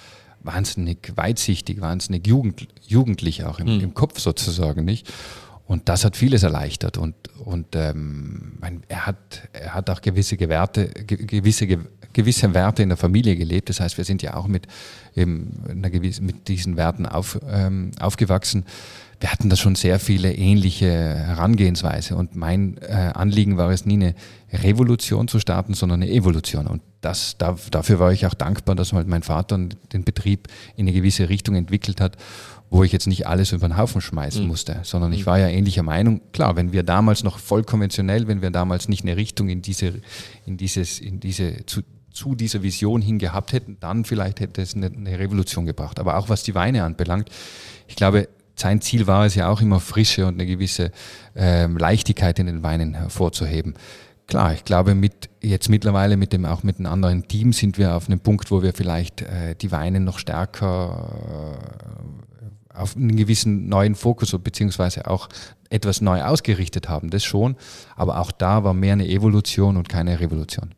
wahnsinnig 0.43 1.11
weitsichtig, 1.15 1.81
wahnsinnig 1.81 2.25
jugend, 2.25 2.67
jugendlich 2.85 3.43
auch 3.43 3.59
im, 3.59 3.67
im 3.81 3.93
Kopf 3.93 4.19
sozusagen, 4.19 4.85
nicht? 4.85 5.11
Und 5.67 5.89
das 5.89 6.05
hat 6.05 6.15
vieles 6.15 6.43
erleichtert 6.43 6.97
und, 6.97 7.15
und 7.43 7.75
ähm, 7.75 8.53
er, 8.87 9.05
hat, 9.05 9.49
er 9.51 9.73
hat 9.73 9.89
auch 9.89 9.99
gewisse, 9.99 10.37
Gewerte, 10.37 10.87
ge, 10.87 11.25
gewisse, 11.25 11.67
ge, 11.67 11.79
gewisse 12.13 12.53
Werte 12.53 12.83
in 12.83 12.89
der 12.89 12.97
Familie 12.97 13.35
gelebt. 13.35 13.67
Das 13.67 13.81
heißt, 13.81 13.97
wir 13.97 14.05
sind 14.05 14.21
ja 14.21 14.35
auch 14.35 14.47
mit, 14.47 14.65
eben 15.13 15.61
einer 15.69 15.89
gewissen, 15.89 16.25
mit 16.25 16.47
diesen 16.47 16.77
Werten 16.77 17.05
auf, 17.05 17.37
ähm, 17.49 17.91
aufgewachsen. 17.99 18.63
Wir 19.19 19.29
hatten 19.29 19.49
da 19.49 19.57
schon 19.57 19.75
sehr 19.75 19.99
viele 19.99 20.33
ähnliche 20.33 20.87
Herangehensweise 20.87 22.15
und 22.15 22.37
mein 22.37 22.77
äh, 22.77 23.11
Anliegen 23.13 23.57
war 23.57 23.69
es 23.69 23.85
nie 23.85 23.95
eine 23.95 24.15
Revolution 24.53 25.27
zu 25.27 25.39
starten, 25.39 25.73
sondern 25.73 26.01
eine 26.01 26.11
Evolution. 26.11 26.67
Und 26.67 26.81
das, 27.01 27.37
da, 27.37 27.55
dafür 27.71 27.99
war 27.99 28.11
ich 28.11 28.25
auch 28.25 28.33
dankbar, 28.33 28.75
dass 28.75 28.93
halt 28.93 29.07
mein 29.07 29.23
Vater 29.23 29.57
den 29.57 30.03
Betrieb 30.03 30.47
in 30.75 30.87
eine 30.87 30.93
gewisse 30.93 31.29
Richtung 31.29 31.55
entwickelt 31.55 32.01
hat 32.01 32.17
wo 32.69 32.83
ich 32.83 32.91
jetzt 32.91 33.07
nicht 33.07 33.27
alles 33.27 33.51
über 33.51 33.67
den 33.67 33.77
Haufen 33.77 34.01
schmeißen 34.01 34.45
musste, 34.45 34.79
sondern 34.83 35.13
ich 35.13 35.25
war 35.25 35.39
ja 35.39 35.47
ähnlicher 35.47 35.83
Meinung. 35.83 36.21
Klar, 36.33 36.55
wenn 36.55 36.73
wir 36.73 36.83
damals 36.83 37.23
noch 37.23 37.39
voll 37.39 37.63
konventionell, 37.63 38.27
wenn 38.27 38.41
wir 38.41 38.51
damals 38.51 38.89
nicht 38.89 39.03
eine 39.03 39.15
Richtung 39.15 39.49
in 39.49 39.61
diese, 39.61 40.01
in 40.45 40.57
dieses, 40.57 40.99
in 40.99 41.19
diese, 41.19 41.65
zu, 41.65 41.81
zu 42.11 42.35
dieser 42.35 42.63
Vision 42.63 43.01
hin 43.01 43.19
gehabt 43.19 43.53
hätten, 43.53 43.77
dann 43.79 44.03
vielleicht 44.03 44.41
hätte 44.41 44.61
es 44.61 44.75
eine, 44.75 44.87
eine 44.87 45.17
Revolution 45.17 45.65
gebracht. 45.65 45.99
Aber 45.99 46.17
auch 46.17 46.29
was 46.29 46.43
die 46.43 46.55
Weine 46.55 46.83
anbelangt, 46.83 47.29
ich 47.87 47.95
glaube, 47.95 48.27
sein 48.55 48.81
Ziel 48.81 49.07
war 49.07 49.25
es 49.25 49.35
ja 49.35 49.49
auch 49.49 49.61
immer 49.61 49.79
Frische 49.79 50.25
und 50.25 50.33
eine 50.33 50.47
gewisse 50.47 50.91
ähm, 51.35 51.77
Leichtigkeit 51.77 52.39
in 52.39 52.47
den 52.47 52.63
Weinen 52.63 52.95
hervorzuheben. 52.95 53.75
Klar, 54.27 54.53
ich 54.53 54.65
glaube, 54.65 54.93
mit 54.93 55.29
jetzt 55.41 55.69
mittlerweile 55.69 56.17
mit 56.17 56.33
dem 56.33 56.45
auch 56.45 56.63
mit 56.63 56.77
einem 56.77 56.87
anderen 56.87 57.27
Team 57.27 57.53
sind 57.53 57.77
wir 57.77 57.95
auf 57.95 58.07
einem 58.07 58.19
Punkt, 58.19 58.51
wo 58.51 58.61
wir 58.61 58.73
vielleicht 58.73 59.21
äh, 59.21 59.55
die 59.55 59.71
Weine 59.71 60.01
noch 60.01 60.19
stärker 60.19 61.59
äh, 62.73 62.77
auf 62.77 62.95
einen 62.95 63.15
gewissen 63.15 63.69
neuen 63.69 63.95
Fokus 63.95 64.35
beziehungsweise 64.37 65.07
auch 65.07 65.29
etwas 65.69 66.01
neu 66.01 66.21
ausgerichtet 66.21 66.89
haben. 66.89 67.09
Das 67.09 67.23
schon, 67.23 67.55
aber 67.95 68.19
auch 68.19 68.31
da 68.31 68.63
war 68.63 68.73
mehr 68.73 68.93
eine 68.93 69.07
Evolution 69.07 69.77
und 69.77 69.89
keine 69.89 70.19
Revolution. 70.19 70.75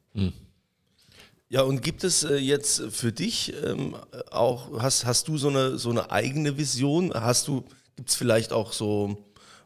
Ja, 1.52 1.64
und 1.64 1.82
gibt 1.82 2.04
es 2.04 2.24
äh, 2.24 2.36
jetzt 2.36 2.84
für 2.92 3.12
dich 3.12 3.54
ähm, 3.66 3.96
auch, 4.30 4.80
hast, 4.80 5.08
hast 5.08 5.28
du 5.28 5.38
so 5.40 5.50
eine, 5.50 5.80
so 5.80 5.90
eine 5.90 6.12
eigene 6.12 6.60
Vision? 6.60 7.12
Hast 7.12 7.48
du, 7.48 7.64
gibt 7.96 8.10
es 8.10 8.16
vielleicht 8.16 8.54
auch 8.54 8.72
so, 8.72 9.18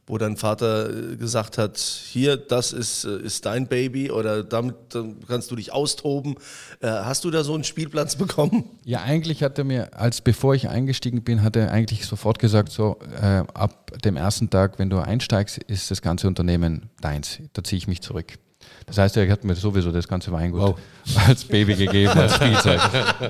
wo 0.05 0.17
dein 0.17 0.35
Vater 0.35 0.89
äh, 0.89 1.15
gesagt 1.15 1.57
hat, 1.57 1.77
hier, 1.77 2.35
das 2.35 2.73
ist, 2.73 3.05
äh, 3.05 3.19
ist 3.21 3.45
dein 3.45 3.67
Baby 3.67 4.11
oder 4.11 4.43
damit 4.43 4.75
dann 4.89 5.17
kannst 5.27 5.49
du 5.51 5.55
dich 5.55 5.71
austoben. 5.71 6.35
Äh, 6.81 6.87
hast 6.87 7.23
du 7.23 7.31
da 7.31 7.43
so 7.43 7.53
einen 7.53 7.63
Spielplatz 7.63 8.15
bekommen? 8.17 8.65
Ja, 8.83 9.01
eigentlich 9.01 9.43
hat 9.43 9.57
er 9.57 9.63
mir, 9.63 9.97
als 9.97 10.21
bevor 10.21 10.55
ich 10.55 10.67
eingestiegen 10.67 11.23
bin, 11.23 11.41
hat 11.41 11.55
er 11.55 11.71
eigentlich 11.71 12.05
sofort 12.05 12.39
gesagt, 12.39 12.71
so 12.71 12.99
äh, 13.21 13.43
ab 13.53 13.91
dem 14.03 14.17
ersten 14.17 14.49
Tag, 14.49 14.77
wenn 14.77 14.89
du 14.89 14.97
einsteigst, 14.97 15.57
ist 15.57 15.89
das 15.89 16.01
ganze 16.01 16.27
Unternehmen 16.27 16.89
deins. 16.99 17.39
Da 17.53 17.63
ziehe 17.63 17.77
ich 17.77 17.87
mich 17.87 18.01
zurück. 18.01 18.37
Das 18.85 18.97
heißt, 18.97 19.17
er 19.17 19.29
hat 19.29 19.43
mir 19.43 19.55
sowieso 19.55 19.91
das 19.91 20.07
ganze 20.07 20.31
Weingut 20.31 20.75
als 21.27 21.45
Baby 21.45 21.75
gegeben, 21.75 22.11
als 22.11 22.35
Spielzeug. 22.35 22.79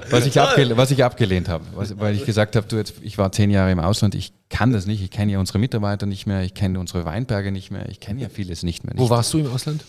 Was 0.09 0.25
ich, 0.25 0.39
abgele 0.39 0.77
was 0.77 0.91
ich 0.91 1.03
abgelehnt 1.03 1.49
habe, 1.49 1.63
was, 1.75 1.99
weil 1.99 2.15
ich 2.15 2.25
gesagt 2.25 2.55
habe, 2.55 2.67
du 2.67 2.77
jetzt, 2.77 2.95
ich 3.01 3.17
war 3.17 3.31
zehn 3.31 3.49
Jahre 3.49 3.71
im 3.71 3.79
Ausland, 3.79 4.15
ich 4.15 4.33
kann 4.49 4.71
das 4.71 4.85
nicht, 4.85 5.01
ich 5.01 5.11
kenne 5.11 5.33
ja 5.33 5.39
unsere 5.39 5.59
Mitarbeiter 5.59 6.05
nicht 6.05 6.25
mehr, 6.25 6.43
ich 6.43 6.53
kenne 6.53 6.79
unsere 6.79 7.05
Weinberge 7.05 7.51
nicht 7.51 7.71
mehr, 7.71 7.89
ich 7.89 7.99
kenne 7.99 8.21
ja 8.21 8.29
vieles 8.29 8.63
nicht 8.63 8.83
mehr. 8.83 8.93
Wo 8.95 9.03
Nicht. 9.03 9.09
warst 9.09 9.33
du 9.33 9.39
im 9.39 9.51
Ausland? 9.51 9.83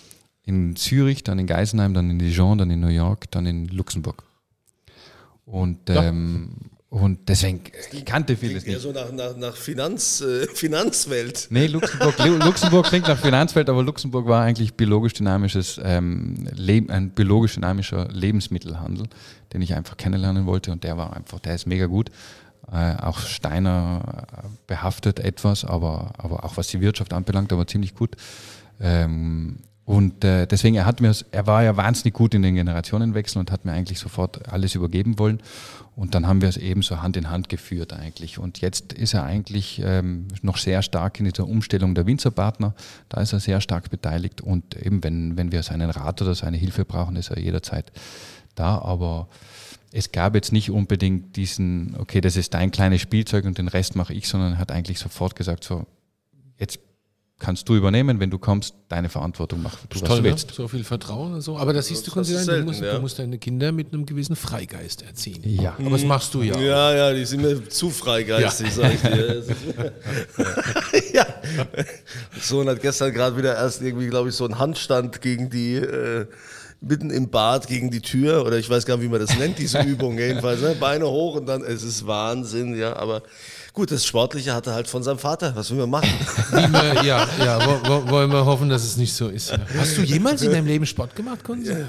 In 0.44 0.76
Zürich, 0.76 1.24
dann 1.24 1.38
in 1.38 1.46
Geisenheim, 1.46 1.94
dann 1.94 2.10
in 2.10 2.18
Dijon, 2.18 2.58
dann 2.58 2.70
in 2.70 2.80
New 2.80 2.88
York, 2.88 3.30
dann 3.30 3.46
in 3.46 3.68
Luxemburg. 3.68 4.24
Und, 5.46 5.88
ähm, 5.88 6.56
und 6.90 7.28
deswegen, 7.28 7.60
ich 7.92 8.04
kannte 8.04 8.36
vieles 8.36 8.64
Ja, 8.64 8.72
nicht. 8.74 8.82
so 8.82 8.92
nach, 8.92 9.10
nach, 9.10 9.36
nach 9.36 9.56
Finanz, 9.56 10.20
äh, 10.20 10.46
Finanzwelt. 10.54 11.48
Nee, 11.50 11.66
Luxemburg, 11.66 12.18
Lu- 12.24 12.36
Luxemburg 12.36 12.86
klingt 12.86 13.08
nach 13.08 13.18
Finanzwelt, 13.18 13.68
aber 13.68 13.82
Luxemburg 13.82 14.26
war 14.28 14.42
eigentlich 14.44 14.74
biologisch 14.74 15.14
dynamisches, 15.14 15.80
ähm, 15.82 16.46
Leb, 16.54 16.90
ein 16.90 17.10
biologisch 17.10 17.54
dynamischer 17.54 18.08
Lebensmittelhandel, 18.12 19.06
den 19.52 19.62
ich 19.62 19.74
einfach 19.74 19.96
kennenlernen 19.96 20.46
wollte 20.46 20.70
und 20.70 20.84
der 20.84 20.96
war 20.96 21.16
einfach, 21.16 21.40
der 21.40 21.54
ist 21.56 21.66
mega 21.66 21.86
gut. 21.86 22.10
Äh, 22.72 22.94
auch 23.02 23.18
Steiner 23.18 24.26
äh, 24.44 24.46
behaftet 24.66 25.18
etwas, 25.18 25.64
aber, 25.64 26.12
aber 26.16 26.44
auch 26.44 26.56
was 26.56 26.68
die 26.68 26.80
Wirtschaft 26.80 27.12
anbelangt, 27.12 27.52
aber 27.52 27.66
ziemlich 27.66 27.94
gut. 27.94 28.16
Ähm, 28.80 29.58
und 29.86 30.24
äh, 30.24 30.46
deswegen, 30.46 30.76
er 30.76 30.86
hat 30.86 31.02
mir, 31.02 31.14
er 31.30 31.46
war 31.46 31.62
ja 31.62 31.76
wahnsinnig 31.76 32.14
gut 32.14 32.34
in 32.34 32.42
den 32.42 32.54
Generationenwechsel 32.54 33.38
und 33.38 33.50
hat 33.50 33.66
mir 33.66 33.72
eigentlich 33.72 33.98
sofort 33.98 34.48
alles 34.48 34.74
übergeben 34.74 35.18
wollen. 35.18 35.42
Und 35.94 36.14
dann 36.14 36.26
haben 36.26 36.40
wir 36.40 36.48
es 36.48 36.56
eben 36.56 36.82
so 36.82 37.02
Hand 37.02 37.16
in 37.18 37.30
Hand 37.30 37.50
geführt 37.50 37.92
eigentlich. 37.92 38.38
Und 38.38 38.60
jetzt 38.62 38.94
ist 38.94 39.14
er 39.14 39.24
eigentlich 39.24 39.82
ähm, 39.84 40.26
noch 40.40 40.56
sehr 40.56 40.80
stark 40.80 41.20
in 41.20 41.26
dieser 41.26 41.46
Umstellung 41.46 41.94
der 41.94 42.06
Winzerpartner. 42.06 42.74
Da 43.10 43.20
ist 43.20 43.34
er 43.34 43.40
sehr 43.40 43.60
stark 43.60 43.90
beteiligt. 43.90 44.40
Und 44.40 44.74
eben, 44.76 45.04
wenn, 45.04 45.36
wenn 45.36 45.52
wir 45.52 45.62
seinen 45.62 45.90
Rat 45.90 46.20
oder 46.22 46.34
seine 46.34 46.56
Hilfe 46.56 46.86
brauchen, 46.86 47.16
ist 47.16 47.30
er 47.30 47.38
jederzeit 47.38 47.92
da. 48.54 48.78
Aber 48.78 49.28
es 49.92 50.12
gab 50.12 50.34
jetzt 50.34 50.50
nicht 50.50 50.70
unbedingt 50.70 51.36
diesen, 51.36 51.94
okay, 51.98 52.22
das 52.22 52.36
ist 52.36 52.54
dein 52.54 52.70
kleines 52.70 53.02
Spielzeug 53.02 53.44
und 53.44 53.58
den 53.58 53.68
Rest 53.68 53.96
mache 53.96 54.14
ich, 54.14 54.28
sondern 54.28 54.54
er 54.54 54.58
hat 54.58 54.72
eigentlich 54.72 54.98
sofort 54.98 55.36
gesagt, 55.36 55.62
so, 55.62 55.86
jetzt 56.58 56.80
kannst 57.38 57.68
du 57.68 57.74
übernehmen, 57.74 58.20
wenn 58.20 58.30
du 58.30 58.38
kommst, 58.38 58.74
deine 58.88 59.08
Verantwortung 59.08 59.62
mach 59.62 59.76
du, 59.76 60.00
was 60.00 60.08
Toll, 60.08 60.16
du 60.18 60.22
ne? 60.22 60.30
willst. 60.30 60.52
So 60.52 60.68
viel 60.68 60.84
Vertrauen 60.84 61.34
und 61.34 61.40
so. 61.40 61.58
Aber 61.58 61.72
das 61.72 61.88
siehst 61.88 62.06
du, 62.06 62.10
das 62.12 62.28
selten, 62.28 62.60
du, 62.60 62.64
musst, 62.66 62.80
ja. 62.80 62.94
du 62.94 63.00
musst 63.00 63.18
deine 63.18 63.38
Kinder 63.38 63.72
mit 63.72 63.92
einem 63.92 64.06
gewissen 64.06 64.36
Freigeist 64.36 65.02
erziehen. 65.02 65.42
Ja. 65.44 65.74
Aber 65.78 65.90
das 65.90 66.04
machst 66.04 66.32
du 66.34 66.42
ja. 66.42 66.54
auch. 66.54 66.60
Ja, 66.60 66.94
ja, 66.94 67.12
die 67.12 67.24
sind 67.24 67.42
mir 67.42 67.68
zu 67.68 67.90
freigeistig, 67.90 68.72
sag 68.72 68.94
ich 68.94 69.00
dir. 69.00 69.44
ja. 71.12 71.26
Sohn 72.40 72.68
hat 72.68 72.80
gestern 72.80 73.12
gerade 73.12 73.36
wieder 73.36 73.56
erst 73.56 73.82
irgendwie, 73.82 74.08
glaube 74.08 74.28
ich, 74.28 74.34
so 74.34 74.44
einen 74.44 74.58
Handstand 74.58 75.20
gegen 75.20 75.50
die, 75.50 75.74
äh, 75.74 76.26
mitten 76.80 77.10
im 77.10 77.30
Bad 77.30 77.66
gegen 77.66 77.90
die 77.90 78.00
Tür, 78.00 78.44
oder 78.46 78.58
ich 78.58 78.68
weiß 78.68 78.86
gar 78.86 78.96
nicht, 78.96 79.06
wie 79.06 79.10
man 79.10 79.20
das 79.20 79.36
nennt, 79.38 79.58
diese 79.58 79.82
Übung 79.86 80.18
jedenfalls. 80.18 80.60
Ne? 80.60 80.76
Beine 80.78 81.06
hoch 81.06 81.36
und 81.36 81.46
dann, 81.46 81.62
es 81.62 81.82
ist 81.82 82.06
Wahnsinn, 82.06 82.76
ja, 82.76 82.96
aber 82.96 83.22
Gut, 83.74 83.90
das 83.90 84.06
Sportliche 84.06 84.54
hatte 84.54 84.72
halt 84.72 84.86
von 84.86 85.02
seinem 85.02 85.18
Vater. 85.18 85.54
Was 85.56 85.68
will 85.70 85.78
man 85.78 85.90
machen? 85.90 86.08
Wir, 86.52 87.02
ja, 87.04 87.28
ja, 87.44 87.58
wo, 87.66 87.88
wo, 88.06 88.10
wollen 88.10 88.30
wir 88.32 88.44
hoffen, 88.46 88.68
dass 88.68 88.84
es 88.84 88.96
nicht 88.96 89.12
so 89.12 89.28
ist. 89.28 89.50
Ja. 89.50 89.58
Hast 89.76 89.96
du 89.98 90.02
jemals 90.02 90.42
in 90.42 90.52
deinem 90.52 90.66
Leben 90.68 90.86
Sport 90.86 91.16
gemacht, 91.16 91.42
Kunze? 91.42 91.84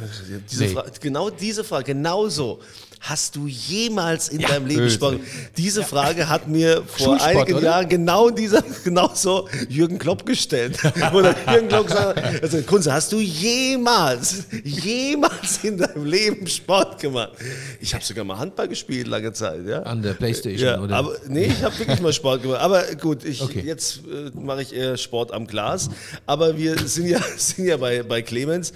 Diese 0.49 0.63
Nee. 0.63 0.69
Fra- 0.73 0.85
genau 0.99 1.29
diese 1.29 1.63
Frage, 1.63 1.83
genauso. 1.93 2.59
Hast 3.01 3.35
du 3.35 3.45
jemals 3.47 4.29
in 4.29 4.39
deinem 4.39 4.65
Leben 4.65 4.89
Sport? 4.89 5.19
Diese 5.57 5.83
Frage 5.83 6.27
hat 6.27 6.47
mir 6.47 6.83
vor 6.87 7.17
Schulsport, 7.19 7.21
einigen 7.35 7.53
oder? 7.57 7.65
Jahren 7.65 7.89
genau 7.89 8.29
dieser, 8.29 8.63
genau 8.83 9.11
so 9.13 9.47
Jürgen 9.69 9.99
Klopp 9.99 10.25
gestellt. 10.25 10.77
Oder 11.13 11.35
Jürgen 11.51 11.67
Klopp 11.67 11.87
gesagt, 11.87 12.21
hat, 12.23 12.41
also 12.43 12.61
Kunze, 12.63 12.91
hast 12.93 13.11
du 13.11 13.19
jemals, 13.19 14.45
jemals 14.63 15.59
in 15.63 15.77
deinem 15.77 16.05
Leben 16.05 16.47
Sport 16.47 16.99
gemacht? 16.99 17.33
Ich 17.79 17.93
habe 17.93 18.03
sogar 18.03 18.23
mal 18.23 18.37
Handball 18.37 18.67
gespielt 18.67 19.07
lange 19.07 19.33
Zeit, 19.33 19.65
ja. 19.67 19.81
An 19.83 20.01
der 20.01 20.13
Playstation, 20.13 20.67
Ja, 20.67 20.79
oder? 20.81 20.95
aber 20.95 21.15
nee, 21.27 21.45
ich 21.45 21.63
habe 21.63 21.77
wirklich 21.77 21.99
mal 22.01 22.13
Sport 22.13 22.41
gemacht. 22.41 22.61
Aber 22.61 22.83
gut, 22.95 23.23
ich, 23.23 23.41
Okay. 23.41 23.61
jetzt 23.65 23.99
äh, 24.11 24.31
mache 24.39 24.63
ich 24.63 24.73
eher 24.73 24.97
Sport 24.97 25.31
am 25.31 25.45
Glas. 25.45 25.89
Aber 26.25 26.57
wir 26.57 26.77
sind 26.87 27.07
ja, 27.07 27.19
sind 27.37 27.65
ja 27.65 27.77
bei, 27.77 28.01
bei 28.03 28.21
Clemens. 28.21 28.73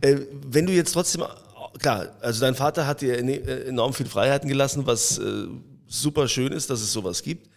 Äh, 0.00 0.16
wenn 0.48 0.66
du 0.66 0.72
jetzt 0.72 0.92
trotzdem, 0.92 1.24
klar, 1.78 2.16
also 2.20 2.40
dein 2.40 2.54
Vater 2.54 2.86
hat 2.86 3.00
dir 3.00 3.18
äh, 3.18 3.68
enorm 3.68 3.92
viel 3.92 4.06
Freiheiten 4.06 4.48
gelassen, 4.48 4.86
was 4.86 5.18
äh, 5.18 5.46
super 5.86 6.28
schön 6.28 6.52
ist, 6.52 6.70
dass 6.70 6.80
es 6.80 6.92
sowas 6.92 7.22
gibt. 7.22 7.48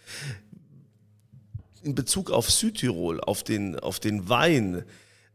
In 1.83 1.95
Bezug 1.95 2.31
auf 2.31 2.49
Südtirol, 2.49 3.21
auf 3.21 3.43
den, 3.43 3.79
auf 3.79 3.99
den 3.99 4.29
Wein, 4.29 4.83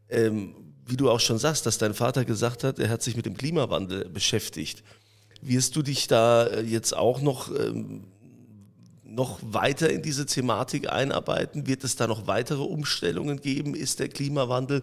ähm, 0.08 0.54
wie 0.86 0.96
du 0.96 1.10
auch 1.10 1.20
schon 1.20 1.38
sagst, 1.38 1.66
dass 1.66 1.78
dein 1.78 1.94
Vater 1.94 2.24
gesagt 2.24 2.64
hat, 2.64 2.78
er 2.78 2.90
hat 2.90 3.02
sich 3.02 3.16
mit 3.16 3.26
dem 3.26 3.36
Klimawandel 3.36 4.08
beschäftigt. 4.08 4.82
Wirst 5.40 5.76
du 5.76 5.82
dich 5.82 6.06
da 6.06 6.46
äh, 6.46 6.60
jetzt 6.62 6.96
auch 6.96 7.20
noch 7.20 7.50
ähm, 7.54 8.04
noch 9.14 9.38
weiter 9.42 9.90
in 9.90 10.02
diese 10.02 10.26
Thematik 10.26 10.90
einarbeiten? 10.90 11.66
Wird 11.66 11.84
es 11.84 11.96
da 11.96 12.06
noch 12.06 12.26
weitere 12.26 12.62
Umstellungen 12.62 13.40
geben? 13.40 13.74
Ist 13.74 14.00
der 14.00 14.08
Klimawandel 14.08 14.82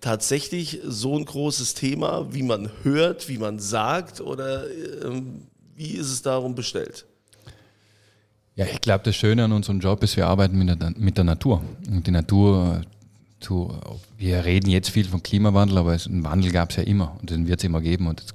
tatsächlich 0.00 0.80
so 0.84 1.16
ein 1.16 1.24
großes 1.24 1.74
Thema, 1.74 2.32
wie 2.32 2.42
man 2.42 2.70
hört, 2.82 3.28
wie 3.28 3.38
man 3.38 3.58
sagt? 3.58 4.20
Oder 4.20 4.64
ähm, 5.04 5.42
wie 5.76 5.92
ist 5.92 6.10
es 6.10 6.22
darum 6.22 6.54
bestellt? 6.54 7.06
Ja, 8.56 8.66
ich 8.66 8.80
glaube, 8.80 9.04
das 9.04 9.16
Schöne 9.16 9.44
an 9.44 9.52
unserem 9.52 9.80
Job 9.80 10.02
ist, 10.02 10.16
wir 10.16 10.26
arbeiten 10.26 10.58
mit 10.58 10.80
der, 10.80 10.92
mit 10.96 11.16
der 11.16 11.24
Natur. 11.24 11.62
Und 11.88 12.06
die 12.06 12.10
Natur, 12.10 12.82
zu, 13.40 13.74
wir 14.18 14.44
reden 14.44 14.68
jetzt 14.68 14.90
viel 14.90 15.06
vom 15.06 15.22
Klimawandel, 15.22 15.78
aber 15.78 15.94
es, 15.94 16.06
einen 16.06 16.24
Wandel 16.24 16.52
gab 16.52 16.70
es 16.70 16.76
ja 16.76 16.82
immer 16.82 17.16
und 17.20 17.30
den 17.30 17.46
wird 17.46 17.60
es 17.60 17.64
immer 17.64 17.80
geben. 17.80 18.06
Und 18.06 18.20
das 18.20 18.34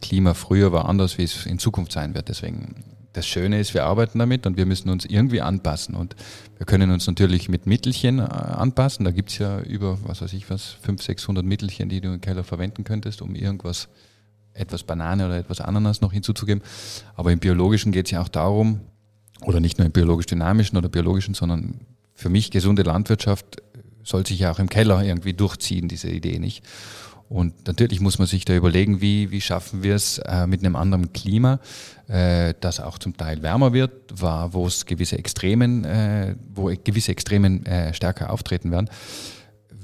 Klima 0.00 0.34
früher 0.34 0.72
war 0.72 0.88
anders, 0.88 1.18
wie 1.18 1.22
es 1.24 1.46
in 1.46 1.58
Zukunft 1.58 1.92
sein 1.92 2.14
wird. 2.14 2.28
Deswegen, 2.28 2.82
das 3.12 3.26
Schöne 3.26 3.58
ist, 3.58 3.74
wir 3.74 3.84
arbeiten 3.84 4.18
damit 4.18 4.46
und 4.46 4.56
wir 4.56 4.66
müssen 4.66 4.88
uns 4.88 5.04
irgendwie 5.04 5.40
anpassen. 5.40 5.94
Und 5.94 6.14
wir 6.58 6.66
können 6.66 6.90
uns 6.90 7.06
natürlich 7.06 7.48
mit 7.48 7.66
Mittelchen 7.66 8.18
äh, 8.18 8.22
anpassen. 8.22 9.04
Da 9.04 9.10
gibt 9.10 9.30
es 9.30 9.38
ja 9.38 9.60
über, 9.60 9.98
was 10.04 10.22
weiß 10.22 10.32
ich 10.32 10.48
was, 10.48 10.76
500, 10.82 11.02
600 11.02 11.44
Mittelchen, 11.44 11.88
die 11.88 12.00
du 12.00 12.12
im 12.12 12.20
Keller 12.20 12.44
verwenden 12.44 12.84
könntest, 12.84 13.22
um 13.22 13.34
irgendwas 13.34 13.88
etwas 14.52 14.82
Banane 14.82 15.26
oder 15.26 15.38
etwas 15.38 15.60
Ananas 15.60 16.00
noch 16.00 16.12
hinzuzugeben. 16.12 16.62
Aber 17.16 17.32
im 17.32 17.38
Biologischen 17.38 17.92
geht 17.92 18.06
es 18.06 18.12
ja 18.12 18.20
auch 18.20 18.28
darum, 18.28 18.80
oder 19.42 19.60
nicht 19.60 19.78
nur 19.78 19.86
im 19.86 19.92
biologisch-dynamischen 19.92 20.76
oder 20.76 20.88
biologischen, 20.88 21.34
sondern 21.34 21.80
für 22.14 22.28
mich 22.28 22.50
gesunde 22.50 22.82
Landwirtschaft 22.82 23.62
soll 24.02 24.26
sich 24.26 24.40
ja 24.40 24.50
auch 24.52 24.58
im 24.58 24.68
Keller 24.68 25.02
irgendwie 25.02 25.34
durchziehen, 25.34 25.88
diese 25.88 26.10
Idee 26.10 26.38
nicht. 26.38 26.64
Und 27.30 27.68
natürlich 27.68 28.00
muss 28.00 28.18
man 28.18 28.26
sich 28.26 28.44
da 28.44 28.56
überlegen, 28.56 29.00
wie, 29.00 29.30
wie 29.30 29.40
schaffen 29.40 29.84
wir 29.84 29.94
es 29.94 30.18
äh, 30.18 30.48
mit 30.48 30.64
einem 30.64 30.74
anderen 30.74 31.12
Klima, 31.12 31.60
äh, 32.08 32.54
das 32.60 32.80
auch 32.80 32.98
zum 32.98 33.16
Teil 33.16 33.40
wärmer 33.40 33.72
wird, 33.72 33.92
wo 34.20 34.66
es 34.66 34.84
gewisse 34.84 35.16
Extremen, 35.16 35.84
äh, 35.84 36.34
wo 36.52 36.72
gewisse 36.82 37.12
Extremen 37.12 37.64
äh, 37.66 37.94
stärker 37.94 38.32
auftreten 38.32 38.72
werden. 38.72 38.90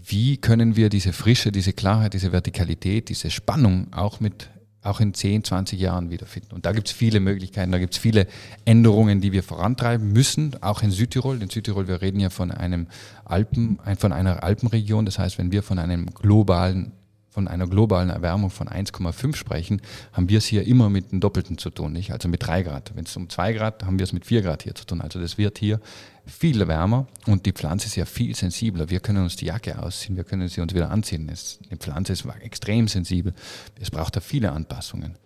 Wie 0.05 0.39
können 0.39 0.75
wir 0.75 0.89
diese 0.89 1.13
Frische, 1.13 1.53
diese 1.53 1.73
Klarheit, 1.73 2.15
diese 2.15 2.33
Vertikalität, 2.33 3.11
diese 3.11 3.31
Spannung 3.31 3.93
auch 3.93 4.19
mit 4.19 4.51
auch 4.83 4.99
in 5.01 5.15
10, 5.15 5.45
20 5.45 5.81
Jahren 5.81 6.11
wiederfinden. 6.11 6.53
Und 6.53 6.67
da 6.67 6.73
gibt 6.73 6.89
es 6.89 6.95
viele 6.95 7.21
Möglichkeiten, 7.21 7.73
da 7.73 7.79
gibt 7.79 7.95
es 7.95 7.99
viele 7.99 8.27
Änderungen, 8.65 9.21
die 9.21 9.33
wir 9.33 9.43
vorantreiben 9.43 10.13
müssen, 10.13 10.61
auch 10.63 10.83
in 10.83 10.91
Südtirol. 10.91 11.43
In 11.43 11.51
Südtirol, 11.51 11.87
wir 11.87 12.03
reden 12.03 12.21
ja 12.21 12.31
von 12.31 12.51
einem 12.51 12.87
Alpen, 13.25 13.79
von 13.99 14.13
einer 14.13 14.43
Alpenregion. 14.43 15.05
Das 15.05 15.19
heißt, 15.19 15.39
wenn 15.39 15.51
wir 15.53 15.63
von 15.65 15.79
einem 15.79 16.07
globalen 16.07 16.93
von 17.37 17.49
einer 17.49 17.67
globalen 17.67 18.09
Erwärmung 18.09 18.49
von 18.49 18.67
1,5 18.67 19.37
sprechen, 19.37 19.83
haben 20.15 20.31
wir 20.31 20.39
es 20.39 20.47
hier 20.47 20.67
immer 20.67 20.89
mit 20.89 21.13
dem 21.13 21.21
Doppelten 21.21 21.59
zu 21.59 21.69
tun, 21.69 21.93
nicht? 21.93 22.11
Also 22.11 22.29
mit 22.29 22.47
3 22.47 22.63
Grad. 22.63 22.93
Wenn 22.95 23.05
es 23.05 23.15
um 23.15 23.29
2 23.29 23.53
Grad, 23.53 23.85
haben 23.85 23.99
wir 23.99 24.05
es 24.05 24.15
mit 24.15 24.25
4 24.25 24.41
Grad 24.41 24.63
hier 24.63 24.75
zu 24.75 24.87
tun. 24.87 25.03
Also 25.03 25.21
das 25.21 25.37
wird 25.37 25.59
hier 25.59 25.79
viel 26.25 26.67
wärmer 26.67 27.07
und 27.27 27.45
die 27.45 27.53
Pflanze 27.53 27.89
ist 27.89 27.97
ja 27.97 28.07
viel 28.07 28.35
sensibler. 28.35 28.89
Wir 28.89 29.01
können 29.01 29.23
uns 29.23 29.37
die 29.37 29.45
Jacke 29.45 29.79
ausziehen, 29.79 30.17
wir 30.17 30.25
können 30.25 30.49
sie 30.49 30.63
uns 30.63 30.73
wieder 30.73 30.91
anziehen. 30.91 31.29
Es, 31.31 31.59
die 31.71 31.77
Pflanze 31.77 32.15
ist 32.15 32.25
extrem 32.41 32.89
sensibel. 32.89 33.35
Es 33.79 33.91
braucht 33.91 34.17
da 34.17 34.21
viele 34.21 34.53
Anpassungen. 34.53 35.17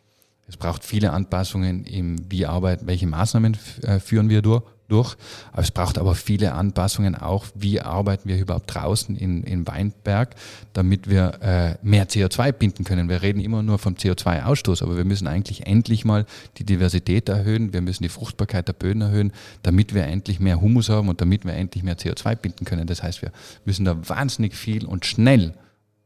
Es 0.49 0.57
braucht 0.57 0.83
viele 0.83 1.13
Anpassungen 1.13 1.85
im 1.85 2.29
wie 2.29 2.45
Arbeit, 2.45 2.89
welche 2.89 3.07
Maßnahmen 3.07 3.57
äh, 3.83 4.01
führen 4.01 4.29
wir 4.29 4.43
durch, 4.43 4.65
durch. 4.91 5.17
Es 5.57 5.71
braucht 5.71 5.99
aber 5.99 6.15
viele 6.15 6.53
Anpassungen 6.53 7.15
auch, 7.15 7.47
wie 7.55 7.81
arbeiten 7.81 8.29
wir 8.29 8.39
überhaupt 8.39 8.75
draußen 8.75 9.17
in, 9.17 9.43
in 9.45 9.67
Weinberg, 9.67 10.35
damit 10.73 11.09
wir 11.09 11.41
äh, 11.43 11.75
mehr 11.83 12.09
CO2 12.09 12.53
binden 12.53 12.85
können. 12.85 13.09
Wir 13.09 13.23
reden 13.23 13.41
immer 13.41 13.63
nur 13.63 13.79
vom 13.79 13.95
CO2-Ausstoß, 13.95 14.83
aber 14.83 14.97
wir 14.97 15.05
müssen 15.05 15.27
eigentlich 15.27 15.67
endlich 15.67 16.05
mal 16.05 16.27
die 16.59 16.65
Diversität 16.65 17.29
erhöhen, 17.29 17.73
wir 17.73 17.81
müssen 17.81 18.03
die 18.03 18.09
Fruchtbarkeit 18.09 18.69
der 18.69 18.73
Böden 18.75 19.03
erhöhen, 19.03 19.33
damit 19.63 19.95
wir 19.95 20.05
endlich 20.05 20.41
mehr 20.41 20.61
Humus 20.61 20.89
haben 20.89 21.09
und 21.09 21.21
damit 21.21 21.45
wir 21.45 21.55
endlich 21.55 21.85
mehr 21.85 21.97
CO2 21.97 22.37
binden 22.37 22.65
können. 22.65 22.87
Das 22.87 23.03
heißt, 23.03 23.23
wir 23.23 23.33
müssen 23.65 23.85
da 23.85 23.97
wahnsinnig 24.09 24.55
viel 24.55 24.85
und 24.85 25.07
schnell 25.07 25.55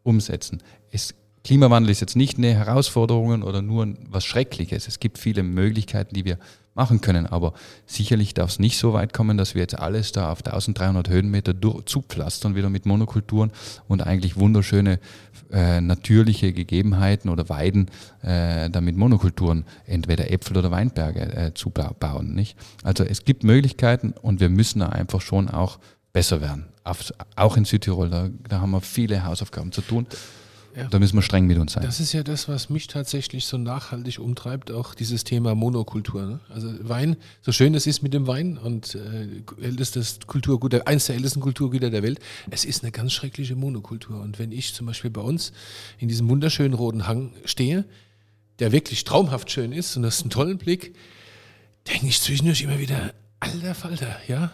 umsetzen. 0.02 0.62
Es, 0.90 1.14
Klimawandel 1.44 1.90
ist 1.90 2.00
jetzt 2.00 2.16
nicht 2.16 2.38
eine 2.38 2.54
Herausforderung 2.54 3.42
oder 3.42 3.60
nur 3.60 3.94
was 4.08 4.24
Schreckliches. 4.24 4.88
Es 4.88 4.98
gibt 4.98 5.18
viele 5.18 5.42
Möglichkeiten, 5.42 6.14
die 6.14 6.24
wir 6.24 6.38
machen 6.74 7.00
können, 7.00 7.26
aber 7.26 7.52
sicherlich 7.86 8.34
darf 8.34 8.50
es 8.50 8.58
nicht 8.58 8.78
so 8.78 8.94
weit 8.94 9.12
kommen, 9.12 9.36
dass 9.36 9.54
wir 9.54 9.60
jetzt 9.60 9.78
alles 9.78 10.10
da 10.10 10.32
auf 10.32 10.38
1300 10.38 11.08
Höhenmeter 11.08 11.54
zupflastern, 11.84 12.56
wieder 12.56 12.68
mit 12.70 12.84
Monokulturen 12.86 13.52
und 13.86 14.02
eigentlich 14.04 14.36
wunderschöne 14.36 14.98
äh, 15.52 15.80
natürliche 15.80 16.52
Gegebenheiten 16.52 17.28
oder 17.28 17.48
Weiden 17.48 17.90
äh, 18.22 18.70
da 18.70 18.80
mit 18.80 18.96
Monokulturen, 18.96 19.66
entweder 19.86 20.32
Äpfel 20.32 20.56
oder 20.56 20.70
Weinberge 20.72 21.20
äh, 21.20 21.54
zu 21.54 21.70
ba- 21.70 21.94
bauen. 22.00 22.34
Nicht? 22.34 22.56
Also 22.82 23.04
es 23.04 23.24
gibt 23.24 23.44
Möglichkeiten 23.44 24.12
und 24.20 24.40
wir 24.40 24.48
müssen 24.48 24.80
da 24.80 24.88
einfach 24.88 25.20
schon 25.20 25.48
auch 25.48 25.78
besser 26.12 26.40
werden. 26.40 26.66
Auf, 26.82 27.12
auch 27.36 27.56
in 27.56 27.66
Südtirol, 27.66 28.10
da, 28.10 28.30
da 28.48 28.60
haben 28.62 28.72
wir 28.72 28.80
viele 28.80 29.24
Hausaufgaben 29.24 29.70
zu 29.70 29.82
tun. 29.82 30.06
Ja. 30.76 30.88
Da 30.88 30.98
müssen 30.98 31.16
wir 31.16 31.22
streng 31.22 31.46
mit 31.46 31.56
uns 31.58 31.72
sein. 31.74 31.84
Das 31.84 32.00
ist 32.00 32.12
ja 32.12 32.22
das, 32.24 32.48
was 32.48 32.68
mich 32.68 32.88
tatsächlich 32.88 33.44
so 33.46 33.58
nachhaltig 33.58 34.18
umtreibt, 34.18 34.70
auch 34.72 34.94
dieses 34.94 35.22
Thema 35.22 35.54
Monokultur. 35.54 36.26
Ne? 36.26 36.40
Also 36.48 36.72
Wein, 36.88 37.16
so 37.42 37.52
schön 37.52 37.74
es 37.74 37.86
ist 37.86 38.02
mit 38.02 38.12
dem 38.12 38.26
Wein 38.26 38.58
und 38.58 38.96
äh, 38.96 39.28
ältestes 39.62 40.18
Kulturgut, 40.26 40.72
der- 40.72 40.88
eins 40.88 41.06
der 41.06 41.14
ältesten 41.16 41.40
Kulturgüter 41.40 41.90
der 41.90 42.02
Welt, 42.02 42.18
es 42.50 42.64
ist 42.64 42.82
eine 42.82 42.90
ganz 42.92 43.12
schreckliche 43.12 43.54
Monokultur. 43.54 44.20
Und 44.20 44.38
wenn 44.38 44.50
ich 44.50 44.74
zum 44.74 44.86
Beispiel 44.86 45.10
bei 45.10 45.20
uns 45.20 45.52
in 45.98 46.08
diesem 46.08 46.28
wunderschönen 46.28 46.74
roten 46.74 47.06
Hang 47.06 47.32
stehe, 47.44 47.84
der 48.58 48.72
wirklich 48.72 49.04
traumhaft 49.04 49.50
schön 49.50 49.72
ist 49.72 49.96
und 49.96 50.02
das 50.02 50.16
ist 50.16 50.22
einen 50.22 50.30
tollen 50.30 50.58
Blick, 50.58 50.94
denke 51.88 52.06
ich 52.06 52.20
zwischendurch 52.20 52.62
immer 52.62 52.78
wieder, 52.78 53.12
alter 53.40 53.74
Falter, 53.74 54.16
ja, 54.26 54.52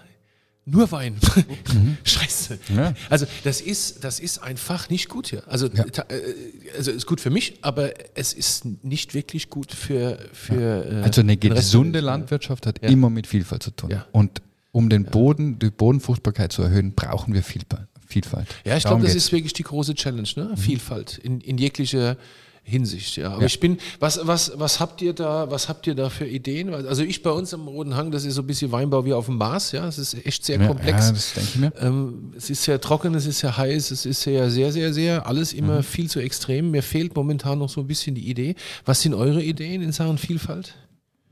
nur 0.67 0.91
Wein. 0.93 1.17
Scheiße. 2.05 2.59
Ja. 2.77 2.95
Also 3.09 3.27
das 3.45 3.61
ist, 3.61 4.05
das 4.05 4.21
ist 4.21 4.39
einfach 4.39 4.89
nicht 4.91 5.09
gut 5.09 5.29
hier. 5.29 5.43
Also, 5.49 5.69
ta- 5.69 6.05
äh, 6.09 6.77
also 6.77 6.91
ist 6.91 7.07
gut 7.07 7.21
für 7.21 7.31
mich, 7.31 7.59
aber 7.63 7.93
es 8.17 8.33
ist 8.33 8.65
nicht 8.85 9.15
wirklich 9.15 9.51
gut 9.51 9.73
für, 9.73 10.19
für 10.33 10.85
äh, 10.91 11.03
Also 11.03 11.23
eine 11.23 11.37
gesunde. 11.37 12.01
Landwirtschaft 12.01 12.67
hat 12.67 12.83
Ja. 12.83 12.89
immer 12.89 13.11
mit 13.11 13.27
Vielfalt 13.27 13.63
zu 13.63 13.71
tun. 13.73 13.91
Ja. 13.91 14.07
Und 14.13 14.43
um 14.73 14.89
den 14.89 15.05
Boden, 15.05 15.59
die 15.59 15.71
Bodenfruchtbarkeit 15.71 16.53
zu 16.53 16.63
erhöhen, 16.63 16.95
brauchen 16.95 17.35
wir 17.35 17.43
Vielfalt. 17.43 17.89
Vielfalt. 18.07 18.47
Ja, 18.65 18.77
ich 18.77 18.85
glaube, 18.85 19.03
das 19.03 19.13
geht's. 19.13 19.27
ist 19.27 19.33
wirklich 19.33 19.53
die 19.53 19.63
große 19.63 19.95
Challenge, 19.95 20.29
ne? 20.37 20.57
Vielfalt 20.57 21.19
in, 21.19 21.41
in 21.41 21.59
jeglicher 21.59 22.17
Hinsicht, 22.63 23.17
ja. 23.17 23.31
Aber 23.33 23.41
Ja. 23.41 23.47
ich 23.47 23.59
bin, 23.59 23.79
was, 23.99 24.21
was, 24.27 24.53
was 24.57 24.79
habt 24.81 25.03
ihr 25.03 25.13
da, 25.13 25.51
was 25.51 25.69
habt 25.69 25.87
ihr 25.87 25.95
da 25.95 26.09
für 26.11 26.27
Ideen? 26.27 26.73
Also 26.73 27.03
ich 27.03 27.23
bei 27.23 27.31
uns 27.31 27.53
am 27.55 27.67
Roten 27.67 27.97
Hang, 27.97 28.11
das 28.11 28.25
ist 28.25 28.35
so 28.35 28.43
ein 28.43 28.47
bisschen 28.47 28.71
Weinbau 28.71 29.05
wie 29.05 29.13
auf 29.13 29.27
dem 29.27 29.37
Mars, 29.39 29.73
ja. 29.73 29.87
Es 29.89 29.99
ist 29.99 30.15
echt 30.27 30.45
sehr 30.45 30.61
ja, 30.61 30.67
komplex. 30.69 31.07
Ja, 31.07 31.13
das 31.13 31.33
denke 31.35 31.49
ich 31.53 31.57
mir. 31.57 31.73
Ähm, 31.81 32.33
es 32.37 32.49
ist 32.51 32.63
sehr 32.63 32.81
trocken, 32.81 33.15
es 33.15 33.27
ist 33.27 33.41
sehr 33.41 33.57
heiß, 33.57 33.91
es 33.91 34.07
ist 34.07 34.21
sehr, 34.23 34.51
sehr, 34.51 34.73
sehr, 34.73 34.93
sehr, 34.93 35.27
alles 35.27 35.53
immer 35.53 35.79
Mhm. 35.79 35.83
viel 35.85 36.09
zu 36.11 36.21
extrem. 36.21 36.71
Mir 36.71 36.83
fehlt 36.83 37.17
momentan 37.17 37.59
noch 37.59 37.69
so 37.71 37.81
ein 37.81 37.87
bisschen 37.87 38.15
die 38.15 38.29
Idee. 38.29 38.55
Was 38.85 39.01
sind 39.03 39.15
eure 39.15 39.43
Ideen 39.43 39.83
in 39.83 39.93
Sachen 39.93 40.19
Vielfalt? 40.19 40.75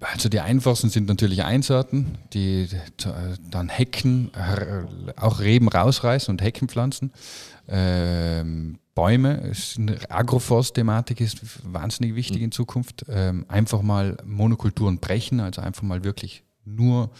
Also 0.00 0.28
die 0.28 0.38
einfachsten 0.40 0.90
sind 0.90 1.08
natürlich 1.08 1.42
Einsaaten, 1.42 2.18
die 2.32 2.62
äh, 2.62 2.68
dann 3.50 3.68
Hecken, 3.68 4.30
äh, 4.34 5.20
auch 5.20 5.40
Reben 5.40 5.68
rausreißen 5.68 6.30
und 6.32 6.40
Hecken 6.40 6.68
pflanzen. 6.68 7.10
Ähm, 7.68 8.78
Bäume, 8.98 9.40
es 9.42 9.58
ist 9.58 9.78
eine 9.78 10.10
Agroforst-Thematik 10.10 11.20
ist 11.20 11.40
wahnsinnig 11.62 12.16
wichtig 12.16 12.42
in 12.42 12.50
Zukunft. 12.50 13.06
Ähm, 13.08 13.44
einfach 13.46 13.80
mal 13.80 14.16
Monokulturen 14.24 14.98
brechen, 14.98 15.38
also 15.38 15.60
einfach 15.60 15.84
mal 15.84 16.02
wirklich 16.02 16.42
nur 16.64 17.12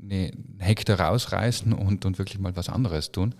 eine 0.00 0.30
Hektar 0.60 1.00
rausreißen 1.00 1.72
und, 1.72 2.04
und 2.04 2.18
wirklich 2.18 2.38
mal 2.38 2.54
was 2.54 2.68
anderes 2.68 3.10
tun. 3.10 3.34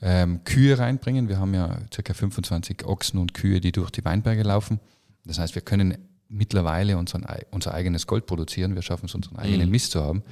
Ähm, 0.00 0.44
Kühe 0.44 0.78
reinbringen. 0.78 1.28
Wir 1.28 1.40
haben 1.40 1.54
ja 1.54 1.76
ca. 1.90 2.14
25 2.14 2.84
Ochsen 2.84 3.18
und 3.18 3.34
Kühe, 3.34 3.60
die 3.60 3.72
durch 3.72 3.90
die 3.90 4.04
Weinberge 4.04 4.44
laufen. 4.44 4.78
Das 5.24 5.40
heißt, 5.40 5.56
wir 5.56 5.62
können 5.62 5.98
mittlerweile 6.28 6.96
unseren, 6.96 7.26
unser 7.50 7.74
eigenes 7.74 8.06
Gold 8.06 8.26
produzieren. 8.26 8.74
Wir 8.74 8.82
schaffen 8.82 9.06
es, 9.06 9.14
unseren 9.14 9.36
eigenen 9.36 9.70
Mist 9.70 9.92
zu 9.92 10.02
haben. 10.02 10.22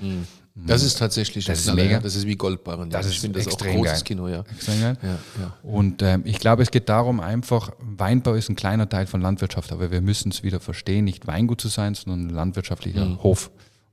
Das 0.55 0.83
ist 0.83 0.99
tatsächlich 0.99 1.47
Das 1.47 1.61
ist 1.61 1.75
mega. 1.75 1.99
Das 2.01 2.15
ist 2.15 2.27
wie 2.27 2.37
Goldbarren. 2.37 2.91
Das 2.91 3.07
ich 3.07 3.17
ist 3.17 3.21
finde 3.23 3.39
das 3.39 3.49
auch 3.49 3.53
extrem 3.53 3.77
großes 3.77 3.93
geil. 3.93 4.03
Kino, 4.05 4.29
ja. 4.29 4.41
Extrem 4.41 4.81
geil. 4.81 4.97
Ja, 5.03 5.19
ja. 5.41 5.57
Und 5.63 6.03
ähm, 6.03 6.23
ich 6.27 6.39
glaube, 6.41 6.63
es 6.63 6.71
geht 6.71 6.89
darum, 6.91 7.21
einfach, 7.21 7.71
Weinbau 7.81 8.35
ist 8.35 8.51
ein 8.51 8.57
kleiner 8.57 8.89
Teil 8.89 9.07
von 9.07 9.23
Landwirtschaft, 9.23 9.73
aber 9.73 9.91
wir 9.91 10.03
müssen 10.03 10.31
es 10.31 10.43
wieder 10.43 10.61
verstehen, 10.61 11.05
nicht 11.05 11.27
Weingut 11.27 11.61
zu 11.61 11.69
sein, 11.69 11.95
sondern 11.95 12.27
ein 12.27 12.31
landwirtschaftlicher 12.31 13.23
Hof. 13.23 13.51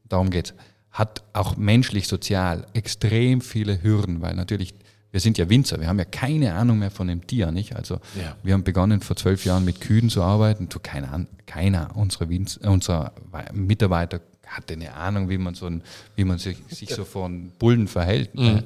Darum 0.10 0.30
geht's. 0.30 0.54
Hat 0.92 1.24
auch 1.34 1.56
menschlich, 1.56 2.08
sozial 2.08 2.66
extrem 2.74 3.42
viele 3.42 3.82
Hürden, 3.82 4.22
weil 4.22 4.36
natürlich, 4.36 4.74
wir 5.12 5.20
sind 5.20 5.38
ja 5.38 5.50
Winzer, 5.50 5.80
wir 5.80 5.88
haben 5.88 5.98
ja 6.00 6.06
keine 6.06 6.54
Ahnung 6.54 6.80
mehr 6.80 6.92
von 6.92 7.08
dem 7.08 7.26
Tier, 7.26 7.52
nicht? 7.52 7.76
Also 7.76 7.96
Ja. 8.16 8.36
wir 8.44 8.54
haben 8.54 8.64
begonnen 8.64 9.02
vor 9.02 9.16
zwölf 9.16 9.44
Jahren 9.46 9.66
mit 9.66 9.82
Kühen 9.82 10.10
zu 10.10 10.22
arbeiten. 10.22 10.70
Du, 10.70 10.80
keine 10.80 11.10
Ahnung, 11.10 11.28
keiner 11.48 11.96
unserer, 11.96 12.30
Winz, 12.30 12.60
äh, 12.62 12.68
unserer 12.68 13.14
Mitarbeiter 13.54 14.22
hatte 14.48 14.74
eine 14.74 14.94
Ahnung, 14.94 15.30
wie 15.30 15.38
man 15.38 15.54
so 15.56 15.68
ein, 15.68 15.84
wie 16.16 16.24
man 16.24 16.38
sich, 16.40 16.58
sich 16.70 16.90
so 16.94 17.06
einen 17.24 17.52
Bullen 17.60 17.88
verhält. 17.88 18.34
ne? 18.36 18.64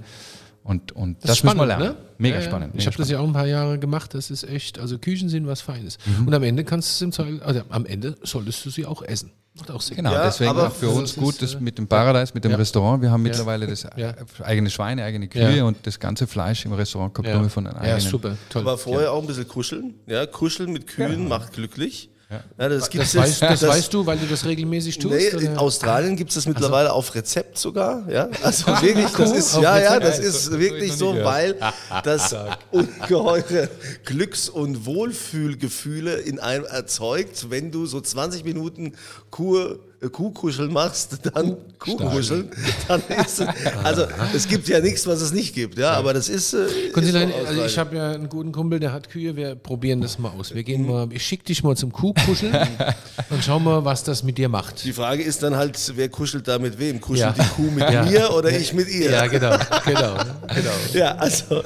Und, 0.65 0.93
und 0.93 1.21
das, 1.25 1.32
ist 1.39 1.43
müssen 1.43 1.58
wir 1.58 1.63
spannend, 1.65 1.79
lernen. 1.84 1.97
ne? 1.97 2.06
Mega 2.17 2.36
Ja, 2.36 2.41
ja. 2.41 2.47
spannend. 2.47 2.69
Ich 2.73 2.77
mega 2.79 2.86
habe 2.91 2.97
das 2.97 3.10
ja 3.10 3.19
auch 3.19 3.27
ein 3.27 3.34
paar 3.34 3.47
Jahre 3.47 3.79
gemacht. 3.79 4.13
Das 4.13 4.32
ist 4.32 4.43
echt, 4.45 4.79
also 4.79 4.97
Küchen 4.97 5.27
sind 5.27 5.45
was 5.45 5.60
Feines. 5.60 5.97
Mhm. 6.06 6.27
Und 6.27 6.34
am 6.34 6.43
Ende 6.43 6.63
kannst 6.63 6.89
du 6.89 6.91
es 6.93 7.01
im 7.01 7.12
Zweifel, 7.12 7.43
also 7.43 7.63
am 7.69 7.86
Ende 7.86 8.15
solltest 8.23 8.65
du 8.65 8.69
sie 8.69 8.86
auch 8.86 9.01
essen. 9.01 9.32
Macht 9.55 9.69
auch 9.69 9.81
Sinn. 9.81 9.97
Genau, 9.97 10.11
Ja, 10.13 10.23
deswegen 10.25 10.49
auch 10.57 10.71
für 10.73 10.89
uns 10.89 11.15
gut, 11.15 11.39
das 11.41 11.53
äh, 11.53 11.59
mit 11.59 11.77
dem 11.77 11.87
Paradise, 11.87 12.31
mit 12.33 12.43
dem 12.43 12.51
ja. 12.51 12.57
Restaurant. 12.57 13.03
Wir 13.03 13.11
haben 13.11 13.21
mittlerweile 13.21 13.67
das 13.67 13.85
Ja. 13.95 14.15
eigene 14.41 14.71
Schweine, 14.71 15.03
eigene 15.03 15.27
Kühe 15.27 15.57
Ja. 15.57 15.63
und 15.65 15.77
das 15.85 15.99
ganze 15.99 16.25
Fleisch 16.25 16.65
im 16.65 16.73
Restaurant 16.73 17.13
kommt 17.13 17.27
Ja, 17.27 17.37
nur 17.39 17.49
von 17.51 17.67
einem 17.67 17.75
ja 17.77 17.93
eigenen. 17.95 18.09
super, 18.11 18.37
toll. 18.49 18.63
Aber 18.63 18.79
vorher 18.79 19.11
auch 19.11 19.21
ein 19.21 19.27
bisschen 19.27 19.47
kuscheln. 19.47 19.93
Ja, 20.07 20.25
kuscheln 20.25 20.71
mit 20.73 20.87
Kühen 20.87 21.27
macht 21.27 21.53
glücklich. 21.53 22.09
Ja. 22.33 22.43
das 22.69 22.89
das, 22.89 23.15
weißt, 23.15 23.41
jetzt- 23.41 23.61
das, 23.63 23.67
weißt 23.69 23.93
du, 23.93 24.05
weil 24.05 24.17
du 24.17 24.25
das 24.25 24.45
regelmäßig 24.45 24.97
tust? 24.97 25.13
Nee, 25.13 25.29
in? 25.29 25.57
Australien 25.57 26.15
gibt 26.15 26.29
es 26.31 26.35
das 26.35 26.45
mittlerweile 26.47 26.91
auf 26.91 27.13
Rezept 27.13 27.57
sogar. 27.57 28.09
Ja, 28.09 28.29
also 28.41 28.67
wirklich, 28.81 29.11
das 29.11 29.31
ist 29.31 29.55
ja, 29.57 29.79
ja, 29.79 29.99
das 29.99 30.19
ist 30.19 30.51
wirklich 30.57 30.93
so 30.93 31.15
weil 31.23 31.55
das 32.03 32.35
ungeheure 32.71 33.69
Glücks- 34.05 34.49
und 34.49 34.85
Wohlfühlgefühle 34.85 36.15
in 36.15 36.39
einem 36.39 36.65
erzeugt, 36.65 37.49
wenn 37.49 37.71
du 37.71 37.85
so 37.85 38.01
20 38.01 38.43
Minuten 38.45 38.93
äh, 39.39 39.75
Kuhkuscheln 40.09 40.71
machst, 40.71 41.19
dann 41.33 41.57
Kuhkuscheln, 41.79 42.49
dann 42.87 43.01
ist 43.25 43.39
es, 43.41 43.47
also 43.83 44.05
es 44.35 44.47
gibt 44.47 44.67
ja 44.67 44.79
nichts, 44.79 45.05
was 45.07 45.21
es 45.21 45.31
nicht 45.33 45.53
gibt, 45.53 45.77
ja, 45.77 45.91
aber 45.91 46.13
das 46.13 46.29
ist. 46.29 46.53
Äh, 46.53 46.65
ist 46.65 47.11
so 47.11 47.17
also 47.47 47.65
ich 47.65 47.77
habe 47.77 47.95
ja 47.95 48.11
einen 48.11 48.29
guten 48.29 48.51
Kumpel, 48.51 48.79
der 48.79 48.91
hat 48.91 49.09
Kühe, 49.09 49.35
wir 49.35 49.55
probieren 49.55 50.01
das 50.01 50.19
mal 50.19 50.29
aus. 50.29 50.53
Wir 50.53 50.63
gehen 50.63 50.85
mal, 50.85 51.07
ich 51.11 51.25
schicke 51.25 51.45
dich 51.45 51.63
mal 51.63 51.75
zum 51.75 51.91
Kuhkuscheln 51.91 52.55
und 53.29 53.43
schauen 53.43 53.63
mal, 53.63 53.83
was 53.85 54.03
das 54.03 54.23
mit 54.23 54.37
dir 54.37 54.49
macht. 54.49 54.83
Die 54.83 54.93
Frage 54.93 55.23
ist 55.23 55.43
dann 55.43 55.55
halt, 55.55 55.77
wer 55.95 56.09
kuschelt 56.09 56.47
da 56.47 56.59
mit 56.59 56.79
wem? 56.79 57.01
Kuschelt 57.01 57.37
Ja. 57.37 57.43
die 57.43 57.49
Kuh 57.49 57.71
mit 57.71 57.89
Ja. 57.89 58.03
mir 58.03 58.31
oder 58.33 58.51
ich 58.51 58.73
mit 58.73 58.89
ihr? 58.89 59.11
Ja, 59.11 59.27
genau, 59.27 59.57
genau, 59.85 60.15
genau. 60.47 60.71
Ja, 60.93 61.15
also 61.15 61.63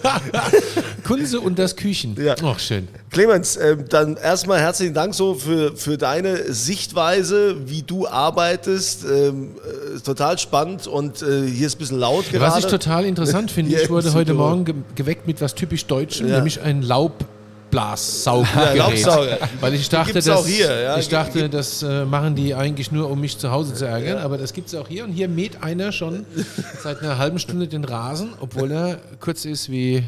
Kunze 1.04 1.40
und 1.40 1.58
das 1.60 1.76
Küchen. 1.76 2.16
Ja. 2.22 2.36
Ach, 2.44 2.60
schön. 2.60 2.88
Clemens, 3.10 3.58
ähm, 3.58 3.86
dann 3.90 4.18
erstmal 4.18 4.60
herzlichen 4.60 4.94
Dank 4.94 5.16
so 5.16 5.34
für, 5.36 5.76
für 5.76 5.98
deine 5.98 6.52
Sichtweise, 6.54 7.68
wie 7.70 7.82
du 7.82 8.08
arbeitest. 8.08 8.27
Ähm, 8.32 9.56
äh, 9.96 10.00
total 10.00 10.38
spannend 10.38 10.88
und 10.88 11.22
äh, 11.22 11.48
hier 11.48 11.68
ist 11.68 11.76
ein 11.76 11.80
bisschen 11.80 12.00
laut 12.00 12.30
gerade. 12.32 12.52
Was 12.52 12.60
ich 12.60 12.66
total 12.66 13.06
interessant 13.06 13.52
finde, 13.52 13.76
ich 13.80 13.90
wurde 13.90 14.14
heute. 14.14 14.34
Morgen 14.34 14.66
ge 14.66 14.76
geweckt 14.96 15.26
mit 15.28 15.42
was 15.42 15.56
typisch 15.56 15.86
Deutschem, 15.86 16.28
Ja. 16.28 16.36
nämlich 16.36 16.62
ein 16.62 16.82
Laubblassauggerät. 16.82 18.56
Ja, 18.76 18.88
Laubsauger. 18.88 19.38
Weil 19.60 19.74
ich 19.74 19.90
dachte, 19.90 20.14
das, 20.14 20.30
auch 20.30 20.46
hier, 20.46 20.82
ja. 20.82 20.98
ich 20.98 21.10
dachte, 21.10 21.50
das 21.50 21.84
äh, 21.84 22.06
machen 22.06 22.36
die 22.36 22.54
eigentlich 22.56 22.92
nur, 22.92 23.10
um 23.10 23.20
mich 23.20 23.38
zu 23.38 23.52
Hause 23.52 23.74
zu 23.74 23.86
ärgern, 23.86 24.18
aber 24.20 24.38
das 24.38 24.54
gibt 24.54 24.68
es 24.68 24.76
auch 24.76 24.88
hier. 24.88 25.04
Und 25.04 25.12
hier 25.12 25.28
mäht 25.28 25.64
einer 25.64 25.92
schon 25.92 26.26
seit 26.84 27.02
einer 27.02 27.18
halben 27.18 27.40
Stunde 27.40 27.68
den 27.68 27.84
Rasen, 27.84 28.30
obwohl 28.40 28.72
er 28.72 29.00
kurz 29.20 29.46
ist 29.46 29.70
wie 29.72 30.04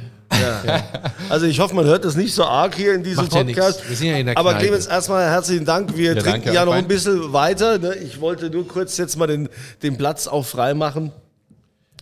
Also 1.29 1.45
ich 1.45 1.59
hoffe, 1.59 1.75
man 1.75 1.85
hört 1.85 2.05
das 2.05 2.15
nicht 2.15 2.33
so 2.33 2.43
arg 2.45 2.75
hier 2.75 2.93
in 2.93 3.03
diesem 3.03 3.23
Macht 3.25 3.33
ja 3.33 3.43
Podcast. 3.43 3.77
nichts. 3.79 3.89
Wir 3.89 3.95
sind 3.97 4.07
ja 4.07 4.17
in 4.17 4.25
der 4.27 4.37
Aber 4.37 4.51
Kneipe. 4.51 4.65
Clemens, 4.65 4.87
erstmal 4.87 5.27
herzlichen 5.29 5.65
Dank. 5.65 5.95
Wir 5.97 6.13
Ja, 6.13 6.21
trinken 6.21 6.41
danke, 6.43 6.53
ja 6.53 6.65
noch 6.65 6.73
ein 6.73 6.87
bisschen 6.87 7.33
weiter. 7.33 7.77
Ne? 7.77 7.95
Ich 7.95 8.19
wollte 8.21 8.49
nur 8.49 8.67
kurz 8.67 8.97
jetzt 8.97 9.17
mal 9.17 9.27
den, 9.27 9.49
den 9.83 9.97
Platz 9.97 10.27
auch 10.27 10.45
freimachen 10.45 11.11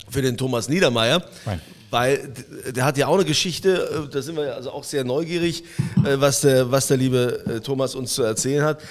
für 0.10 0.22
den 0.22 0.38
Thomas 0.38 0.70
Niedermeyer. 0.70 1.24
Wein. 1.46 1.62
Weil 1.90 2.34
der 2.76 2.84
hat 2.84 2.98
ja 2.98 3.08
auch 3.08 3.16
eine 3.16 3.24
Geschichte, 3.24 4.06
äh, 4.08 4.12
da 4.14 4.22
sind 4.22 4.36
wir 4.36 4.46
ja 4.48 4.54
also 4.56 4.72
auch 4.72 4.84
sehr 4.84 5.06
neugierig, 5.06 5.64
äh, 6.06 6.20
was 6.20 6.42
der, 6.42 6.70
was 6.70 6.88
der 6.88 6.98
liebe 6.98 7.44
äh, 7.48 7.60
Thomas 7.62 7.96
uns 7.96 8.14
zu 8.14 8.24
erzählen 8.24 8.64
hat. 8.66 8.82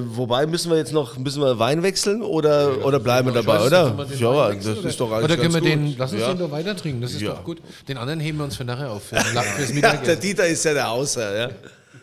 Wobei 0.00 0.46
müssen 0.46 0.70
wir 0.70 0.78
jetzt 0.78 0.92
noch, 0.92 1.18
müssen 1.18 1.42
wir 1.42 1.58
Wein 1.58 1.82
wechseln 1.82 2.22
oder, 2.22 2.84
oder 2.84 3.00
bleiben 3.00 3.28
wir 3.28 3.34
dabei, 3.34 3.58
weiß, 3.60 3.66
oder? 3.66 3.84
können 3.86 3.98
wir 3.98 4.04
den 4.06 4.18
Ja, 4.20 4.36
Wein 4.36 4.56
das 4.58 4.66
wechseln, 4.66 4.86
ist 4.86 5.00
doch 5.00 5.06
oder? 5.08 5.16
eigentlich 5.16 5.24
Oder 5.32 5.42
können 5.42 5.54
wir 5.54 5.60
den, 5.60 5.86
gut. 5.86 5.98
lass 5.98 6.12
uns 6.12 6.20
ja. 6.20 6.28
den 6.28 6.38
doch 6.38 6.50
weiter 6.52 6.76
trinken, 6.76 7.00
das 7.02 7.12
ist 7.12 7.20
Ja. 7.20 7.30
doch 7.30 7.44
gut. 7.44 7.58
Den 7.88 7.98
anderen 7.98 8.20
heben 8.20 8.38
wir 8.38 8.44
uns 8.44 8.56
für 8.56 8.64
nachher 8.64 8.90
auf, 8.92 9.02
für, 9.04 9.16
fürs 9.56 9.72
Ja, 9.74 9.96
der. 9.96 10.16
Dieter 10.16 10.46
ist 10.46 10.64
ja 10.64 10.72
der 10.74 10.90
Außer, 10.90 11.36
ja. 11.36 11.50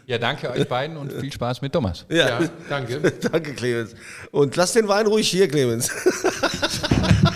Ja, 0.06 0.18
danke 0.18 0.52
euch 0.52 0.68
beiden 0.68 0.98
und 0.98 1.14
viel 1.14 1.32
Spaß 1.32 1.62
mit 1.62 1.72
Thomas. 1.72 2.06
Ja, 2.10 2.42
Ja, 2.42 2.50
danke. 2.68 3.00
danke 3.32 3.54
Clemens. 3.54 3.92
Und 4.32 4.54
lass 4.58 4.74
den 4.74 4.90
Wein 4.90 5.08
ruhig 5.08 5.30
hier, 5.30 5.48
Clemens. 5.48 5.90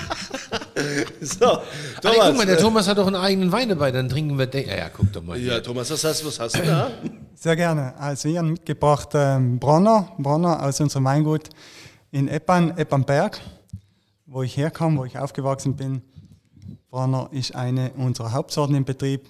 so, 1.21 1.45
nee, 1.45 2.01
Thomas. 2.01 2.27
guck 2.27 2.37
mal, 2.37 2.45
der 2.45 2.57
Thomas 2.57 2.87
hat 2.87 2.97
doch 2.97 3.07
einen 3.07 3.15
eigenen 3.15 3.51
Wein 3.51 3.69
dabei, 3.69 3.91
dann 3.91 4.09
trinken 4.09 4.37
wir 4.37 4.47
den. 4.47 4.67
Ja, 4.67 4.77
ja, 4.77 4.89
guck 4.89 5.11
doch 5.13 5.23
mal. 5.23 5.37
ja, 5.37 5.53
Hier. 5.53 5.63
Thomas, 5.63 5.89
was 5.91 6.03
hast, 6.03 6.25
was 6.25 6.39
hast 6.39 6.57
du 6.57 6.63
da? 6.63 6.91
Sehr 7.35 7.55
gerne. 7.55 7.95
Also 7.99 8.29
ich 8.29 8.37
habe 8.37 8.47
mitgebracht 8.47 9.09
ähm, 9.13 9.59
Bronner, 9.59 10.11
Bronner 10.17 10.63
aus 10.63 10.79
unserem 10.79 11.05
Weingut 11.05 11.49
in 12.11 12.27
Eppan, 12.27 12.77
Eppernberg, 12.77 13.39
wo 14.25 14.43
ich 14.43 14.57
herkomme, 14.57 14.99
wo 14.99 15.05
ich 15.05 15.17
aufgewachsen 15.17 15.75
bin. 15.75 16.01
Bronner 16.89 17.29
ist 17.31 17.55
eine 17.55 17.91
unserer 17.93 18.31
Hauptsorten 18.31 18.75
im 18.75 18.85
Betrieb, 18.85 19.29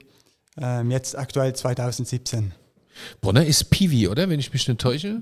ähm, 0.59 0.91
jetzt 0.91 1.17
aktuell 1.17 1.53
2017. 1.53 2.53
Bronner 3.21 3.45
ist 3.45 3.69
Piwi, 3.69 4.07
oder? 4.07 4.29
Wenn 4.29 4.39
ich 4.39 4.51
mich 4.53 4.67
nicht 4.67 4.79
täusche. 4.79 5.21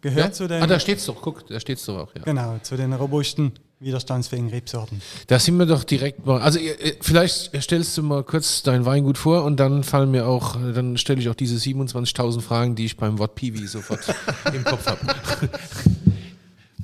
Gehört 0.00 0.34
zu 0.34 0.46
den, 0.46 0.62
ah, 0.62 0.66
da 0.66 0.78
steht's 0.78 1.06
doch, 1.06 1.20
guck, 1.20 1.46
da 1.46 1.58
steht's 1.58 1.86
doch 1.86 1.96
auch, 1.96 2.14
ja. 2.14 2.22
genau, 2.24 2.58
zu 2.62 2.76
den 2.76 2.92
robusten, 2.92 3.52
widerstandsfähigen 3.84 4.48
Rebsorten. 4.50 5.00
Da 5.28 5.38
sind 5.38 5.56
wir 5.58 5.66
doch 5.66 5.84
direkt 5.84 6.26
mal. 6.26 6.40
Also, 6.40 6.58
vielleicht 7.00 7.60
stellst 7.62 7.96
du 7.96 8.02
mal 8.02 8.24
kurz 8.24 8.62
dein 8.62 8.84
Weingut 8.84 9.18
vor 9.18 9.44
und 9.44 9.58
dann 9.58 9.84
fallen 9.84 10.10
mir 10.10 10.26
auch, 10.26 10.56
dann 10.56 10.96
stelle 10.96 11.20
ich 11.20 11.28
auch 11.28 11.34
diese 11.34 11.56
27.000 11.56 12.40
Fragen, 12.40 12.74
die 12.74 12.86
ich 12.86 12.96
beim 12.96 13.18
Wort 13.18 13.34
Piwi 13.34 13.66
sofort 13.66 14.00
im 14.52 14.64
Kopf 14.64 14.86
habe. 14.86 15.00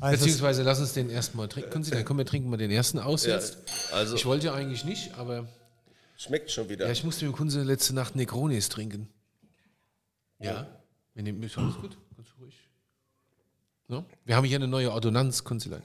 Also 0.00 0.24
Beziehungsweise 0.24 0.62
lass 0.62 0.80
uns 0.80 0.94
den 0.94 1.10
ersten 1.10 1.36
mal 1.36 1.48
trinken. 1.48 1.70
Können 1.70 1.84
Sie, 1.84 1.90
dann 1.90 2.04
kommen 2.04 2.18
wir 2.18 2.26
trinken 2.26 2.48
mal 2.48 2.56
den 2.56 2.70
ersten 2.70 2.98
aus 2.98 3.26
Ja, 3.26 3.34
jetzt. 3.34 3.58
also, 3.92 4.14
Ich 4.16 4.24
wollte 4.24 4.46
ja 4.46 4.54
eigentlich 4.54 4.84
nicht, 4.84 5.14
aber 5.18 5.46
schmeckt 6.16 6.50
schon 6.50 6.68
wieder. 6.70 6.86
ja, 6.86 6.92
ich 6.92 7.04
musste 7.04 7.26
mit 7.26 7.34
dem 7.34 7.36
Kunze 7.36 7.62
letzte 7.62 7.94
Nacht 7.94 8.16
Negronis 8.16 8.70
trinken. 8.70 9.08
Ja. 10.38 10.66
Wir 11.14 11.22
nehmen 11.22 11.42
alles 11.42 11.74
gut, 11.76 11.98
ganz 12.16 12.28
ruhig. 12.40 12.54
No? 13.88 14.04
Wir 14.24 14.36
haben 14.36 14.44
hier 14.44 14.56
eine 14.56 14.68
neue 14.68 14.90
Ordonnanz, 14.92 15.44
Kunzelein. 15.44 15.82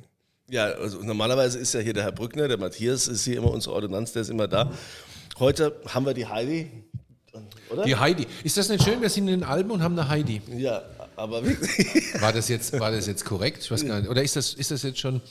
Ja, 0.49 0.65
also 0.65 1.01
normalerweise 1.01 1.57
ist 1.57 1.73
ja 1.73 1.79
hier 1.79 1.93
der 1.93 2.03
Herr 2.03 2.11
Brückner, 2.11 2.47
der 2.47 2.57
Matthias 2.57 3.07
ist 3.07 3.23
hier 3.23 3.37
immer 3.37 3.51
unsere 3.51 3.73
Ordonnanz, 3.73 4.13
der 4.13 4.21
ist 4.21 4.29
immer 4.29 4.47
da. 4.47 4.71
Heute 5.39 5.75
haben 5.87 6.05
wir 6.05 6.13
die 6.13 6.27
Heidi, 6.27 6.69
oder? 7.69 7.83
Die 7.83 7.95
Heidi. 7.95 8.27
Ist 8.43 8.55
das 8.57 8.69
nicht 8.69 8.83
schön? 8.83 9.01
Wir 9.01 9.09
sind 9.09 9.27
in 9.27 9.39
den 9.39 9.43
Alpen 9.43 9.71
und 9.71 9.81
haben 9.81 9.97
eine 9.97 10.07
Heidi. 10.07 10.41
Ja, 10.55 10.83
aber 11.15 11.43
wirklich. 11.43 12.21
War 12.21 12.31
das 12.31 12.47
jetzt, 12.47 12.79
war 12.79 12.91
das 12.91 13.07
jetzt 13.07 13.25
korrekt? 13.25 13.63
Ich 13.63 13.71
weiß 13.71 13.85
gar 13.85 13.99
nicht. 13.99 14.09
Oder 14.09 14.21
ist 14.21 14.35
das, 14.35 14.53
ist 14.53 14.69
das 14.69 14.83
jetzt 14.83 14.99
schon 14.99 15.21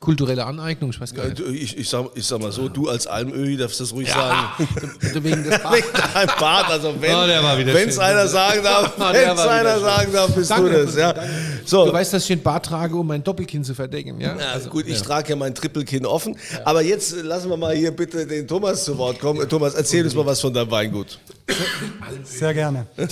kulturelle 0.00 0.46
Aneignung? 0.46 0.90
Ich 0.90 1.00
weiß 1.00 1.12
gar 1.12 1.26
nicht. 1.28 1.38
Ich, 1.40 1.76
ich, 1.76 1.88
sag, 1.88 2.06
ich 2.14 2.26
sag 2.26 2.40
mal 2.40 2.50
so, 2.50 2.70
du 2.70 2.88
als 2.88 3.06
Almöhi 3.06 3.58
darfst 3.58 3.80
das 3.80 3.92
ruhig 3.92 4.10
sagen. 4.10 4.48
Oder 5.10 5.22
wegen 5.24 5.44
des 5.44 5.52
Wegen 5.62 5.86
deinem 6.14 6.30
Bart, 6.40 6.70
also 6.70 6.94
wenn 7.00 7.14
Oh, 7.14 7.78
es 7.78 7.98
einer 7.98 8.26
sagen 8.26 8.62
darf, 8.64 8.94
Oh, 8.98 9.02
wenn 9.12 9.30
es 9.30 9.40
einer 9.40 9.74
schön. 9.74 9.82
sagen 9.82 10.12
darf, 10.12 10.34
bist 10.34 10.50
Danke, 10.50 10.70
du 10.70 10.84
das. 10.86 10.96
Ja. 10.96 11.12
Du 11.12 11.20
So, 11.66 11.92
weißt, 11.92 12.14
dass 12.14 12.22
ich 12.22 12.28
den 12.28 12.42
Bart 12.42 12.64
trage, 12.66 12.96
um 12.96 13.06
mein 13.06 13.22
Doppelkinn 13.22 13.62
zu 13.62 13.74
verdecken, 13.74 14.18
ja? 14.20 14.36
ja, 14.36 14.58
gut, 14.70 14.86
ich 14.86 15.00
trage 15.02 15.28
ja 15.30 15.36
mein 15.36 15.54
Trippelkinn 15.54 16.06
offen. 16.06 16.34
Aber 16.64 16.80
jetzt 16.82 17.14
lassen 17.22 17.50
wir 17.50 17.58
mal 17.58 17.76
hier 17.76 17.90
bitte 17.90 18.26
den 18.26 18.48
Thomas 18.48 18.84
zu 18.84 18.96
Wort 18.96 19.20
kommen. 19.20 19.46
Thomas, 19.48 19.74
erzähl 19.74 20.02
uns 20.02 20.14
mal 20.14 20.24
was 20.24 20.40
von 20.40 20.52
deinem 20.54 20.70
Weingut. 20.70 21.18
Sehr 22.24 22.54
gerne. 22.54 22.86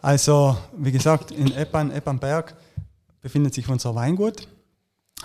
Also, 0.00 0.56
wie 0.76 0.92
gesagt, 0.92 1.32
in 1.32 1.52
Eppan, 1.56 1.90
Eppernberg 1.90 2.54
befindet 3.20 3.52
sich 3.52 3.68
unser 3.68 3.92
Weingut 3.96 4.46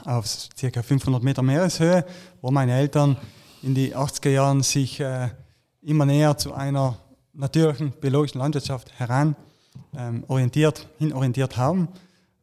auf 0.05 0.25
ca. 0.59 0.81
500 0.81 1.23
Meter 1.23 1.41
Meereshöhe, 1.41 2.05
wo 2.41 2.51
meine 2.51 2.73
Eltern 2.73 3.17
in 3.61 3.75
die 3.75 3.95
80er 3.95 4.29
Jahren 4.29 4.63
sich 4.63 4.99
äh, 4.99 5.29
immer 5.81 6.05
näher 6.05 6.37
zu 6.37 6.53
einer 6.53 6.97
natürlichen 7.33 7.91
biologischen 7.91 8.39
Landwirtschaft 8.39 8.91
heran 8.99 9.35
ähm, 9.97 10.23
orientiert, 10.27 10.87
hinorientiert 10.99 11.57
haben. 11.57 11.87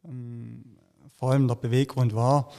Ähm, 0.04 0.64
vor 1.18 1.32
allem 1.32 1.48
der 1.48 1.54
Beweggrund 1.54 2.14
war, 2.14 2.50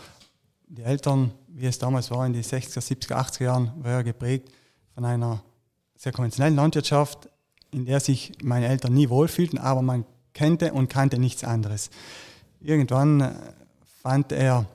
die 0.67 0.83
Eltern, 0.83 1.31
wie 1.47 1.65
es 1.65 1.79
damals 1.79 2.11
war 2.11 2.25
in 2.25 2.33
den 2.33 2.43
60er, 2.43 2.79
70er, 2.79 3.15
80er 3.15 3.43
Jahren, 3.43 3.71
war 3.77 3.91
ja 3.91 4.01
geprägt 4.01 4.49
von 4.93 5.03
einer 5.05 5.41
sehr 5.95 6.11
konventionellen 6.11 6.55
Landwirtschaft, 6.55 7.29
in 7.71 7.85
der 7.85 7.99
sich 7.99 8.33
meine 8.43 8.67
Eltern 8.67 8.93
nie 8.93 9.09
wohlfühlten, 9.09 9.59
aber 9.59 9.81
man 9.81 10.05
kannte 10.33 10.73
und 10.73 10.89
kannte 10.89 11.19
nichts 11.19 11.43
anderes. 11.43 11.89
Irgendwann 12.59 13.21
äh, 13.21 13.33
fand 14.01 14.31
er 14.31 14.67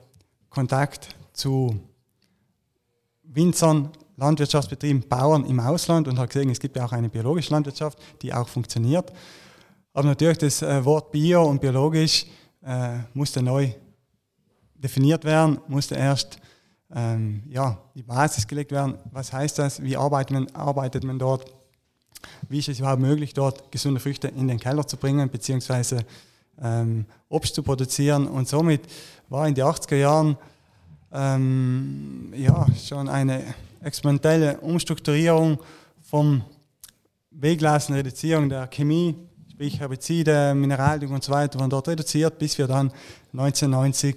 Kontakt 0.57 1.09
zu 1.33 1.79
Winzern, 3.21 3.91
Landwirtschaftsbetrieben, 4.15 5.07
Bauern 5.07 5.45
im 5.45 5.59
Ausland 5.59 6.07
und 6.07 6.17
hat 6.17 6.31
gesehen, 6.31 6.49
es 6.49 6.59
gibt 6.59 6.75
ja 6.75 6.83
auch 6.83 6.93
eine 6.93 7.09
biologische 7.09 7.51
Landwirtschaft, 7.51 7.99
die 8.23 8.33
auch 8.33 8.47
funktioniert. 8.47 9.13
Aber 9.93 10.07
natürlich 10.07 10.39
das 10.39 10.63
äh, 10.63 10.83
Wort 10.83 11.11
Bio 11.11 11.43
und 11.43 11.61
biologisch 11.61 12.25
äh, 12.63 12.97
musste 13.13 13.43
neu 13.43 13.69
definiert 14.73 15.23
werden, 15.25 15.59
musste 15.67 15.93
erst 15.93 16.39
ähm, 16.91 17.43
ja, 17.49 17.77
die 17.93 18.01
Basis 18.01 18.47
gelegt 18.47 18.71
werden. 18.71 18.97
Was 19.11 19.31
heißt 19.31 19.59
das? 19.59 19.83
Wie 19.83 19.95
arbeitet 19.95 20.31
man, 20.31 20.47
arbeitet 20.55 21.03
man 21.03 21.19
dort? 21.19 21.53
Wie 22.49 22.57
ist 22.57 22.69
es 22.69 22.79
überhaupt 22.79 23.03
möglich, 23.03 23.35
dort 23.35 23.71
gesunde 23.71 23.99
Früchte 23.99 24.29
in 24.29 24.47
den 24.47 24.59
Keller 24.59 24.87
zu 24.87 24.97
bringen, 24.97 25.29
beziehungsweise 25.29 26.03
ähm, 26.61 27.05
Obst 27.29 27.55
zu 27.55 27.63
produzieren? 27.63 28.27
Und 28.27 28.47
somit 28.47 28.81
war 29.29 29.47
in 29.47 29.55
den 29.55 29.65
80er 29.65 29.95
Jahren 29.95 30.37
ähm, 31.11 32.33
ja, 32.35 32.65
schon 32.75 33.09
eine 33.09 33.43
experimentelle 33.81 34.59
Umstrukturierung 34.59 35.59
vom 36.01 36.43
Weglassen, 37.31 37.95
Reduzierung 37.95 38.49
der 38.49 38.67
Chemie, 38.67 39.15
sprich 39.51 39.79
Herbizide, 39.79 40.53
Mineraldung 40.55 41.11
und 41.11 41.23
so 41.23 41.31
weiter, 41.31 41.59
waren 41.59 41.69
dort 41.69 41.87
reduziert, 41.87 42.37
bis 42.37 42.57
wir 42.57 42.67
dann 42.67 42.91
1990 43.33 44.15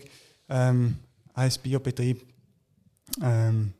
ähm, 0.48 0.96
als 1.34 1.58
Biobetrieb 1.58 2.22
ähm, 3.22 3.72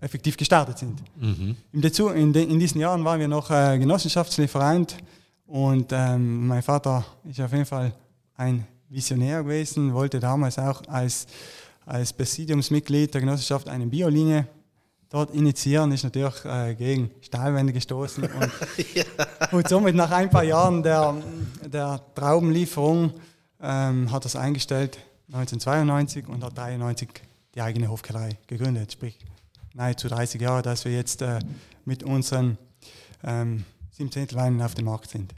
effektiv 0.00 0.36
gestartet 0.36 0.78
sind. 0.78 1.02
Mhm. 1.16 1.56
In, 1.72 2.34
in, 2.34 2.58
diesen 2.58 2.80
Jahren 2.80 3.04
waren 3.04 3.20
wir 3.20 3.28
noch 3.28 3.50
äh, 3.50 3.78
Genossenschaftslieferant 3.78 4.96
und 5.52 5.92
ähm, 5.92 6.46
mein 6.46 6.62
Vater 6.62 7.04
ist 7.28 7.38
auf 7.38 7.52
jeden 7.52 7.66
Fall 7.66 7.92
ein 8.36 8.66
Visionär 8.88 9.42
gewesen, 9.42 9.92
wollte 9.92 10.18
damals 10.18 10.58
auch 10.58 10.80
als, 10.88 11.26
als 11.84 12.10
Präsidiumsmitglied 12.14 13.12
der 13.12 13.20
Genossenschaft 13.20 13.68
eine 13.68 13.84
Biolinie 13.86 14.46
dort 15.10 15.34
initiieren, 15.34 15.92
ist 15.92 16.04
natürlich 16.04 16.42
äh, 16.46 16.74
gegen 16.74 17.10
Stahlwände 17.20 17.74
gestoßen. 17.74 18.24
Und, 18.24 18.50
ja. 18.94 19.04
und, 19.50 19.68
somit 19.68 19.94
nach 19.94 20.10
ein 20.12 20.30
paar 20.30 20.42
Jahren 20.42 20.82
der, 20.82 21.16
der 21.66 22.00
Traubenlieferung 22.14 23.12
ähm, 23.60 24.10
hat 24.10 24.24
er 24.24 24.28
es 24.28 24.36
eingestellt, 24.36 24.96
1992, 25.34 26.28
und 26.28 26.42
hat 26.42 26.58
1993 26.58 27.08
die 27.54 27.60
eigene 27.60 27.90
Hofkellerei 27.90 28.38
gegründet. 28.46 28.92
Sprich, 28.92 29.18
nahezu 29.74 30.08
30 30.08 30.40
Jahre, 30.40 30.62
dass 30.62 30.86
wir 30.86 30.92
jetzt 30.92 31.20
äh, 31.20 31.40
mit 31.84 32.04
unseren 32.04 32.56
ähm, 33.22 33.66
17 33.90 34.32
Weinen 34.32 34.62
auf 34.62 34.74
dem 34.74 34.86
Markt 34.86 35.10
sind. 35.10 35.34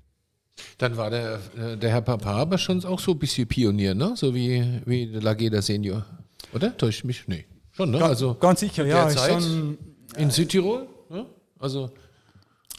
Dann 0.79 0.97
war 0.97 1.11
der, 1.11 1.41
äh, 1.57 1.77
der 1.77 1.91
Herr 1.91 2.03
Papa 2.03 2.33
aber 2.33 2.59
schon 2.59 2.85
auch 2.85 3.01
so 3.01 3.13
ein 3.13 3.19
bisschen 3.19 3.47
Pionier, 3.47 3.95
ne? 3.95 4.15
so 4.17 4.35
wie, 4.35 4.81
wie 4.85 5.07
der 5.07 5.23
Lageda 5.23 5.61
Senior. 5.61 6.05
Oder? 6.53 6.77
Täuscht 6.77 7.05
mich? 7.05 7.27
Nee. 7.27 7.45
Schon, 7.73 7.91
ne? 7.91 8.03
also 8.03 8.35
ganz 8.35 8.61
sicher, 8.61 8.85
ja. 8.85 9.11
Schon, 9.11 9.77
in 10.17 10.31
Südtirol? 10.31 10.87
Ne? 11.09 11.27
Also 11.59 11.91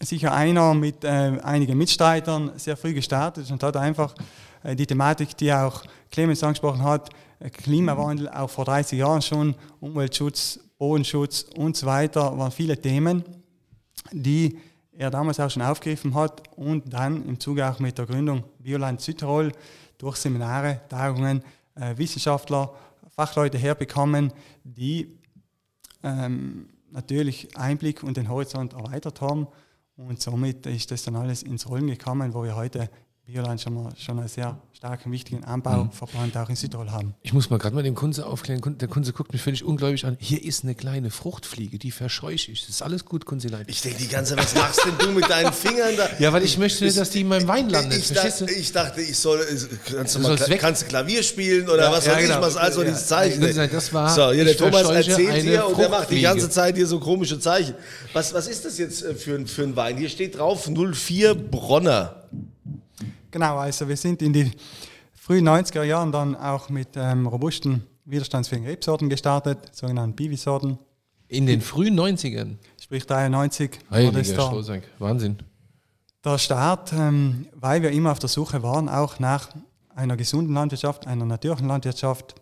sicher 0.01 0.33
einer 0.33 0.73
mit 0.73 1.03
äh, 1.03 1.07
einigen 1.07 1.77
Mitstreitern 1.77 2.51
sehr 2.57 2.77
früh 2.77 2.93
gestartet 2.93 3.49
und 3.51 3.61
hat 3.63 3.77
einfach 3.77 4.13
äh, 4.63 4.75
die 4.75 4.85
Thematik, 4.85 5.35
die 5.37 5.51
auch 5.51 5.83
Clemens 6.11 6.43
angesprochen 6.43 6.83
hat, 6.83 7.09
äh, 7.39 7.49
Klimawandel 7.49 8.29
auch 8.29 8.49
vor 8.49 8.65
30 8.65 8.99
Jahren 8.99 9.21
schon, 9.21 9.55
Umweltschutz, 9.79 10.59
Bodenschutz 10.77 11.45
und 11.55 11.75
so 11.77 11.85
weiter, 11.85 12.37
waren 12.37 12.51
viele 12.51 12.79
Themen, 12.79 13.23
die 14.11 14.57
er 14.97 15.11
damals 15.11 15.39
auch 15.39 15.49
schon 15.49 15.61
aufgegriffen 15.61 16.15
hat 16.15 16.43
und 16.57 16.93
dann 16.93 17.25
im 17.27 17.39
Zuge 17.39 17.67
auch 17.69 17.79
mit 17.79 17.97
der 17.97 18.05
Gründung 18.05 18.43
Bioland 18.59 19.01
Südtirol 19.01 19.51
durch 19.97 20.17
Seminare, 20.17 20.81
Tagungen, 20.89 21.43
äh, 21.75 21.97
Wissenschaftler, 21.97 22.73
Fachleute 23.15 23.57
herbekommen, 23.57 24.33
die 24.63 25.17
ähm, 26.03 26.69
natürlich 26.91 27.57
Einblick 27.57 28.03
und 28.03 28.17
den 28.17 28.29
Horizont 28.29 28.73
erweitert 28.73 29.21
haben. 29.21 29.47
Und 29.97 30.21
somit 30.21 30.65
ist 30.65 30.91
das 30.91 31.03
dann 31.03 31.15
alles 31.15 31.43
ins 31.43 31.69
Rollen 31.69 31.87
gekommen, 31.87 32.33
wo 32.33 32.43
wir 32.43 32.55
heute 32.55 32.89
Bioland 33.27 33.59
schon, 33.59 33.73
mal, 33.73 33.91
schon 33.97 34.19
einen 34.19 34.27
sehr 34.27 34.55
starken, 34.71 35.11
wichtigen 35.11 35.43
Anbauverband 35.43 36.35
mhm. 36.35 36.41
auch 36.41 36.49
in 36.49 36.55
Südtirol 36.55 36.91
haben. 36.91 37.15
Ich 37.23 37.33
muss 37.33 37.49
mal 37.49 37.57
gerade 37.57 37.73
mal 37.73 37.81
den 37.81 37.95
Kunze 37.95 38.23
aufklären. 38.23 38.61
Der 38.77 38.87
Kunze 38.87 39.13
guckt 39.13 39.33
mich 39.33 39.41
völlig 39.41 39.63
ungläubig 39.63 40.05
an. 40.05 40.15
Hier 40.19 40.45
ist 40.45 40.63
eine 40.63 40.75
kleine 40.75 41.09
Fruchtfliege, 41.09 41.79
die 41.79 41.89
verscheuche 41.89 42.51
ich. 42.51 42.61
Das 42.61 42.69
ist 42.69 42.81
alles 42.83 43.03
gut, 43.03 43.25
Kunzelein. 43.25 43.65
Ich 43.65 43.81
denke 43.81 43.97
die 43.97 44.09
ganze 44.09 44.35
Zeit, 44.35 44.45
was 44.45 44.53
machst 44.53 44.85
denn 44.85 44.95
du 44.99 45.11
mit 45.11 45.27
deinen 45.27 45.51
Fingern 45.53 45.97
da? 45.97 46.07
Ja, 46.19 46.31
weil 46.33 46.43
ich 46.43 46.59
möchte, 46.59 46.85
dass 46.85 47.09
die 47.09 47.21
in 47.21 47.27
meinem 47.27 47.47
Wein 47.47 47.67
landet. 47.67 47.97
Ich, 47.97 48.13
dachte, 48.13 48.45
ich 48.45 48.71
dachte, 48.71 49.01
ich 49.01 49.17
soll, 49.17 49.43
kannst 49.91 50.13
du, 50.13 50.19
mal, 50.19 50.37
kannst 50.59 50.83
du 50.83 50.85
Klavier 50.85 51.23
spielen 51.23 51.67
oder 51.67 51.85
ja, 51.85 51.91
was 51.91 52.05
soll 52.05 52.17
genau. 52.17 52.35
ich, 52.35 52.41
was 52.41 52.57
also 52.57 52.83
ja. 52.83 52.89
dieses 52.89 53.07
Zeichen. 53.07 53.41
Ja, 53.41 53.65
das 53.65 53.91
war, 53.91 54.13
so, 54.13 54.31
hier 54.33 54.45
der 54.45 54.55
Thomas 54.55 54.87
erzählt 54.87 55.41
hier 55.41 55.65
und 55.65 55.79
der 55.79 55.89
macht 55.89 56.11
die 56.11 56.21
ganze 56.21 56.47
Zeit 56.51 56.75
hier 56.75 56.85
so 56.85 56.99
komische 56.99 57.39
Zeichen. 57.39 57.73
Was, 58.13 58.35
was 58.35 58.47
ist 58.47 58.65
das 58.65 58.77
jetzt 58.77 59.03
äh, 59.03 59.15
für, 59.15 59.47
für 59.47 59.63
ein 59.63 59.75
Wein? 59.75 59.97
Hier 59.97 60.09
steht 60.09 60.37
drauf 60.37 60.69
04 60.69 61.33
Bronner. 61.33 62.21
Genau, 63.35 63.57
also 63.57 63.85
wir 63.89 63.97
sind 63.97 64.21
in 64.21 64.31
die 64.31 64.49
frühen 65.13 65.45
90er 65.45 65.83
Jahren 65.83 66.13
dann 66.13 66.37
auch 66.37 66.69
mit 66.69 66.87
ähm, 66.95 67.27
robusten, 67.27 67.85
widerstandsfähigen 68.05 68.65
Rebsorten 68.65 69.09
gestartet, 69.09 69.75
sogenannten 69.75 70.15
Bivi-Sorten. 70.15 70.79
In 71.27 71.45
den 71.45 71.59
frühen 71.59 71.99
90ern? 71.99 72.55
Sprich 72.81 73.05
93. 73.05 73.71
Heiliger 73.91 74.13
Wahnsinn. 74.99 75.39
Der 76.23 76.37
Start, 76.37 76.93
ähm, 76.93 77.47
weil 77.53 77.81
wir 77.81 77.91
immer 77.91 78.13
auf 78.13 78.19
der 78.19 78.29
Suche 78.29 78.63
waren, 78.63 78.87
auch 78.87 79.19
nach 79.19 79.49
einer 79.93 80.15
gesunden 80.15 80.53
Landwirtschaft, 80.53 81.05
einer 81.05 81.25
natürlichen 81.25 81.67
Landwirtschaft 81.67 82.35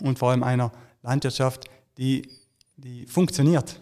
und 0.00 0.18
vor 0.18 0.32
allem 0.32 0.42
einer 0.42 0.70
Landwirtschaft, 1.02 1.64
die, 1.96 2.28
die 2.76 3.06
funktioniert. 3.06 3.80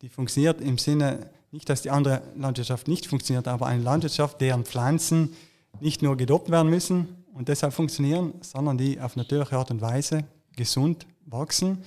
Die 0.00 0.10
funktioniert 0.10 0.60
im 0.60 0.78
Sinne, 0.78 1.28
nicht, 1.50 1.68
dass 1.68 1.82
die 1.82 1.90
andere 1.90 2.22
Landwirtschaft 2.36 2.86
nicht 2.86 3.06
funktioniert, 3.06 3.48
aber 3.48 3.66
eine 3.66 3.82
Landwirtschaft, 3.82 4.40
deren 4.40 4.64
Pflanzen 4.64 5.34
nicht 5.80 6.02
nur 6.02 6.16
gedopt 6.16 6.50
werden 6.50 6.70
müssen 6.70 7.08
und 7.32 7.48
deshalb 7.48 7.72
funktionieren, 7.72 8.34
sondern 8.40 8.78
die 8.78 9.00
auf 9.00 9.16
natürliche 9.16 9.56
Art 9.56 9.70
und 9.70 9.80
Weise 9.80 10.24
gesund 10.54 11.06
wachsen. 11.26 11.78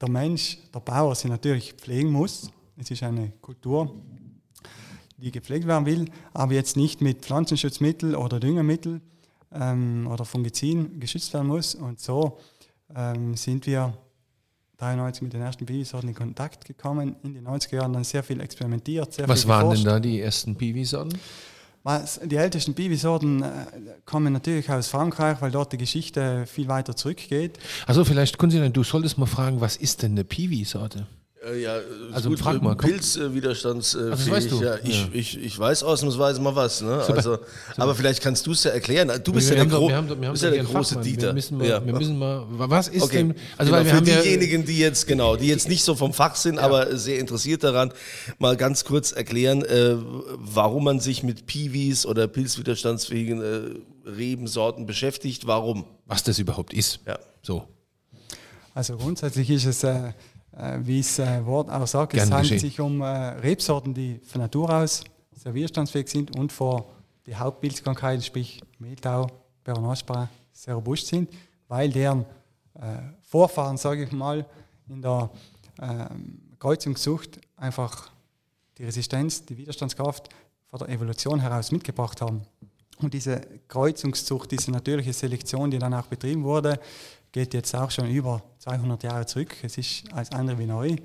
Der 0.00 0.08
Mensch, 0.08 0.58
der 0.74 0.80
Bauer 0.80 1.14
sie 1.14 1.28
natürlich 1.28 1.72
pflegen 1.74 2.10
muss. 2.10 2.50
Es 2.76 2.90
ist 2.90 3.02
eine 3.02 3.32
Kultur, 3.40 3.94
die 5.16 5.32
gepflegt 5.32 5.66
werden 5.66 5.86
will, 5.86 6.10
aber 6.32 6.52
jetzt 6.54 6.76
nicht 6.76 7.00
mit 7.00 7.22
Pflanzenschutzmittel 7.22 8.14
oder 8.14 8.38
Düngemittel 8.38 9.00
ähm, 9.52 10.08
oder 10.10 10.24
Fungiziden 10.24 11.00
geschützt 11.00 11.32
werden 11.34 11.48
muss. 11.48 11.74
Und 11.74 12.00
so 12.00 12.38
ähm, 12.94 13.36
sind 13.36 13.66
wir 13.66 13.94
93 14.78 15.22
mit 15.22 15.32
den 15.32 15.42
ersten 15.42 15.66
Biwisorten 15.66 16.08
in 16.08 16.14
Kontakt 16.14 16.64
gekommen, 16.64 17.16
in 17.24 17.34
den 17.34 17.46
90er 17.46 17.76
Jahren 17.76 17.92
dann 17.92 18.04
sehr 18.04 18.22
viel 18.22 18.40
experimentiert. 18.40 19.12
Sehr 19.12 19.28
Was 19.28 19.42
viel 19.42 19.48
waren 19.48 19.74
denn 19.74 19.84
da 19.84 19.98
die 19.98 20.20
ersten 20.20 20.54
Biwisorten? 20.54 21.18
Die 22.24 22.36
ältesten 22.36 22.74
Bibisorten 22.74 23.42
äh, 23.42 23.46
kommen 24.04 24.32
natürlich 24.32 24.70
aus 24.70 24.88
Frankreich, 24.88 25.40
weil 25.40 25.50
dort 25.50 25.72
die 25.72 25.78
Geschichte 25.78 26.44
viel 26.46 26.68
weiter 26.68 26.94
zurückgeht. 26.94 27.58
Also 27.86 28.04
vielleicht, 28.04 28.38
Kunzi, 28.38 28.70
du 28.70 28.84
solltest 28.84 29.18
mal 29.18 29.26
fragen, 29.26 29.60
was 29.60 29.76
ist 29.76 30.02
denn 30.02 30.12
eine 30.12 30.24
Piwi-Sorte? 30.24 31.06
Äh, 31.48 31.62
ja, 31.62 31.78
also 32.12 32.30
gut, 32.30 32.38
frag 32.38 32.62
mal. 32.62 32.74
Pilzwiderstandsfähig. 32.76 34.10
Also 34.10 34.30
weißt 34.30 34.50
du? 34.50 34.62
ja, 34.62 34.76
ich, 34.82 35.02
ja. 35.02 35.08
Ich, 35.12 35.38
ich 35.38 35.58
weiß 35.58 35.82
ausnahmsweise 35.82 36.40
mal 36.40 36.54
was. 36.54 36.80
Ne? 36.80 37.02
Also, 37.08 37.32
Super. 37.32 37.40
aber 37.76 37.94
vielleicht 37.94 38.22
kannst 38.22 38.46
du 38.46 38.52
es 38.52 38.64
ja 38.64 38.70
erklären. 38.70 39.10
Du 39.24 39.32
bist 39.32 39.50
wir 39.50 39.56
ja 39.56 39.64
der, 39.64 39.78
gro 39.78 39.90
haben, 39.90 40.08
bist 40.08 40.42
ja 40.42 40.50
der 40.50 40.64
große 40.64 40.94
Fachmann. 40.94 41.04
Dieter. 41.04 41.26
Wir 41.28 41.32
müssen, 41.34 41.58
mal, 41.58 41.68
ja. 41.68 41.84
wir 41.84 41.92
müssen 41.94 42.18
mal, 42.18 42.44
was 42.48 42.88
ist 42.88 43.02
okay. 43.02 43.16
denn, 43.18 43.34
also 43.56 43.70
genau, 43.70 43.72
weil 43.72 43.84
wir 43.84 43.90
für 43.90 43.96
haben 43.96 44.22
diejenigen, 44.24 44.64
die 44.64 44.78
jetzt, 44.78 45.06
genau, 45.06 45.36
die 45.36 45.46
jetzt 45.48 45.68
nicht 45.68 45.84
so 45.84 45.94
vom 45.94 46.12
Fach 46.12 46.36
sind, 46.36 46.56
ja. 46.56 46.62
aber 46.62 46.96
sehr 46.96 47.18
interessiert 47.18 47.64
daran, 47.64 47.92
mal 48.38 48.56
ganz 48.56 48.84
kurz 48.84 49.12
erklären, 49.12 49.64
äh, 49.64 49.96
warum 50.36 50.84
man 50.84 51.00
sich 51.00 51.22
mit 51.22 51.46
Piwis 51.46 52.06
oder 52.06 52.28
pilzwiderstandsfähigen 52.28 53.42
äh, 53.42 54.08
Rebensorten 54.08 54.86
beschäftigt, 54.86 55.46
warum. 55.46 55.84
Was 56.06 56.22
das 56.22 56.38
überhaupt 56.38 56.72
ist. 56.72 57.00
Ja. 57.06 57.18
So. 57.42 57.68
Also 58.74 58.96
grundsätzlich 58.96 59.50
ist 59.50 59.64
es 59.64 59.82
äh, 59.82 59.88
äh, 59.88 60.12
wie 60.84 61.00
es 61.00 61.18
äh, 61.18 61.44
Wort 61.46 61.70
auch 61.70 61.86
sagt, 61.86 62.14
es 62.14 62.22
handelt 62.22 62.42
geschehen. 62.42 62.58
sich 62.58 62.80
um 62.80 63.00
äh, 63.00 63.06
Rebsorten, 63.06 63.94
die 63.94 64.20
von 64.24 64.40
Natur 64.40 64.70
aus 64.70 65.04
sehr 65.32 65.54
widerstandsfähig 65.54 66.08
sind 66.08 66.36
und 66.36 66.52
vor 66.52 66.86
die 67.26 67.36
Hauptpilzkrankheiten, 67.36 68.22
sprich 68.22 68.60
Mehltau, 68.78 69.28
Peronospora, 69.62 70.28
sehr 70.52 70.74
robust 70.74 71.06
sind, 71.06 71.30
weil 71.68 71.90
deren 71.90 72.24
äh, 72.74 72.98
Vorfahren, 73.22 73.76
sage 73.76 74.04
ich 74.04 74.12
mal, 74.12 74.44
in 74.88 75.02
der 75.02 75.30
ähm, 75.80 76.40
Kreuzungssucht 76.58 77.38
einfach 77.56 78.10
die 78.78 78.84
Resistenz, 78.84 79.44
die 79.44 79.56
Widerstandskraft 79.56 80.28
von 80.66 80.78
der 80.80 80.88
Evolution 80.88 81.40
heraus 81.40 81.70
mitgebracht 81.70 82.20
haben. 82.20 82.42
Und 83.00 83.14
diese 83.14 83.40
Kreuzungszucht, 83.68 84.50
diese 84.50 84.72
natürliche 84.72 85.12
Selektion, 85.12 85.70
die 85.70 85.78
dann 85.78 85.94
auch 85.94 86.06
betrieben 86.06 86.42
wurde, 86.42 86.80
geht 87.32 87.54
jetzt 87.54 87.74
auch 87.74 87.90
schon 87.90 88.08
über 88.10 88.42
200 88.58 89.02
Jahre 89.02 89.26
zurück. 89.26 89.56
Es 89.62 89.78
ist 89.78 90.12
als 90.12 90.32
andere 90.32 90.58
wie 90.58 90.66
neu. 90.66 90.96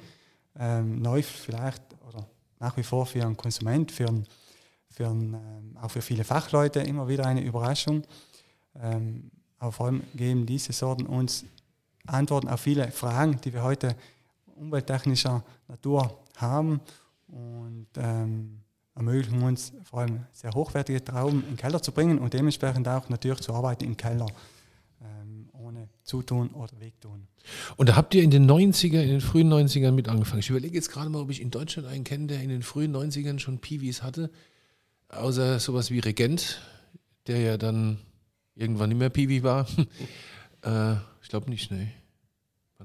Ähm, 0.57 1.01
neu 1.01 1.21
vielleicht 1.21 1.81
oder 2.07 2.27
nach 2.59 2.77
wie 2.77 2.83
vor 2.83 3.05
für 3.05 3.23
einen 3.23 3.35
Konsument, 3.35 3.91
für, 3.91 4.07
einen, 4.07 4.27
für 4.89 5.07
einen, 5.07 5.33
ähm, 5.33 5.77
auch 5.81 5.89
für 5.89 6.01
viele 6.01 6.23
Fachleute 6.23 6.79
immer 6.81 7.07
wieder 7.07 7.25
eine 7.25 7.41
Überraschung. 7.41 8.03
Ähm, 8.79 9.31
aber 9.59 9.71
vor 9.71 9.85
allem 9.87 10.03
geben 10.13 10.45
diese 10.45 10.73
Sorten 10.73 11.05
uns 11.05 11.45
Antworten 12.05 12.49
auf 12.49 12.59
viele 12.59 12.91
Fragen, 12.91 13.39
die 13.41 13.53
wir 13.53 13.63
heute 13.63 13.95
umwelttechnischer 14.55 15.43
Natur 15.67 16.19
haben 16.37 16.81
und 17.27 17.87
ähm, 17.97 18.59
ermöglichen 18.95 19.41
uns 19.41 19.73
vor 19.83 20.01
allem 20.01 20.25
sehr 20.31 20.51
hochwertige 20.51 21.03
Trauben 21.03 21.41
in 21.43 21.49
den 21.49 21.57
Keller 21.57 21.81
zu 21.81 21.91
bringen 21.91 22.19
und 22.19 22.33
dementsprechend 22.33 22.87
auch 22.87 23.09
natürlich 23.09 23.41
zu 23.41 23.53
arbeiten 23.53 23.85
im 23.85 23.97
Keller 23.97 24.27
Zutun 26.03 26.49
oder 26.49 26.79
Wegtun. 26.79 27.27
Und 27.77 27.89
da 27.89 27.95
habt 27.95 28.13
ihr 28.13 28.23
in 28.23 28.31
den 28.31 28.49
90er, 28.49 29.01
in 29.01 29.09
den 29.09 29.21
frühen 29.21 29.51
90ern 29.51 29.91
mit 29.91 30.09
angefangen. 30.09 30.39
Ich 30.39 30.49
überlege 30.49 30.75
jetzt 30.75 30.91
gerade 30.91 31.09
mal, 31.09 31.21
ob 31.21 31.29
ich 31.29 31.41
in 31.41 31.51
Deutschland 31.51 31.87
einen 31.87 32.03
kenne, 32.03 32.27
der 32.27 32.41
in 32.41 32.49
den 32.49 32.63
frühen 32.63 32.95
90ern 32.95 33.39
schon 33.39 33.59
Piwis 33.59 34.03
hatte, 34.03 34.29
außer 35.09 35.59
sowas 35.59 35.91
wie 35.91 35.99
Regent, 35.99 36.61
der 37.27 37.39
ja 37.39 37.57
dann 37.57 37.99
irgendwann 38.55 38.89
nicht 38.89 38.99
mehr 38.99 39.09
Piwi 39.09 39.43
war. 39.43 39.67
äh, 40.61 40.95
ich 41.21 41.29
glaube 41.29 41.49
nicht, 41.49 41.71
ne. 41.71 41.91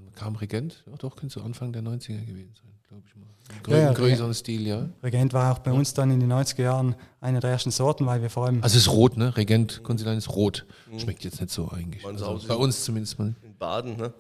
Wann 0.05 0.15
kam 0.15 0.37
Regent? 0.37 0.85
Ja, 0.87 0.97
doch, 0.97 1.17
könnte 1.17 1.35
so 1.35 1.43
Anfang 1.43 1.73
der 1.73 1.83
90er 1.83 2.25
gewesen 2.25 2.55
sein, 2.55 2.73
glaube 2.89 3.03
ich 3.07 3.17
mal. 3.17 3.27
Im 3.51 3.63
grö 3.63 3.73
Ja, 3.73 3.79
ja, 3.79 3.93
größeren 3.93 4.35
Stil, 4.35 4.67
ja. 4.67 4.89
Regent 5.03 5.33
war 5.33 5.53
auch 5.53 5.59
bei 5.59 5.73
uns 5.73 5.95
dann 5.95 6.11
in 6.11 6.21
den 6.21 6.33
90er 6.33 6.63
Jahren 6.63 6.95
eine 7.21 7.41
der 7.41 7.51
ersten 7.51 7.71
Sorten, 7.71 8.07
weil 8.07 8.23
wir 8.23 8.31
vor 8.31 8.47
allem 8.47 8.63
Also 8.63 8.77
es 8.77 8.87
ist 8.87 8.93
rot, 8.93 9.17
ne? 9.17 9.37
Regent 9.37 9.83
Konsilein 9.83 10.19
ist 10.19 10.29
rot. 10.31 10.67
Schmeckt 10.99 11.25
jetzt 11.25 11.41
nicht 11.41 11.53
so 11.53 11.71
eigentlich. 11.71 12.05
Also 12.05 12.41
bei 12.47 12.55
uns 12.55 12.85
zumindest 12.85 13.19
mal. 13.19 13.35
In 13.43 13.57
Baden, 13.59 13.97
ne? 13.97 14.13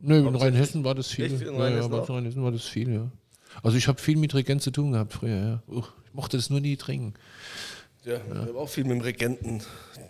Nö, 0.00 0.26
in 0.26 0.34
Rheinhessen 0.34 0.82
war 0.84 0.94
das 0.94 1.08
viel. 1.08 1.26
In 1.26 1.38
ja, 1.38 1.52
ja, 1.52 1.58
Rheinhessen 1.58 1.92
auch? 1.92 2.08
in 2.08 2.14
Rheinhessen 2.14 2.42
war 2.42 2.52
das 2.52 2.64
viel, 2.64 2.92
ja. 2.92 3.10
Also 3.62 3.76
ich 3.76 3.88
habe 3.88 4.00
viel 4.00 4.16
mit 4.16 4.34
Regent 4.34 4.62
zu 4.62 4.70
tun 4.70 4.92
gehabt 4.92 5.12
früher, 5.12 5.36
ja. 5.36 5.62
Uch, 5.66 5.88
ich 6.06 6.14
mochte 6.14 6.36
das 6.36 6.50
nur 6.50 6.60
nie 6.60 6.76
trinken. 6.76 7.14
Ja, 8.04 8.14
ich 8.16 8.48
habe 8.48 8.58
auch 8.58 8.68
viel 8.68 8.84
mit 8.84 8.92
dem 8.92 9.00
Regenten 9.02 9.62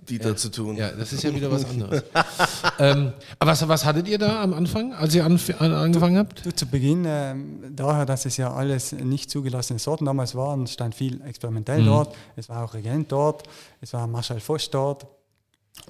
Dieter 0.08 0.36
zu 0.36 0.50
tun. 0.50 0.76
Ja, 0.76 0.90
das 0.92 1.12
ist 1.12 1.24
ja 1.24 1.34
wieder 1.34 1.50
was 1.50 1.64
anderes. 1.64 2.02
ähm, 2.78 3.12
aber 3.38 3.50
was, 3.50 3.66
was 3.66 3.84
hattet 3.84 4.06
ihr 4.06 4.18
da 4.18 4.42
am 4.42 4.54
Anfang, 4.54 4.92
als 4.92 5.14
ihr 5.14 5.24
anf 5.24 5.50
an, 5.60 5.72
angefangen 5.72 6.16
habt? 6.16 6.46
Du, 6.46 6.54
zu 6.54 6.66
Beginn, 6.66 7.04
ähm, 7.06 7.74
daher, 7.74 8.06
dass 8.06 8.26
es 8.26 8.36
ja 8.36 8.52
alles 8.52 8.92
nicht 8.92 9.30
zugelassene 9.30 9.78
Sorten 9.78 10.04
damals 10.04 10.34
waren, 10.34 10.66
stand 10.66 10.94
viel 10.94 11.20
experimentell 11.22 11.84
dort. 11.84 12.14
Es 12.36 12.48
war 12.48 12.64
auch 12.64 12.74
Regent 12.74 13.10
dort, 13.10 13.42
es 13.80 13.92
war 13.92 14.06
Marshall 14.06 14.40
Foch 14.40 14.58
dort 14.70 15.06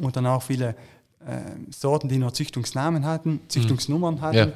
und 0.01 0.17
dann 0.17 0.27
auch 0.27 0.43
viele 0.43 0.75
ähm, 1.27 1.67
Sorten, 1.71 2.09
die 2.09 2.17
nur 2.17 2.33
Züchtungsnamen 2.33 3.05
hatten, 3.05 3.41
Züchtungsnummern 3.49 4.23
hatten. 4.23 4.37
Ja. 4.37 4.53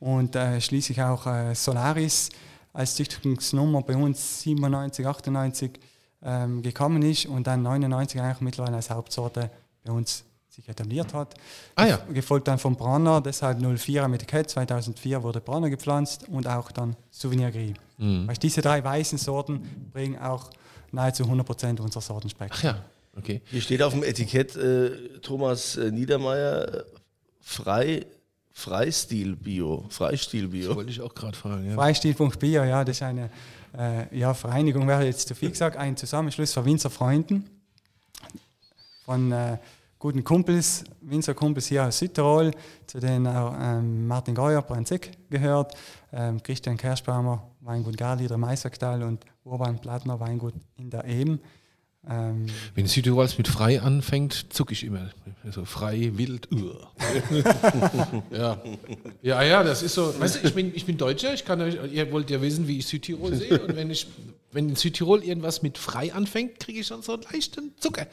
Und 0.00 0.34
äh, 0.34 0.60
schließlich 0.60 1.02
auch 1.02 1.26
äh, 1.26 1.54
Solaris 1.54 2.30
als 2.72 2.94
Züchtungsnummer 2.96 3.82
bei 3.82 3.96
uns 3.96 4.40
97, 4.42 5.06
98 5.06 5.80
ähm, 6.26 6.60
gekommen 6.60 7.02
ist 7.02 7.26
und 7.26 7.46
dann 7.46 7.62
99 7.62 8.20
eigentlich 8.20 8.40
mittlerweile 8.40 8.76
als 8.76 8.90
Hauptsorte 8.90 9.48
bei 9.84 9.92
uns 9.92 10.24
sich 10.48 10.68
etabliert 10.68 11.14
hat. 11.14 11.34
Ah 11.76 11.86
ja. 11.86 11.98
Gefolgt 12.12 12.48
dann 12.48 12.58
vom 12.58 12.74
Bronner, 12.74 13.20
deshalb 13.20 13.60
04 13.60 14.02
am 14.02 14.14
Etikett, 14.14 14.50
2004 14.50 15.22
wurde 15.22 15.40
Bronner 15.40 15.70
gepflanzt 15.70 16.26
und 16.28 16.48
auch 16.48 16.72
dann 16.72 16.96
Souvenir 17.10 17.50
Gris. 17.50 17.74
Mhm. 17.98 18.26
Weil 18.26 18.36
diese 18.36 18.60
drei 18.60 18.82
weißen 18.82 19.18
Sorten 19.18 19.90
bringen 19.92 20.18
auch 20.18 20.50
nahezu 20.90 21.24
100% 21.24 21.80
unserer 21.80 22.02
Sortenspektrum. 22.02 22.58
Ach 22.58 22.64
ja, 22.64 22.84
okay. 23.16 23.42
Hier 23.50 23.60
steht 23.60 23.82
auf 23.82 23.92
dem 23.92 24.02
Etikett 24.02 24.56
äh, 24.56 24.90
Thomas 25.20 25.76
äh, 25.76 25.92
Niedermeyer 25.92 26.74
äh, 26.74 26.84
frei, 27.40 28.06
Freistil-Bio. 28.52 29.84
Freistil-Bio. 29.90 30.74
Wollte 30.74 30.90
ich 30.90 31.02
auch 31.02 31.14
gerade 31.14 31.36
fragen. 31.36 31.68
Ja. 31.68 31.74
Freistil.bio, 31.74 32.64
ja, 32.64 32.82
das 32.82 32.96
ist 32.96 33.02
eine 33.02 33.28
äh, 33.78 34.16
ja, 34.16 34.34
Vereinigung, 34.34 34.86
wäre 34.86 35.04
jetzt 35.04 35.28
zu 35.28 35.34
viel 35.34 35.50
gesagt, 35.50 35.76
ein 35.76 35.96
Zusammenschluss 35.96 36.52
von 36.52 36.64
Winzerfreunden, 36.64 37.48
von 39.04 39.32
äh, 39.32 39.58
guten 39.98 40.24
Kumpels, 40.24 40.84
Winzerkumpels 41.00 41.66
hier 41.66 41.86
aus 41.86 41.98
Südtirol, 41.98 42.52
zu 42.86 43.00
denen 43.00 43.26
auch 43.26 43.54
ähm, 43.58 44.06
Martin 44.06 44.34
Geuer, 44.34 44.62
Brandseck 44.62 45.12
gehört, 45.30 45.74
ähm, 46.12 46.42
Christian 46.42 46.76
Kerschbaumer, 46.76 47.42
Weingut 47.60 47.96
Garlieder, 47.96 48.36
Meißertal 48.36 49.02
und 49.02 49.24
Urban 49.44 49.78
Plattner, 49.78 50.18
Weingut 50.20 50.54
in 50.76 50.90
der 50.90 51.04
Ehm. 51.04 51.40
Ähm, 52.08 52.46
Wenn 52.74 52.86
Südtirol's 52.86 53.36
mit 53.36 53.48
frei 53.48 53.80
anfängt, 53.80 54.52
zucke 54.52 54.72
ich 54.72 54.84
immer. 54.84 55.10
Also 55.44 55.64
frei, 55.64 56.12
wild. 56.14 56.48
ja. 58.30 58.62
ja, 59.22 59.42
ja, 59.42 59.62
das 59.64 59.82
ist 59.82 59.94
so. 59.94 60.14
Weißt 60.18 60.36
du, 60.36 60.46
ich 60.46 60.54
bin, 60.54 60.72
ich 60.74 60.86
bin 60.86 60.98
Deutscher, 60.98 61.34
ich 61.34 61.44
kann 61.44 61.60
euch, 61.60 61.78
ihr 61.92 62.10
wollt 62.12 62.30
ja 62.30 62.40
wissen, 62.40 62.68
wie 62.68 62.78
ich 62.78 62.86
Südtirol 62.86 63.34
sehe. 63.34 63.60
Und 63.60 63.74
wenn 63.74 63.90
ich, 63.90 64.06
wenn 64.52 64.68
in 64.68 64.76
Südtirol 64.76 65.24
irgendwas 65.24 65.62
mit 65.62 65.78
frei 65.78 66.12
anfängt, 66.12 66.60
kriege 66.60 66.80
ich 66.80 66.86
schon 66.86 67.02
so 67.02 67.14
einen 67.14 67.22
leichten 67.22 67.72
Zucker. 67.78 68.06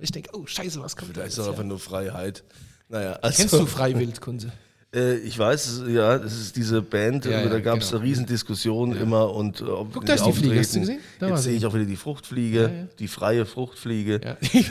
Ich 0.00 0.12
denke, 0.12 0.30
oh 0.32 0.46
Scheiße, 0.46 0.80
was 0.82 0.96
kommt 0.96 1.16
da 1.16 1.22
Das 1.22 1.30
ist 1.30 1.38
doch 1.38 1.48
einfach 1.48 1.64
nur 1.64 1.78
Freiheit. 1.78 2.44
Naja, 2.88 3.18
also, 3.22 3.36
Kennst 3.36 3.54
du 3.54 3.66
Freiwild, 3.66 4.20
Kunze? 4.20 4.52
Äh, 4.94 5.16
ich 5.16 5.38
weiß, 5.38 5.82
ja, 5.88 6.18
das 6.18 6.32
ist 6.34 6.56
diese 6.56 6.80
Band, 6.80 7.24
Ja, 7.24 7.44
da 7.44 7.54
ja, 7.54 7.58
gab 7.60 7.78
es 7.78 7.88
genau. 7.88 8.00
eine 8.00 8.08
Riesendiskussion 8.08 8.96
immer 8.96 9.34
und 9.34 9.60
äh, 9.60 9.64
ob 9.64 9.92
Guck, 9.92 10.06
da 10.06 10.14
ist 10.14 10.24
die 10.24 10.32
Fliege, 10.32 10.60
hast 10.60 10.74
du 10.76 10.80
gesehen? 10.80 11.00
Da 11.18 11.28
Jetzt 11.28 11.42
sehe 11.42 11.56
ich 11.56 11.66
auch 11.66 11.74
wieder 11.74 11.84
die 11.84 11.96
Fruchtfliege, 11.96 12.88
die 12.98 13.08
freie 13.08 13.44
Fruchtfliege. 13.46 14.20
Ja. 14.22 14.36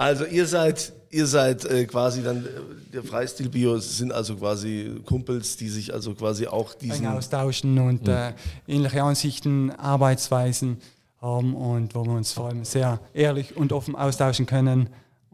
Also 0.00 0.26
ihr 0.26 0.46
seid, 0.46 0.92
ihr 1.10 1.26
seid 1.26 1.64
äh, 1.64 1.84
quasi 1.84 2.22
dann, 2.22 2.44
äh, 2.44 2.48
der 2.92 3.02
Freistil-Bio 3.02 3.78
sind 3.78 4.12
also 4.12 4.36
quasi 4.36 4.92
Kumpels, 5.04 5.56
die 5.56 5.68
sich 5.68 5.92
also 5.92 6.14
quasi 6.14 6.46
auch 6.46 6.72
diesen... 6.74 7.04
eng 7.04 7.10
austauschen 7.10 7.76
und 7.80 8.06
äh, 8.06 8.32
ähnliche 8.68 9.02
Ansichten, 9.02 9.72
Arbeitsweisen 9.72 10.78
haben 11.20 11.56
und 11.56 11.96
wo 11.96 12.04
wir 12.04 12.12
uns 12.12 12.32
vor 12.32 12.46
allem 12.46 12.64
sehr 12.64 13.00
ehrlich 13.12 13.56
und 13.56 13.72
offen 13.72 13.96
austauschen 13.96 14.46
können 14.46 14.88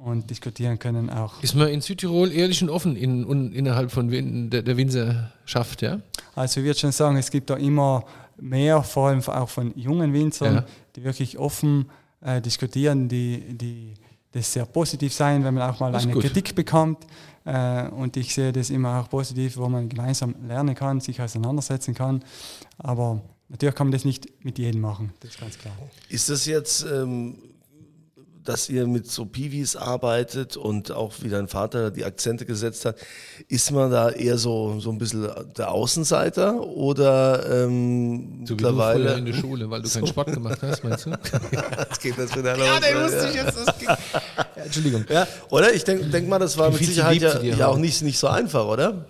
und 0.04 0.28
diskutieren 0.30 0.78
können 0.78 1.08
auch. 1.10 1.42
Ist 1.42 1.54
man 1.54 1.68
in 1.68 1.80
Südtirol 1.80 2.30
ehrlich 2.32 2.62
und 2.62 2.68
offen 2.70 2.94
in, 2.96 3.24
un, 3.24 3.52
innerhalb 3.52 3.90
von 3.90 4.10
Win, 4.10 4.50
der, 4.50 4.62
der 4.62 4.76
Winzerschaft, 4.76 5.82
ja? 5.82 6.00
Also 6.34 6.60
ich 6.60 6.66
würde 6.66 6.78
schon 6.78 6.92
sagen, 6.92 7.16
es 7.16 7.30
gibt 7.30 7.48
da 7.50 7.56
immer 7.56 8.04
mehr, 8.36 8.82
vor 8.82 9.08
allem 9.08 9.20
auch 9.22 9.48
von 9.48 9.72
jungen 9.76 10.12
Winzern, 10.12 10.54
Ja. 10.56 10.64
die 10.94 11.04
wirklich 11.04 11.38
offen 11.38 11.86
äh, 12.20 12.40
diskutieren, 12.40 13.08
die, 13.08 13.56
die 13.56 13.94
das 14.32 14.52
sehr 14.52 14.66
positiv 14.66 15.12
sein, 15.14 15.44
wenn 15.44 15.54
man 15.54 15.70
auch 15.70 15.78
mal 15.80 15.94
eine 15.94 16.12
gut. 16.12 16.22
Kritik 16.24 16.54
bekommt. 16.54 17.06
Äh, 17.44 17.88
und 17.88 18.16
ich 18.16 18.34
sehe 18.34 18.52
das 18.52 18.70
immer 18.70 19.00
auch 19.00 19.08
positiv, 19.08 19.56
wo 19.56 19.68
man 19.68 19.88
gemeinsam 19.88 20.34
lernen 20.46 20.74
kann, 20.74 21.00
sich 21.00 21.20
auseinandersetzen 21.20 21.94
kann. 21.94 22.22
Aber 22.78 23.20
natürlich 23.48 23.74
kann 23.74 23.86
man 23.88 23.92
das 23.92 24.04
nicht 24.04 24.44
mit 24.44 24.58
jedem 24.58 24.80
machen, 24.80 25.12
das 25.20 25.30
ist 25.30 25.40
ganz 25.40 25.58
klar. 25.58 25.74
Ist 26.08 26.28
das 26.28 26.46
jetzt, 26.46 26.84
ähm, 26.90 27.36
dass 28.44 28.68
ihr 28.68 28.86
mit 28.86 29.10
so 29.10 29.24
Piwis 29.24 29.74
arbeitet 29.74 30.56
und 30.56 30.92
auch 30.92 31.14
wie 31.20 31.28
dein 31.28 31.48
Vater 31.48 31.90
die 31.90 32.04
Akzente 32.04 32.44
gesetzt 32.44 32.84
hat, 32.84 32.96
ist 33.48 33.70
man 33.70 33.90
da 33.90 34.10
eher 34.10 34.38
so, 34.38 34.78
so 34.80 34.90
ein 34.90 34.98
bisschen 34.98 35.28
der 35.56 35.70
Außenseiter 35.70 36.60
oder 36.60 37.64
ähm, 37.64 38.44
So 38.46 38.54
wie 38.54 38.62
du 38.62 38.68
in 38.68 38.74
mittlerweile... 38.74 39.22
der 39.22 39.32
Schule, 39.32 39.70
weil 39.70 39.82
du 39.82 39.88
keinen 39.88 40.06
Sport 40.06 40.32
gemacht 40.32 40.58
hast, 40.62 40.84
meinst 40.84 41.06
du? 41.06 41.10
Jetzt 41.90 42.00
geht 42.02 42.18
das 42.18 42.36
wieder 42.36 42.56
los. 42.56 42.66
ja, 42.66 42.80
den 42.80 43.02
wusste 43.02 43.28
ich 43.28 43.34
jetzt. 43.34 43.56
Das 43.66 43.78
ging. 43.78 43.88
Ja, 43.88 44.62
Entschuldigung. 44.62 45.04
Ja, 45.08 45.26
oder? 45.50 45.72
Ich 45.72 45.84
denke 45.84 46.06
denk 46.06 46.28
mal, 46.28 46.38
das 46.38 46.56
war 46.58 46.70
mit 46.70 46.84
Sicherheit 46.84 47.20
ja, 47.20 47.38
dir 47.38 47.54
ja 47.56 47.68
auch 47.68 47.78
nicht, 47.78 48.02
nicht 48.02 48.18
so 48.18 48.28
einfach, 48.28 48.66
oder? 48.66 49.06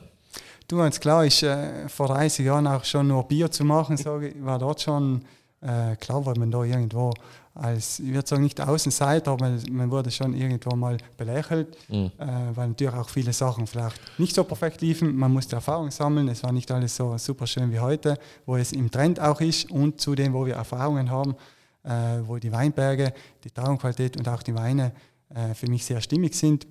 Du, 0.68 0.78
ganz 0.78 0.98
klar, 0.98 1.24
ist 1.26 1.42
äh, 1.42 1.88
vor 1.88 2.08
30 2.08 2.46
Jahren 2.46 2.66
auch 2.66 2.84
schon 2.84 3.08
nur 3.08 3.24
Bier 3.28 3.50
zu 3.50 3.64
machen, 3.64 3.96
sage 3.96 4.28
ich, 4.28 4.44
war 4.44 4.58
dort 4.58 4.80
schon 4.80 5.22
äh, 5.64 5.96
klar, 5.96 6.24
weil 6.26 6.34
man 6.38 6.50
da 6.50 6.62
irgendwo 6.62 7.12
als, 7.54 8.00
ich 8.00 8.12
würde 8.12 8.26
sagen, 8.28 8.42
nicht 8.42 8.60
Außenseiter, 8.60 9.30
aber 9.30 9.48
man, 9.48 9.62
man 9.70 9.90
wurde 9.90 10.10
schon 10.10 10.34
irgendwo 10.34 10.74
mal 10.76 10.96
belächelt, 11.16 11.76
äh, 11.88 12.10
weil 12.54 12.68
natürlich 12.68 12.94
auch 12.94 13.08
viele 13.08 13.32
Sachen 13.32 13.66
vielleicht 13.66 14.00
nicht 14.18 14.34
so 14.34 14.42
perfekt 14.44 14.80
liefen. 14.80 15.14
Man 15.16 15.32
musste 15.32 15.56
Erfahrung 15.56 15.90
sammeln, 15.90 16.26
es 16.28 16.42
war 16.42 16.50
nicht 16.52 16.70
alles 16.72 16.96
so 16.96 17.16
super 17.16 17.46
schön 17.46 17.70
wie 17.72 17.78
heute, 17.78 18.18
wo 18.44 18.56
es 18.56 18.72
im 18.72 18.90
Trend 18.90 19.20
auch 19.20 19.40
ist 19.40 19.70
und 19.70 20.00
zudem, 20.00 20.32
wo 20.32 20.44
wir 20.44 20.54
Erfahrungen 20.54 21.08
haben, 21.10 21.36
äh, 21.84 22.18
wo 22.26 22.38
die 22.38 22.50
Weinberge, 22.50 23.12
die 23.44 23.50
Traubenqualität 23.50 24.16
und 24.16 24.28
auch 24.28 24.42
die 24.42 24.54
Weine 24.54 24.92
äh, 25.28 25.54
für 25.54 25.68
mich 25.68 25.84
sehr 25.84 26.00
stimmig 26.00 26.34
sind. 26.34 26.66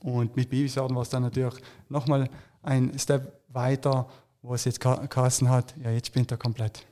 Und 0.00 0.34
mit 0.36 0.48
Babysorten 0.48 0.94
war 0.96 1.02
es 1.02 1.10
dann 1.10 1.24
natürlich 1.24 1.54
nochmal 1.90 2.30
ein 2.62 2.96
Step 2.98 3.40
weiter, 3.48 4.06
wo 4.42 4.54
es 4.54 4.64
jetzt 4.64 4.80
Ka- 4.80 5.06
Kassen 5.06 5.50
hat. 5.50 5.74
Ja, 5.84 5.90
jetzt 5.90 6.06
spinnt 6.06 6.30
er 6.30 6.36
komplett. 6.38 6.86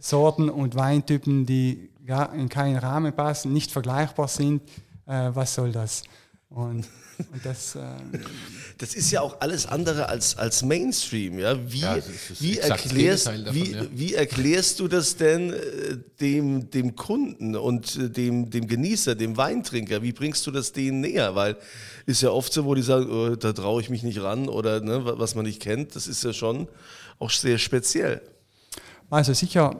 Sorten 0.00 0.48
und 0.50 0.74
Weintypen, 0.74 1.46
die 1.46 1.90
gar 2.06 2.32
in 2.34 2.48
keinen 2.48 2.76
Rahmen 2.78 3.12
passen, 3.14 3.52
nicht 3.52 3.70
vergleichbar 3.70 4.28
sind. 4.28 4.62
Äh, 5.06 5.30
was 5.34 5.54
soll 5.54 5.72
das? 5.72 6.02
Und, 6.50 6.86
und 7.32 7.44
das, 7.44 7.74
äh, 7.74 7.80
Das 8.78 8.94
ist 8.94 9.10
ja 9.10 9.20
auch 9.20 9.40
alles 9.40 9.66
andere 9.66 10.08
als, 10.08 10.38
als 10.38 10.62
Mainstream. 10.62 11.38
Ja? 11.38 11.58
Wie, 11.70 11.80
Ja, 11.80 11.98
wie, 12.38 12.58
erklärst, 12.58 13.26
davon, 13.26 13.54
wie, 13.54 13.72
ja. 13.72 13.82
wie 13.92 14.14
erklärst 14.14 14.80
du 14.80 14.88
das 14.88 15.16
denn 15.16 15.52
äh, 15.52 15.98
dem, 16.20 16.70
dem 16.70 16.96
Kunden 16.96 17.54
und 17.56 17.96
äh, 17.96 18.08
dem, 18.08 18.48
dem 18.48 18.66
Genießer, 18.66 19.14
dem 19.14 19.36
Weintrinker? 19.36 20.00
Wie 20.02 20.12
bringst 20.12 20.46
du 20.46 20.50
das 20.50 20.72
denen 20.72 21.00
näher? 21.02 21.34
Weil 21.34 21.56
ist 22.06 22.22
ja 22.22 22.30
oft 22.30 22.50
so, 22.52 22.64
wo 22.64 22.74
die 22.74 22.80
sagen, 22.82 23.10
oh, 23.10 23.36
da 23.36 23.52
traue 23.52 23.82
ich 23.82 23.90
mich 23.90 24.02
nicht 24.02 24.22
ran 24.22 24.48
oder 24.48 24.80
ne, 24.80 25.04
wa- 25.04 25.14
was 25.18 25.34
man 25.34 25.44
nicht 25.44 25.60
kennt. 25.60 25.94
Das 25.96 26.06
ist 26.06 26.24
ja 26.24 26.32
schon 26.32 26.66
auch 27.18 27.30
sehr 27.30 27.58
speziell. 27.58 28.22
Also 29.10 29.32
sicher 29.32 29.74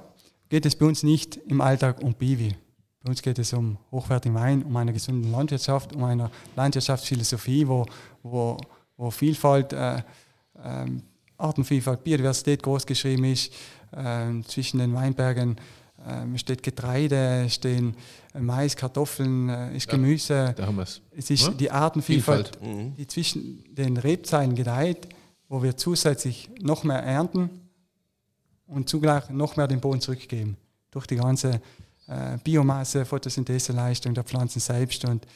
geht 0.49 0.64
es 0.66 0.76
bei 0.76 0.87
uns 0.87 1.03
nicht 1.03 1.37
im 1.37 1.61
Alltag 1.61 2.03
um 2.03 2.14
Biwi. 2.14 2.55
Bei 3.03 3.11
uns 3.11 3.22
geht 3.22 3.39
es 3.39 3.53
um 3.53 3.79
hochwertigen 3.93 4.35
Wein, 4.35 4.62
um 4.62 4.74
eine 4.76 4.93
gesunde 4.93 5.29
Landwirtschaft, 5.29 5.95
um 5.95 6.05
eine 6.05 6.31
Landwirtschaftsphilosophie, 6.57 7.68
wo, 7.68 7.87
wo, 8.22 8.57
wo 8.97 9.11
Vielfalt, 9.11 9.72
äh, 9.72 10.03
ähm, 10.64 11.03
Artenvielfalt, 11.37 12.03
Biodiversität 12.03 12.62
groß 12.62 12.87
geschrieben 12.87 13.24
ist. 13.24 13.53
Ähm, 13.97 14.45
zwischen 14.45 14.79
den 14.79 14.93
Weinbergen 14.95 15.57
ähm, 16.07 16.37
steht 16.37 16.62
Getreide, 16.62 17.47
stehen 17.49 17.97
Mais, 18.39 18.76
Kartoffeln, 18.76 19.49
äh, 19.49 19.76
ist 19.76 19.89
Gemüse. 19.89 20.55
Da 20.57 20.66
haben 20.66 20.76
wir 20.76 20.83
es. 20.83 21.01
Ist 21.12 21.31
Ja? 21.31 21.51
die 21.51 21.70
Artenvielfalt, 21.70 22.57
Vielfalt. 22.61 22.99
die 22.99 23.07
zwischen 23.07 23.64
den 23.74 23.97
Rebzeilen 23.97 24.55
gedeiht, 24.55 25.09
wo 25.49 25.62
wir 25.62 25.76
zusätzlich 25.76 26.51
noch 26.61 26.83
mehr 26.85 27.03
ernten 27.03 27.68
und 28.69 28.89
zugleich 28.89 29.29
noch 29.31 29.57
mehr 29.57 29.66
den 29.66 29.81
Boden 29.81 30.01
zurückgeben. 30.01 30.57
Durch 30.91 31.07
die 31.07 31.16
ganze 31.16 31.61
äh, 32.07 32.39
Biomasse, 32.43 33.05
Photosyntheseleistung 33.05 34.14
der 34.14 34.25
Pflanzen 34.25 34.61
selbst 34.61 35.05
und, 35.05 35.27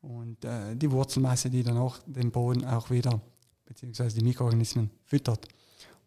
und 0.00 0.44
äh, 0.44 0.74
die 0.74 0.90
Wurzelmasse, 0.90 1.48
die 1.48 1.62
dann 1.62 1.76
auch 1.76 1.98
den 2.06 2.30
Boden 2.30 2.64
auch 2.64 2.90
wieder, 2.90 3.20
beziehungsweise 3.64 4.18
die 4.18 4.24
Mikroorganismen 4.24 4.90
füttert. 5.04 5.46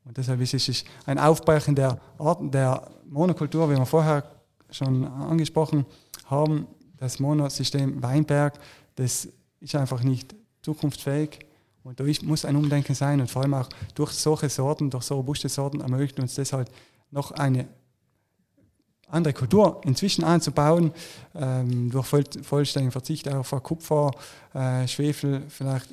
Und 0.03 0.17
deshalb 0.17 0.41
ist 0.41 0.53
es 0.53 0.83
ein 1.05 1.19
Aufbrechen 1.19 1.75
der 1.75 1.99
Arten 2.17 2.49
der 2.51 2.89
Monokultur, 3.05 3.69
wie 3.69 3.77
wir 3.77 3.85
vorher 3.85 4.23
schon 4.71 5.05
angesprochen 5.05 5.85
haben. 6.25 6.67
Das 6.97 7.19
Monosystem 7.19 8.01
Weinberg, 8.01 8.59
das 8.95 9.27
ist 9.59 9.75
einfach 9.75 10.03
nicht 10.03 10.35
zukunftsfähig. 10.61 11.39
Und 11.83 11.99
da 11.99 12.03
ist, 12.03 12.23
muss 12.23 12.45
ein 12.45 12.55
Umdenken 12.55 12.93
sein 12.93 13.21
und 13.21 13.29
vor 13.29 13.41
allem 13.41 13.55
auch 13.55 13.69
durch 13.95 14.11
solche 14.11 14.49
Sorten, 14.49 14.89
durch 14.89 15.03
so 15.03 15.15
robuste 15.15 15.49
Sorten 15.49 15.81
ermöglicht 15.81 16.19
uns 16.19 16.35
das 16.35 16.53
halt 16.53 16.69
noch 17.09 17.31
eine 17.31 17.67
andere 19.07 19.33
Kultur 19.33 19.81
inzwischen 19.83 20.23
anzubauen, 20.23 20.91
ähm, 21.35 21.91
durch 21.91 22.05
voll, 22.05 22.23
vollständigen 22.43 22.91
Verzicht 22.91 23.27
auf 23.27 23.49
Kupfer, 23.63 24.11
äh, 24.53 24.87
Schwefel 24.87 25.43
vielleicht 25.49 25.87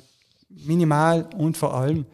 minimal 0.49 1.27
und 1.37 1.57
vor 1.57 1.73
allem, 1.73 2.05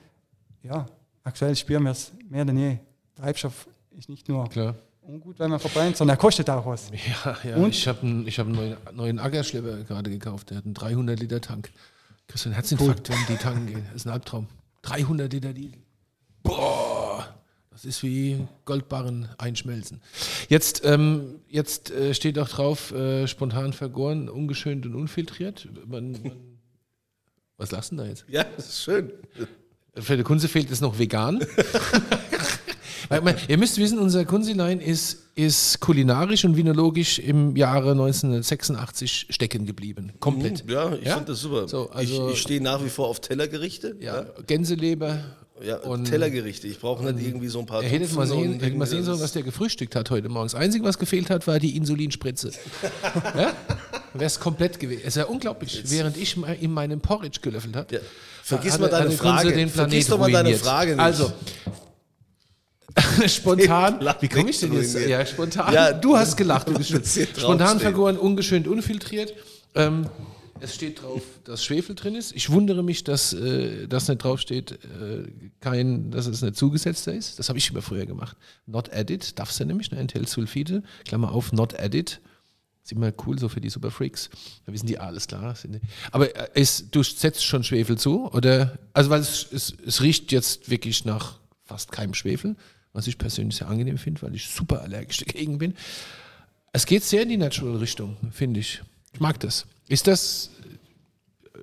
ja, 0.63 0.85
aktuell 1.23 1.55
spüren 1.55 1.83
wir 1.83 1.91
es 1.91 2.11
mehr 2.29 2.45
denn 2.45 2.57
je. 2.57 2.77
Treibstoff 3.15 3.67
ist 3.97 4.09
nicht 4.09 4.27
nur 4.27 4.49
Klar. 4.49 4.75
ungut, 5.01 5.39
wenn 5.39 5.51
man 5.51 5.59
verbrennt, 5.59 5.95
sondern 5.95 6.15
er 6.15 6.19
kostet 6.19 6.49
auch 6.49 6.65
was. 6.65 6.91
Ja, 7.23 7.37
ja. 7.43 7.55
Und? 7.57 7.69
ich 7.69 7.87
habe 7.87 8.01
einen, 8.01 8.27
hab 8.27 8.45
einen 8.45 8.55
neuen, 8.55 8.77
neuen 8.93 9.19
Ackerschlepper 9.19 9.83
gerade 9.83 10.09
gekauft. 10.09 10.49
Der 10.49 10.57
hat 10.57 10.65
einen 10.65 10.73
300 10.73 11.19
Liter 11.19 11.39
Tank. 11.39 11.71
Einen 12.45 12.53
Herzinfarkt, 12.53 13.09
wenn 13.09 13.17
die 13.27 13.41
tanken 13.41 13.67
gehen. 13.67 13.85
Das 13.87 13.95
ist 14.01 14.05
ein 14.07 14.11
Albtraum. 14.11 14.47
300 14.83 15.31
Liter 15.31 15.53
Diesel. 15.53 15.79
Boah, 16.43 17.35
das 17.71 17.85
ist 17.85 18.03
wie 18.03 18.45
Goldbarren 18.65 19.29
einschmelzen. 19.37 20.01
Jetzt, 20.47 20.83
ähm, 20.85 21.39
jetzt 21.47 21.91
äh, 21.91 22.13
steht 22.13 22.37
auch 22.37 22.49
drauf, 22.49 22.91
äh, 22.91 23.27
spontan 23.27 23.73
vergoren, 23.73 24.29
ungeschönt 24.29 24.85
und 24.85 24.95
unfiltriert. 24.95 25.67
Man, 25.87 26.11
man, 26.11 26.31
was 27.57 27.71
lassen 27.71 27.97
da 27.97 28.05
jetzt? 28.05 28.25
Ja, 28.27 28.45
das 28.55 28.67
ist 28.69 28.83
schön. 28.83 29.11
Für 29.95 30.17
die 30.17 30.23
Kunze 30.23 30.47
fehlt 30.47 30.69
es 30.71 30.81
noch 30.81 30.99
vegan. 30.99 31.39
Man, 33.09 33.35
ihr 33.47 33.57
müsst 33.57 33.77
wissen, 33.77 33.99
unser 33.99 34.25
Kunzilein 34.25 34.79
ist, 34.79 35.17
ist 35.35 35.79
kulinarisch 35.79 36.45
und 36.45 36.55
vinologisch 36.55 37.19
im 37.19 37.55
Jahre 37.55 37.91
1986 37.91 39.27
stecken 39.29 39.65
geblieben. 39.65 40.13
Komplett. 40.19 40.63
Ja, 40.69 40.93
ich 40.93 41.05
Ja? 41.05 41.15
finde 41.15 41.31
das 41.31 41.41
super. 41.41 41.67
So, 41.67 41.89
also- 41.89 42.27
ich 42.29 42.33
ich 42.35 42.41
stehe 42.41 42.61
nach 42.61 42.83
wie 42.83 42.89
vor 42.89 43.07
auf 43.07 43.19
Tellergerichte. 43.21 43.95
Ja, 43.99 44.25
Gänseleber. 44.47 45.19
Ja, 45.65 45.77
Und- 45.77 46.05
Tellergerichte. 46.05 46.67
Ich 46.67 46.79
brauche 46.79 47.03
nicht 47.13 47.25
irgendwie 47.25 47.47
so 47.47 47.59
ein 47.59 47.65
paar 47.65 47.81
Ihr 47.81 47.87
hättet 47.89 48.13
mal 48.13 48.27
sehen, 48.27 48.55
und 48.55 48.61
hättet 48.61 48.77
mal 48.77 48.85
sehen 48.85 49.03
sollen, 49.05 49.21
was 49.21 49.31
der 49.31 49.43
gefrühstückt 49.43 49.95
hat 49.95 50.09
heute 50.09 50.27
Morgen. 50.27 50.45
Das 50.47 50.55
Einzige, 50.55 50.83
was 50.83 50.99
gefehlt 50.99 51.29
hat, 51.29 51.47
war 51.47 51.59
die 51.59 51.77
Insulinspritze. 51.77 52.51
ja? 53.37 53.53
Wäre 54.13 54.25
es 54.25 54.39
komplett 54.39 54.79
gewesen. 54.79 55.01
Es 55.03 55.09
ist 55.09 55.17
ja 55.17 55.25
unglaublich. 55.25 55.83
Während 55.87 56.17
ich 56.17 56.35
in 56.59 56.71
meinem 56.73 56.99
Porridge 56.99 57.39
gelöffelt 57.41 57.75
habe, 57.75 57.93
Ja. 57.95 58.01
Vergiss 58.43 58.77
mal 58.79 58.87
er- 58.87 58.99
deine 58.99 59.11
Frage. 59.11 59.53
Den 59.53 59.69
Vergiss 59.69 60.07
doch 60.07 60.19
mal 60.19 60.29
deine 60.31 60.49
ruiniert. 60.49 60.61
Frage 60.61 60.91
nicht. 60.91 60.99
Also, 60.99 61.31
spontan, 63.27 63.99
wie 64.21 64.27
komme 64.29 64.49
ich 64.49 64.59
denn 64.59 64.73
jetzt? 64.73 64.95
Ja, 64.95 65.25
spontan. 65.25 65.73
Ja, 65.73 65.91
du 65.91 66.15
hast 66.15 66.37
gelacht, 66.37 66.67
hier 66.77 67.27
Spontan 67.37 67.79
vergoren, 67.79 68.17
ungeschönt, 68.17 68.67
unfiltriert. 68.67 69.33
Ähm, 69.75 70.07
es 70.61 70.75
steht 70.75 71.01
drauf, 71.01 71.21
dass 71.43 71.65
Schwefel 71.65 71.95
drin 71.95 72.15
ist. 72.15 72.31
Ich 72.33 72.49
wundere 72.49 72.81
mich, 72.81 73.03
dass 73.03 73.33
äh, 73.33 73.87
das 73.87 74.07
nicht 74.07 74.23
draufsteht, 74.23 74.71
äh, 74.71 75.27
kein, 75.59 76.11
dass 76.11 76.27
es 76.27 76.41
nicht 76.41 76.55
zugesetzter 76.55 77.13
ist. 77.13 77.37
Das 77.39 77.49
habe 77.49 77.59
ich 77.59 77.69
immer 77.69 77.81
früher 77.81 78.05
gemacht. 78.05 78.37
Not 78.65 78.93
added, 78.93 79.37
darfst 79.37 79.59
du 79.59 79.65
nämlich, 79.65 79.91
ne? 79.91 79.97
Enthält 79.97 80.29
Sulfide, 80.29 80.81
Klammer 81.03 81.33
auf, 81.33 81.51
not 81.51 81.77
added. 81.77 82.21
Ist 82.83 82.91
immer 82.91 83.11
cool 83.25 83.37
so 83.37 83.49
für 83.49 83.59
die 83.59 83.69
Superfreaks. 83.69 84.29
Da 84.65 84.71
wissen 84.71 84.85
die, 84.85 84.97
alles 84.97 85.27
klar. 85.27 85.55
Aber 86.11 86.33
äh, 86.33 86.61
ist, 86.61 86.85
du 86.91 87.03
setzt 87.03 87.43
schon 87.43 87.63
Schwefel 87.63 87.97
zu? 87.97 88.31
Oder? 88.31 88.77
Also, 88.93 89.09
weil 89.09 89.21
es, 89.21 89.47
es, 89.51 89.73
es 89.85 90.01
riecht 90.01 90.31
jetzt 90.31 90.69
wirklich 90.69 91.03
nach 91.03 91.39
fast 91.65 91.91
keinem 91.91 92.13
Schwefel, 92.13 92.55
was 92.95 93.07
ich 93.07 93.17
persönlich 93.17 93.57
sehr 93.57 93.67
angenehm 93.67 93.97
finde, 93.97 94.21
weil 94.21 94.33
ich 94.33 94.47
super 94.47 94.81
allergisch 94.81 95.17
dagegen 95.25 95.57
bin. 95.57 95.75
Es 96.71 96.85
geht 96.85 97.03
sehr 97.03 97.23
in 97.23 97.29
die 97.29 97.37
Natural-Richtung, 97.37 98.17
finde 98.31 98.61
ich. 98.61 98.81
Ich 99.13 99.19
mag 99.19 99.39
das. 99.39 99.65
Ist 99.87 100.07
das, 100.07 100.49
äh, 101.53 101.59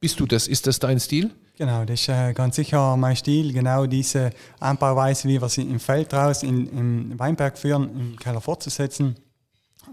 bist 0.00 0.18
du 0.18 0.26
das, 0.26 0.48
ist 0.48 0.66
das 0.66 0.78
dein 0.78 0.98
Stil? 0.98 1.30
Genau, 1.56 1.84
das 1.84 2.00
ist 2.00 2.08
äh, 2.08 2.32
ganz 2.32 2.56
sicher 2.56 2.96
mein 2.96 3.16
Stil, 3.16 3.52
genau 3.52 3.84
diese 3.86 4.30
Anbauweise, 4.58 5.28
wie 5.28 5.40
wir 5.40 5.48
sie 5.50 5.62
im 5.62 5.78
Feld 5.78 6.12
raus 6.14 6.42
in, 6.42 6.66
im 6.68 7.18
Weinberg 7.18 7.58
führen, 7.58 7.90
im 7.98 8.18
Keller 8.18 8.40
fortzusetzen. 8.40 9.16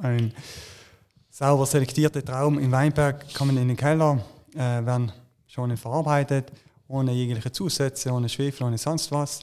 Ein 0.01 0.33
sauber 1.29 1.65
selektierte 1.65 2.23
Trauben 2.23 2.59
im 2.59 2.71
Weinberg 2.71 3.33
kommen 3.33 3.57
in 3.57 3.67
den 3.67 3.77
Keller, 3.77 4.25
äh, 4.55 4.59
werden 4.59 5.11
schon 5.45 5.75
verarbeitet, 5.75 6.51
ohne 6.87 7.11
jegliche 7.11 7.51
Zusätze, 7.51 8.11
ohne 8.11 8.29
Schwefel, 8.29 8.65
ohne 8.65 8.77
sonst 8.77 9.11
was. 9.11 9.41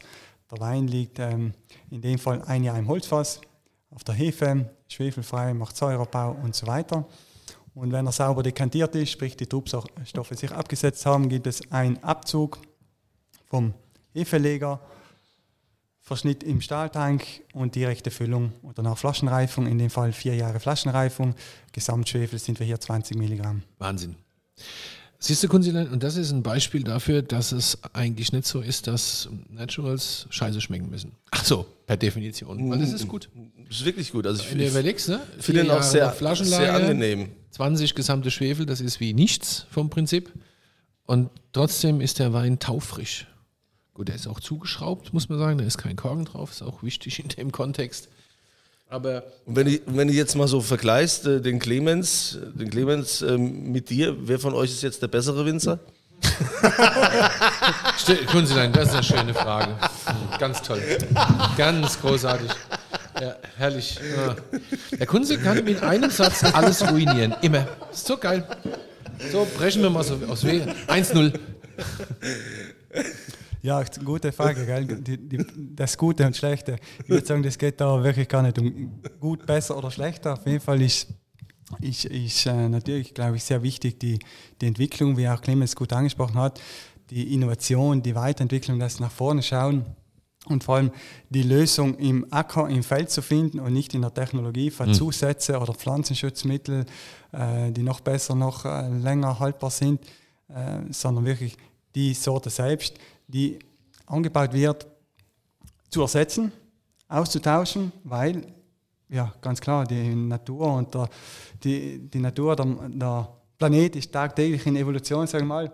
Der 0.54 0.60
Wein 0.60 0.86
liegt 0.86 1.18
ähm, 1.18 1.52
in 1.90 2.00
dem 2.00 2.16
Fall 2.16 2.40
ein 2.42 2.62
Jahr 2.62 2.78
im 2.78 2.86
Holzfass, 2.86 3.40
auf 3.90 4.04
der 4.04 4.14
Hefe, 4.14 4.70
schwefelfrei, 4.86 5.52
macht 5.52 5.76
Säureabbau 5.76 6.30
und 6.30 6.54
so 6.54 6.68
weiter. 6.68 7.06
Und 7.74 7.90
wenn 7.90 8.06
er 8.06 8.12
sauber 8.12 8.44
dekantiert 8.44 8.94
ist, 8.94 9.10
sprich 9.10 9.36
die 9.36 9.46
Trubstoffe 9.46 10.30
sich 10.30 10.52
abgesetzt 10.52 11.06
haben, 11.06 11.28
gibt 11.28 11.48
es 11.48 11.72
einen 11.72 12.00
Abzug 12.04 12.60
vom 13.46 13.74
Hefeleger, 14.12 14.80
Verschnitt 16.00 16.44
im 16.44 16.60
Stahltank 16.60 17.24
und 17.52 17.74
direkte 17.74 18.12
Füllung 18.12 18.52
oder 18.62 18.82
nach 18.82 18.98
Flaschenreifung, 18.98 19.66
in 19.66 19.78
dem 19.78 19.90
Fall 19.90 20.12
vier 20.12 20.36
Jahre 20.36 20.60
Flaschenreifung. 20.60 21.34
Gesamtschwefel 21.72 22.38
sind 22.38 22.60
wir 22.60 22.66
hier 22.66 22.78
20 22.78 23.16
Milligramm. 23.16 23.62
Wahnsinn. 23.78 24.14
Siehst 25.26 25.42
du, 25.42 25.48
Kunzilein, 25.48 25.88
und 25.88 26.02
das 26.02 26.16
ist 26.16 26.32
ein 26.32 26.42
Beispiel 26.42 26.84
dafür, 26.84 27.22
dass 27.22 27.52
es 27.52 27.78
eigentlich 27.94 28.34
nicht 28.34 28.46
so 28.46 28.60
ist, 28.60 28.86
dass 28.86 29.30
Naturals 29.48 30.26
scheiße 30.28 30.60
schmecken 30.60 30.90
müssen. 30.90 31.12
Ach 31.30 31.42
so, 31.42 31.64
per 31.86 31.96
Definition. 31.96 32.70
Weil 32.70 32.78
das 32.78 32.92
ist 32.92 33.08
gut. 33.08 33.30
Das 33.66 33.78
ist 33.78 33.84
wirklich 33.86 34.12
gut. 34.12 34.26
Also 34.26 34.42
ich 34.42 34.50
Wenn 34.50 34.58
du 34.58 34.64
finde 34.64 34.80
überlegst, 34.80 35.08
ne? 35.08 35.20
find 35.38 35.44
Vier 35.44 35.54
den 35.54 35.70
auch 35.70 35.82
sehr, 35.82 36.12
sehr 36.12 36.74
angenehm. 36.74 37.30
20 37.52 37.94
gesamte 37.94 38.30
Schwefel, 38.30 38.66
das 38.66 38.82
ist 38.82 39.00
wie 39.00 39.14
nichts 39.14 39.64
vom 39.70 39.88
Prinzip. 39.88 40.30
Und 41.06 41.30
trotzdem 41.54 42.02
ist 42.02 42.18
der 42.18 42.34
Wein 42.34 42.58
taufrisch. 42.58 43.26
Gut, 43.94 44.08
der 44.08 44.16
ist 44.16 44.26
auch 44.26 44.40
zugeschraubt, 44.40 45.14
muss 45.14 45.30
man 45.30 45.38
sagen. 45.38 45.56
Da 45.56 45.64
ist 45.64 45.78
kein 45.78 45.96
Korken 45.96 46.26
drauf, 46.26 46.50
ist 46.50 46.60
auch 46.60 46.82
wichtig 46.82 47.18
in 47.20 47.28
dem 47.28 47.50
Kontext. 47.50 48.10
Aber 48.88 49.24
Und 49.46 49.56
wenn, 49.56 49.66
ich, 49.66 49.82
wenn 49.86 50.08
du 50.08 50.14
jetzt 50.14 50.34
mal 50.36 50.46
so 50.46 50.60
vergleichst, 50.60 51.26
äh, 51.26 51.40
den 51.40 51.58
Clemens, 51.58 52.36
äh, 52.36 52.58
den 52.58 52.70
Clemens 52.70 53.22
ähm, 53.22 53.72
mit 53.72 53.90
dir, 53.90 54.14
wer 54.20 54.38
von 54.38 54.54
euch 54.54 54.70
ist 54.70 54.82
jetzt 54.82 55.02
der 55.02 55.08
bessere 55.08 55.44
Winzer? 55.44 55.78
Still, 57.98 58.24
Kunzilein, 58.26 58.72
das 58.72 58.88
ist 58.88 58.94
eine 58.94 59.02
schöne 59.02 59.34
Frage. 59.34 59.76
Ganz 60.38 60.62
toll. 60.62 60.80
Ganz 61.56 62.00
großartig. 62.00 62.50
Ja, 63.20 63.36
herrlich. 63.56 63.98
Ja. 64.16 64.36
Der 64.98 65.06
Kunze 65.06 65.38
kann 65.38 65.62
mit 65.64 65.82
einem 65.82 66.10
Satz 66.10 66.42
alles 66.44 66.82
ruinieren. 66.88 67.34
Immer. 67.42 67.66
Ist 67.92 68.06
so 68.06 68.16
geil. 68.16 68.46
So, 69.30 69.46
brechen 69.56 69.82
wir 69.82 69.90
mal 69.90 70.02
so 70.02 70.18
aus 70.28 70.44
Wege. 70.44 70.74
1-0. 70.88 71.32
Ja, 73.64 73.82
gute 74.04 74.30
Frage, 74.30 74.66
gell? 74.66 74.84
Die, 74.84 75.16
die, 75.16 75.42
das 75.74 75.96
Gute 75.96 76.26
und 76.26 76.36
Schlechte. 76.36 76.76
Ich 77.02 77.08
würde 77.08 77.26
sagen, 77.26 77.42
das 77.42 77.56
geht 77.56 77.80
da 77.80 78.04
wirklich 78.04 78.28
gar 78.28 78.42
nicht 78.42 78.58
um 78.58 79.00
gut, 79.18 79.46
besser 79.46 79.78
oder 79.78 79.90
schlechter. 79.90 80.34
Auf 80.34 80.46
jeden 80.46 80.60
Fall 80.60 80.82
ist 80.82 81.08
ist, 81.80 82.04
ist 82.04 82.44
äh, 82.44 82.68
natürlich, 82.68 83.14
glaube 83.14 83.36
ich, 83.36 83.44
sehr 83.44 83.62
wichtig, 83.62 83.98
die, 83.98 84.18
die 84.60 84.66
Entwicklung, 84.66 85.16
wie 85.16 85.26
auch 85.26 85.40
Clemens 85.40 85.74
gut 85.74 85.94
angesprochen 85.94 86.34
hat, 86.34 86.60
die 87.08 87.32
Innovation, 87.32 88.02
die 88.02 88.14
Weiterentwicklung, 88.14 88.78
das 88.78 89.00
nach 89.00 89.10
vorne 89.10 89.42
schauen 89.42 89.86
und 90.44 90.62
vor 90.62 90.76
allem 90.76 90.90
die 91.30 91.42
Lösung 91.42 91.96
im 91.96 92.26
Acker, 92.30 92.68
im 92.68 92.82
Feld 92.82 93.10
zu 93.10 93.22
finden 93.22 93.60
und 93.60 93.72
nicht 93.72 93.94
in 93.94 94.02
der 94.02 94.12
Technologie 94.12 94.70
für 94.70 94.86
mhm. 94.86 94.92
Zusätze 94.92 95.58
oder 95.58 95.72
Pflanzenschutzmittel, 95.72 96.84
äh, 97.32 97.72
die 97.72 97.82
noch 97.82 98.00
besser, 98.00 98.34
noch 98.34 98.66
äh, 98.66 98.88
länger 98.90 99.38
haltbar 99.40 99.70
sind, 99.70 100.02
äh, 100.48 100.80
sondern 100.90 101.24
wirklich 101.24 101.56
die 101.94 102.12
Sorte 102.12 102.50
selbst, 102.50 102.98
die 103.26 103.58
angebaut 104.06 104.52
wird, 104.52 104.86
zu 105.90 106.02
ersetzen, 106.02 106.52
auszutauschen, 107.08 107.92
weil, 108.02 108.46
ja, 109.08 109.32
ganz 109.40 109.60
klar, 109.60 109.86
die 109.86 110.14
Natur 110.14 110.74
und 110.74 110.94
der, 110.94 111.08
die, 111.62 111.98
die 112.10 112.18
Natur, 112.18 112.56
der, 112.56 112.66
der 112.88 113.28
Planet 113.58 113.96
ist 113.96 114.12
tagtäglich 114.12 114.66
in 114.66 114.76
Evolution, 114.76 115.26
sagen 115.26 115.44
wir 115.44 115.54
mal. 115.54 115.72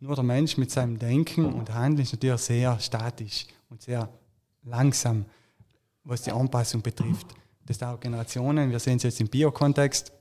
Nur 0.00 0.14
der 0.14 0.24
Mensch 0.24 0.56
mit 0.56 0.70
seinem 0.70 0.98
Denken 0.98 1.46
und 1.46 1.72
Handeln 1.72 2.02
ist 2.02 2.12
natürlich 2.12 2.40
sehr 2.40 2.78
statisch 2.80 3.46
und 3.70 3.80
sehr 3.80 4.08
langsam, 4.64 5.24
was 6.04 6.22
die 6.22 6.32
Anpassung 6.32 6.82
betrifft. 6.82 7.28
Das 7.64 7.78
dauert 7.78 8.00
Generationen. 8.00 8.70
Wir 8.70 8.80
sehen 8.80 8.96
es 8.96 9.04
jetzt 9.04 9.20
im 9.20 9.28
Biokontext. 9.28 10.12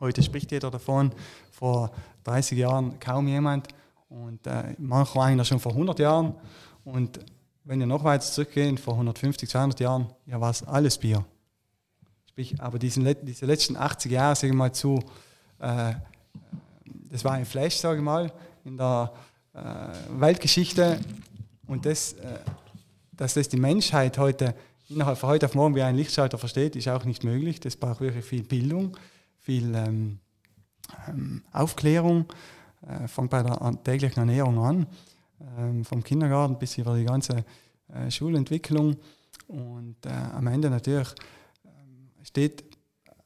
Heute 0.00 0.22
spricht 0.22 0.52
jeder 0.52 0.70
davon, 0.70 1.12
vor 1.50 1.90
30 2.24 2.58
Jahren 2.58 2.98
kaum 3.00 3.26
jemand 3.26 3.68
und 4.08 4.46
äh, 4.46 4.74
manche 4.78 5.20
einer 5.20 5.44
schon 5.44 5.60
vor 5.60 5.72
100 5.72 5.98
Jahren. 5.98 6.34
Und 6.84 7.20
wenn 7.64 7.80
wir 7.80 7.86
noch 7.86 8.04
weiter 8.04 8.24
zurückgehen, 8.24 8.78
vor 8.78 8.94
150, 8.94 9.48
200 9.48 9.80
Jahren, 9.80 10.06
ja, 10.26 10.40
war 10.40 10.50
es 10.50 10.62
alles 10.62 10.98
Bier. 10.98 11.24
Sprich, 12.30 12.60
aber 12.60 12.78
diesen, 12.78 13.14
diese 13.22 13.46
letzten 13.46 13.76
80 13.76 14.12
Jahre, 14.12 14.36
sage 14.36 14.48
ich 14.48 14.56
mal, 14.56 14.72
zu, 14.72 15.02
äh, 15.58 15.94
das 17.10 17.24
war 17.24 17.32
ein 17.32 17.44
Flash, 17.44 17.76
sage 17.76 17.98
ich 17.98 18.04
mal, 18.04 18.32
in 18.64 18.76
der 18.76 19.12
äh, 19.54 19.60
Weltgeschichte. 20.20 21.00
Und 21.66 21.84
das, 21.84 22.14
äh, 22.14 22.38
dass 23.12 23.34
das 23.34 23.48
die 23.48 23.58
Menschheit 23.58 24.16
heute 24.18 24.54
innerhalb 24.88 25.18
von 25.18 25.28
heute 25.28 25.46
auf 25.46 25.54
morgen 25.54 25.74
wie 25.74 25.82
ein 25.82 25.96
Lichtschalter 25.96 26.38
versteht, 26.38 26.76
ist 26.76 26.88
auch 26.88 27.04
nicht 27.04 27.24
möglich. 27.24 27.60
Das 27.60 27.76
braucht 27.76 28.00
wirklich 28.00 28.24
viel 28.24 28.42
Bildung, 28.42 28.96
viel 29.38 29.74
ähm, 29.74 30.18
ähm 31.08 31.42
Aufklärung, 31.52 32.26
äh, 32.86 33.08
fängt 33.08 33.30
bei 33.30 33.42
der 33.42 33.82
täglichen 33.82 34.20
Ernährung 34.20 34.58
an, 34.58 34.86
ähm, 35.58 35.84
vom 35.84 36.02
Kindergarten 36.02 36.58
bis 36.58 36.78
über 36.78 36.96
die 36.96 37.04
ganze 37.04 37.44
äh, 37.88 38.10
Schulentwicklung. 38.10 38.96
Und 39.46 39.96
äh, 40.04 40.10
am 40.10 40.46
Ende 40.46 40.70
natürlich 40.70 41.14
ähm, 41.64 42.10
steht 42.22 42.64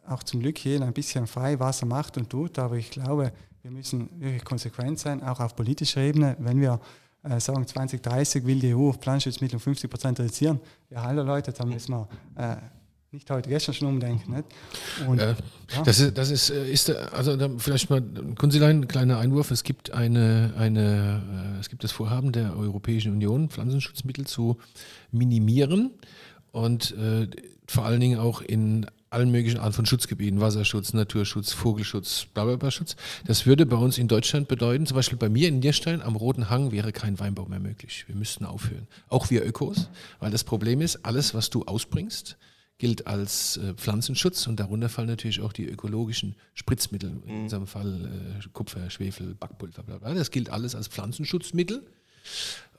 auch 0.06 0.22
zum 0.22 0.40
Glück 0.40 0.64
jeder 0.64 0.86
ein 0.86 0.92
bisschen 0.92 1.26
frei, 1.26 1.58
was 1.58 1.82
er 1.82 1.86
macht 1.86 2.16
und 2.16 2.30
tut, 2.30 2.58
aber 2.58 2.76
ich 2.76 2.90
glaube, 2.90 3.32
wir 3.62 3.70
müssen 3.70 4.08
wirklich 4.20 4.44
konsequent 4.44 4.98
sein, 4.98 5.22
auch 5.22 5.40
auf 5.40 5.54
politischer 5.54 6.00
Ebene, 6.00 6.36
wenn 6.40 6.60
wir 6.60 6.80
äh, 7.22 7.38
sagen, 7.38 7.66
2030 7.66 8.44
will 8.44 8.58
die 8.58 8.74
EU 8.74 8.92
Pflanzenschutzmittel 8.92 9.56
um 9.56 9.60
50 9.60 9.88
Prozent 9.88 10.18
reduzieren. 10.18 10.60
Ja, 10.90 11.02
hallo 11.02 11.22
Leute, 11.22 11.52
dann 11.52 11.68
müssen 11.68 11.92
wir 11.92 12.08
äh, 12.36 12.56
nicht 13.12 13.30
heute, 13.30 13.50
gestern 13.50 13.74
schon 13.74 13.88
umdenken. 13.88 14.32
Nicht? 14.32 14.44
Und, 15.06 15.18
äh, 15.18 15.34
ja. 15.74 15.82
Das 15.84 16.00
ist, 16.00 16.16
das 16.16 16.30
ist, 16.30 16.50
äh, 16.50 16.70
ist 16.70 16.90
also 16.90 17.36
vielleicht 17.58 17.90
mal, 17.90 18.02
Kunzilein, 18.38 18.82
ein 18.82 18.88
kleiner 18.88 19.18
Einwurf. 19.18 19.50
Es 19.50 19.64
gibt 19.64 19.92
eine, 19.92 20.54
eine, 20.56 21.56
äh, 21.56 21.60
es 21.60 21.68
gibt 21.68 21.84
das 21.84 21.92
Vorhaben 21.92 22.32
der 22.32 22.56
Europäischen 22.56 23.12
Union, 23.12 23.50
Pflanzenschutzmittel 23.50 24.26
zu 24.26 24.56
minimieren 25.10 25.90
und 26.52 26.96
äh, 26.96 27.28
vor 27.66 27.84
allen 27.84 28.00
Dingen 28.00 28.18
auch 28.18 28.40
in 28.40 28.86
allen 29.10 29.30
möglichen 29.30 29.60
Arten 29.60 29.74
von 29.74 29.84
Schutzgebieten, 29.84 30.40
Wasserschutz, 30.40 30.94
Naturschutz, 30.94 31.52
Vogelschutz, 31.52 32.28
Blablabla-Schutz. 32.32 32.96
Das 33.26 33.44
würde 33.44 33.66
bei 33.66 33.76
uns 33.76 33.98
in 33.98 34.08
Deutschland 34.08 34.48
bedeuten, 34.48 34.86
zum 34.86 34.94
Beispiel 34.94 35.18
bei 35.18 35.28
mir 35.28 35.48
in 35.48 35.58
Nierstein 35.58 36.00
am 36.00 36.16
Roten 36.16 36.48
Hang 36.48 36.72
wäre 36.72 36.92
kein 36.92 37.20
Weinbau 37.20 37.44
mehr 37.44 37.60
möglich. 37.60 38.04
Wir 38.06 38.16
müssten 38.16 38.46
aufhören. 38.46 38.88
Auch 39.10 39.28
wir 39.28 39.44
Ökos, 39.44 39.90
weil 40.18 40.30
das 40.30 40.44
Problem 40.44 40.80
ist, 40.80 41.04
alles, 41.04 41.34
was 41.34 41.50
du 41.50 41.64
ausbringst, 41.64 42.38
gilt 42.82 43.06
als 43.06 43.58
äh, 43.58 43.74
Pflanzenschutz 43.74 44.48
und 44.48 44.58
darunter 44.58 44.88
fallen 44.88 45.06
natürlich 45.06 45.40
auch 45.40 45.52
die 45.52 45.66
ökologischen 45.66 46.34
Spritzmittel, 46.52 47.10
in 47.10 47.32
mhm. 47.32 47.42
unserem 47.44 47.68
Fall 47.68 48.40
äh, 48.40 48.48
Kupfer, 48.52 48.90
Schwefel, 48.90 49.36
Backpulver, 49.36 49.84
bla 49.84 49.98
bla. 49.98 50.14
Das 50.14 50.32
gilt 50.32 50.50
alles 50.50 50.74
als 50.74 50.88
Pflanzenschutzmittel 50.88 51.86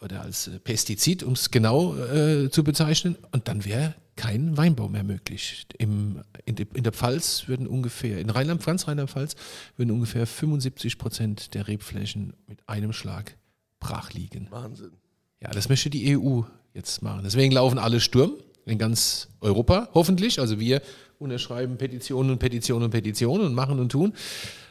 oder 0.02 0.22
als 0.22 0.50
äh, 0.50 0.60
Pestizid, 0.60 1.24
um 1.24 1.32
es 1.32 1.52
genau 1.52 1.96
äh, 1.96 2.50
zu 2.52 2.66
bezeichnen. 2.66 3.16
Und 3.32 3.48
dann 3.48 3.64
wäre 3.64 3.96
kein 4.18 4.58
Weinbau 4.58 4.90
mehr 4.90 5.06
möglich. 5.06 5.68
Im, 5.78 6.22
in, 6.44 6.56
de, 6.56 6.68
in, 6.74 6.84
der 6.84 6.92
Pfalz 6.92 7.48
würden 7.48 7.66
ungefähr, 7.66 8.20
in 8.20 8.30
Rheinland-Pfalz, 8.30 8.90
Rheinland-Pfalz, 8.90 9.38
würden 9.78 9.92
ungefähr 9.92 10.28
75 10.28 10.98
Prozent 10.98 11.54
der 11.54 11.70
Rebflächen 11.70 12.34
mit 12.46 12.60
einem 12.68 12.92
Schlag 12.92 13.38
brach 13.80 14.12
liegen. 14.12 14.48
Wahnsinn. 14.52 14.92
Ja, 15.40 15.52
das 15.52 15.70
möchte 15.70 15.90
die 15.90 16.18
EU 16.18 16.42
jetzt 16.74 17.02
machen. 17.02 17.22
Deswegen 17.24 17.54
laufen 17.54 17.80
alle 17.80 18.02
Sturm 18.02 18.34
in 18.66 18.78
ganz 18.78 19.30
Europa, 19.42 19.90
hoffentlich. 19.94 20.40
Also 20.40 20.60
wir 20.60 20.82
unterschreiben 21.20 21.78
Petitionen 21.78 22.32
und 22.32 22.40
Petitionen 22.40 22.86
und 22.86 22.92
Petitionen 22.92 23.46
und 23.46 23.54
machen 23.54 23.80
und 23.80 23.92
tun. 23.92 24.14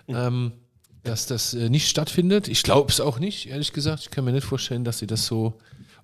Mhm. 0.06 0.14
Ähm, 0.16 0.52
dass 1.02 1.26
das 1.26 1.54
äh, 1.54 1.68
nicht 1.68 1.88
stattfindet. 1.88 2.48
Ich 2.48 2.62
glaube 2.62 2.90
es 2.90 3.00
auch 3.00 3.18
nicht, 3.18 3.48
ehrlich 3.48 3.72
gesagt. 3.72 4.02
Ich 4.02 4.10
kann 4.10 4.24
mir 4.24 4.32
nicht 4.32 4.46
vorstellen, 4.46 4.84
dass 4.84 4.98
sie 4.98 5.06
das 5.06 5.26
so 5.26 5.54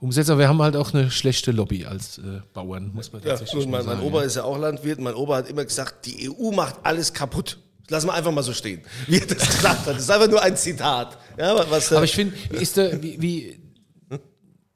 umsetzen. 0.01 0.32
Aber 0.32 0.41
wir 0.41 0.49
haben 0.49 0.61
halt 0.61 0.76
auch 0.76 0.93
eine 0.93 1.11
schlechte 1.11 1.53
Lobby 1.53 1.86
als 1.86 2.18
äh, 2.18 2.41
Bauern, 2.53 2.91
muss 2.95 3.12
man 3.12 3.22
tatsächlich 3.22 3.64
ja, 3.64 3.70
mein, 3.70 3.84
sagen. 3.84 4.01
Mein 4.01 4.07
Opa 4.09 4.22
ist 4.22 4.36
ja 4.36 4.45
auch 4.45 4.59
Landwirt. 4.59 5.01
Mein 5.01 5.14
Opa 5.14 5.36
hat 5.36 5.49
immer 5.49 5.64
gesagt, 5.64 6.07
die 6.07 6.30
EU 6.30 6.51
macht 6.51 6.76
alles 6.82 7.12
kaputt. 7.12 7.59
Lass 7.91 8.05
mal 8.05 8.14
einfach 8.14 8.32
mal 8.32 8.43
so 8.43 8.53
stehen, 8.53 8.82
wie 9.07 9.18
er 9.18 9.26
das 9.26 9.39
gesagt 9.39 9.86
hat. 9.86 9.95
Das 9.95 10.03
ist 10.03 10.11
einfach 10.11 10.28
nur 10.28 10.43
ein 10.43 10.57
Zitat. 10.57 11.16
Ja, 11.39 11.70
was, 11.70 11.91
Aber 11.93 12.05
ich 12.05 12.12
finde, 12.12 12.34
wie, 13.01 13.22
wie 13.22 13.61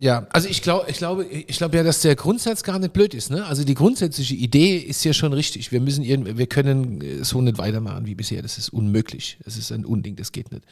ja, 0.03 0.27
also 0.31 0.49
ich 0.49 0.63
glaube, 0.63 0.91
ich 0.91 0.97
glaube, 0.97 1.25
ich 1.27 1.59
glaube 1.59 1.77
ja, 1.77 1.85
dass 1.85 2.01
der 2.01 2.17
Grundsatz 2.17 2.65
gar 2.65 2.81
nicht 2.81 2.93
blöd 2.93 3.15
ist. 3.15 3.31
Ne? 3.31 3.47
Also 3.47 3.63
die 3.63 3.75
grundsätzliche 3.75 4.35
Idee 4.35 4.77
ist 4.77 5.05
ja 5.05 5.13
schon 5.13 5.33
richtig. 5.33 5.71
Wir 5.71 5.81
müssen 5.81 6.03
irgendwie, 6.03 6.37
wir 6.39 6.49
können 6.49 7.23
so 7.23 7.41
nicht 7.41 7.57
weitermachen 7.57 8.05
wie 8.05 8.17
bisher. 8.17 8.43
Das 8.43 8.59
ist 8.59 8.71
unmöglich. 8.71 9.39
Das 9.45 9.57
ist 9.57 9.71
ein 9.71 9.85
Unding. 9.85 10.17
Das 10.17 10.33
geht 10.33 10.51
nicht. 10.51 10.65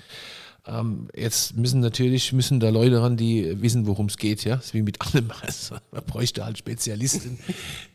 Ähm, 0.66 1.08
jetzt 1.14 1.56
müssen 1.56 1.80
natürlich 1.80 2.32
müssen 2.32 2.60
da 2.60 2.68
Leute 2.68 3.00
ran, 3.00 3.16
die 3.16 3.60
wissen, 3.62 3.86
worum 3.86 4.06
es 4.06 4.16
geht. 4.16 4.44
Ja, 4.44 4.56
das 4.56 4.66
ist 4.66 4.74
wie 4.74 4.82
mit 4.82 5.00
allem. 5.00 5.30
Also, 5.40 5.76
man 5.90 6.04
bräuchte 6.04 6.44
halt 6.44 6.58
Spezialisten, 6.58 7.38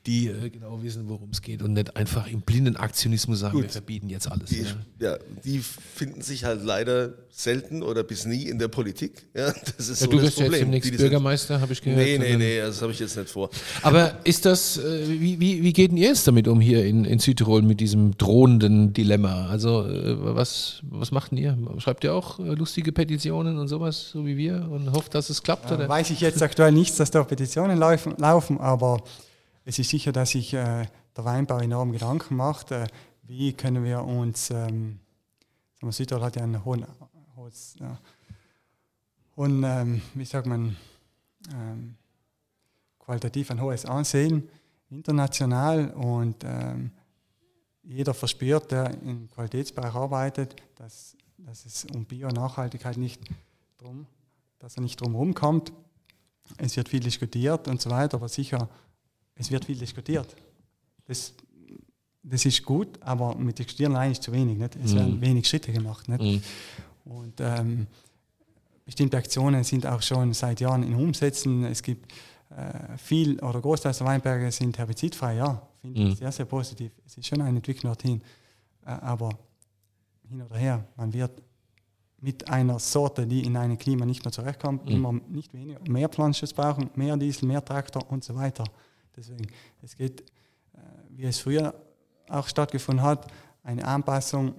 die 0.06 0.28
äh, 0.28 0.50
genau 0.50 0.82
wissen, 0.82 1.08
worum 1.08 1.30
es 1.30 1.42
geht 1.42 1.62
und 1.62 1.74
nicht 1.74 1.96
einfach 1.96 2.28
im 2.28 2.42
blinden 2.42 2.76
Aktionismus 2.76 3.40
sagen, 3.40 3.54
Gut. 3.54 3.64
wir 3.64 3.70
verbieten 3.70 4.10
jetzt 4.10 4.32
alles. 4.32 4.50
Die, 4.50 4.62
ja. 4.62 5.12
ja. 5.12 5.18
die 5.44 5.60
finden 5.60 6.22
sich 6.22 6.44
halt 6.44 6.64
leider 6.64 7.14
selten 7.30 7.84
oder 7.84 8.04
bis 8.04 8.26
nie 8.26 8.44
in 8.44 8.58
der 8.60 8.68
Politik. 8.68 9.28
Ja, 9.36 9.54
das 9.78 9.90
ist 9.90 10.02
ja, 10.02 10.06
so 10.06 10.12
du 10.12 10.22
wirst 10.22 10.40
jetzt 10.40 10.54
demnächst 10.54 10.96
Bürgermeister, 10.96 11.60
habe 11.60 11.74
ich 11.74 11.82
gehört. 11.82 12.04
Nee, 12.04 12.18
nee, 12.18 12.38
nee, 12.38 12.60
das 12.60 12.82
habe 12.82 12.92
ich 12.92 13.00
jetzt 13.00 13.18
nicht 13.18 13.30
vor. 13.30 13.50
Aber 13.82 14.20
ist 14.24 14.46
das, 14.46 14.78
äh, 14.78 15.08
wie, 15.08 15.40
wie, 15.40 15.62
wie 15.62 15.74
geht 15.74 15.92
denn 15.92 15.98
ihr 15.98 16.08
jetzt 16.08 16.28
damit 16.28 16.48
um 16.48 16.62
hier 16.62 16.86
in, 16.86 17.06
in 17.06 17.20
Südtirol 17.20 17.62
mit 17.62 17.80
diesem 17.80 18.18
drohenden 18.18 18.94
Dilemma? 18.94 19.48
Also 19.48 19.86
äh, 19.86 20.16
was, 20.36 20.80
was 20.84 21.12
macht 21.12 21.32
denn 21.32 21.38
ihr? 21.38 21.58
Schreibt 21.78 22.04
ihr 22.04 22.14
auch 22.14 22.40
lustige 22.56 22.92
Petitionen 22.92 23.58
und 23.58 23.68
sowas, 23.68 24.10
so 24.10 24.26
wie 24.26 24.38
wir, 24.38 24.70
und 24.70 24.92
hofft, 24.92 25.16
dass 25.16 25.30
es 25.30 25.44
klappt? 25.44 25.72
Oder? 25.72 25.88
Weiß 25.88 26.10
ich 26.10 26.22
jetzt 26.22 26.42
aktuell 26.42 26.72
nicht, 26.72 27.00
dass 27.00 27.12
da 27.12 27.24
Petitionen 27.24 27.78
laufen, 27.78 28.16
laufen 28.18 28.60
aber 28.60 29.04
es 29.64 29.80
ist 29.80 29.90
sicher, 29.90 30.12
dass 30.12 30.32
sich 30.32 30.54
äh, 30.54 30.86
der 31.16 31.26
Weinbau 31.26 31.60
enorm 31.60 31.92
Gedanken 31.92 32.36
macht, 32.36 32.72
äh, 32.72 32.88
wie 33.24 33.54
können 33.54 33.84
wir 33.84 34.04
uns, 34.04 34.50
ähm, 34.52 35.00
Südtirol 35.88 36.24
hat 36.24 36.36
ja 36.36 36.44
einen 36.44 36.66
hohen, 36.66 36.86
hohen 39.36 39.64
ähm, 39.64 40.02
wie 40.16 40.26
sagt 40.26 40.48
man, 40.48 40.76
ähm, 41.54 41.96
qualitativ 43.00 43.52
ein 43.52 43.62
hohes 43.62 43.86
Ansehen 43.86 44.50
international 44.90 45.92
und 45.92 46.44
ähm, 46.44 46.92
jeder 47.84 48.14
verspürt, 48.14 48.72
der 48.72 48.92
im 49.02 49.30
Qualitätsbereich 49.30 49.94
arbeitet, 49.94 50.56
dass, 50.76 51.15
dass 51.46 51.66
es 51.66 51.86
um 51.94 52.06
Bio-Nachhaltigkeit 52.06 52.98
nicht 52.98 53.22
drum, 53.78 54.08
dass 54.60 54.78
er 54.78 54.82
nicht 54.82 55.00
drum 55.00 55.12
herum 55.12 55.34
kommt. 55.34 55.72
Es 56.58 56.76
wird 56.76 56.90
viel 56.90 57.00
diskutiert 57.00 57.68
und 57.68 57.82
so 57.82 57.90
weiter, 57.90 58.18
aber 58.18 58.30
sicher 58.30 58.70
es 59.36 59.52
wird 59.52 59.66
viel 59.66 59.78
diskutiert. 59.78 60.36
Das, 61.06 61.34
das 62.24 62.46
ist 62.46 62.64
gut, 62.64 63.02
aber 63.02 63.36
mit 63.36 63.60
Diskutieren 63.60 63.96
allein 63.96 64.12
ist 64.12 64.24
zu 64.24 64.32
wenig. 64.32 64.58
Nicht? 64.58 64.76
Es 64.78 64.94
mm. 64.94 64.96
werden 64.96 65.22
wenig 65.22 65.48
Schritte 65.48 65.72
gemacht. 65.72 66.08
Nicht? 66.08 66.44
Mm. 67.06 67.10
Und 67.10 67.34
ähm, 67.40 67.88
bestimmte 68.86 69.18
Aktionen 69.18 69.64
sind 69.64 69.86
auch 69.86 70.02
schon 70.02 70.34
seit 70.34 70.62
Jahren 70.62 70.84
in 70.84 70.96
Umsetzen. 70.96 71.66
Es 71.66 71.84
gibt 71.84 72.12
äh, 72.50 72.98
viel 72.98 73.40
oder 73.40 73.62
Großteil 73.62 73.94
der 73.94 74.08
Weinberge 74.08 74.52
sind 74.52 74.78
herbizidfrei. 74.78 75.36
Ja, 75.36 75.62
finde 75.82 76.02
ich 76.02 76.14
mm. 76.16 76.18
sehr, 76.18 76.32
sehr 76.32 76.46
positiv. 76.46 76.92
Es 77.06 77.18
ist 77.18 77.28
schon 77.28 77.42
eine 77.42 77.58
Entwicklung 77.58 77.92
dorthin. 77.92 78.22
Äh, 78.86 78.92
aber 78.92 79.38
hin 80.30 80.42
oder 80.42 80.58
her, 80.58 80.86
man 80.96 81.14
wird 81.14 81.42
mit 82.20 82.50
einer 82.50 82.80
Sorte, 82.80 83.28
die 83.28 83.44
in 83.44 83.56
einem 83.56 83.78
Klima 83.78 84.06
nicht 84.06 84.24
mehr 84.26 84.32
zurechtkommt, 84.32 84.90
immer 84.90 85.14
nicht 85.14 85.54
weniger, 85.54 85.80
mehr 85.88 86.10
Pflanzenschutz 86.10 86.54
brauchen, 86.54 86.90
mehr 86.96 87.16
Diesel, 87.18 87.48
mehr 87.48 87.64
Traktor 87.64 88.10
und 88.10 88.24
so 88.24 88.36
weiter. 88.36 88.64
Deswegen, 89.16 89.48
es 89.84 89.96
geht, 89.96 90.22
äh, 90.74 90.78
wie 91.10 91.24
es 91.24 91.40
früher 91.40 91.76
auch 92.28 92.48
stattgefunden 92.48 93.06
hat, 93.06 93.28
eine 93.64 93.86
Anpassung 93.86 94.56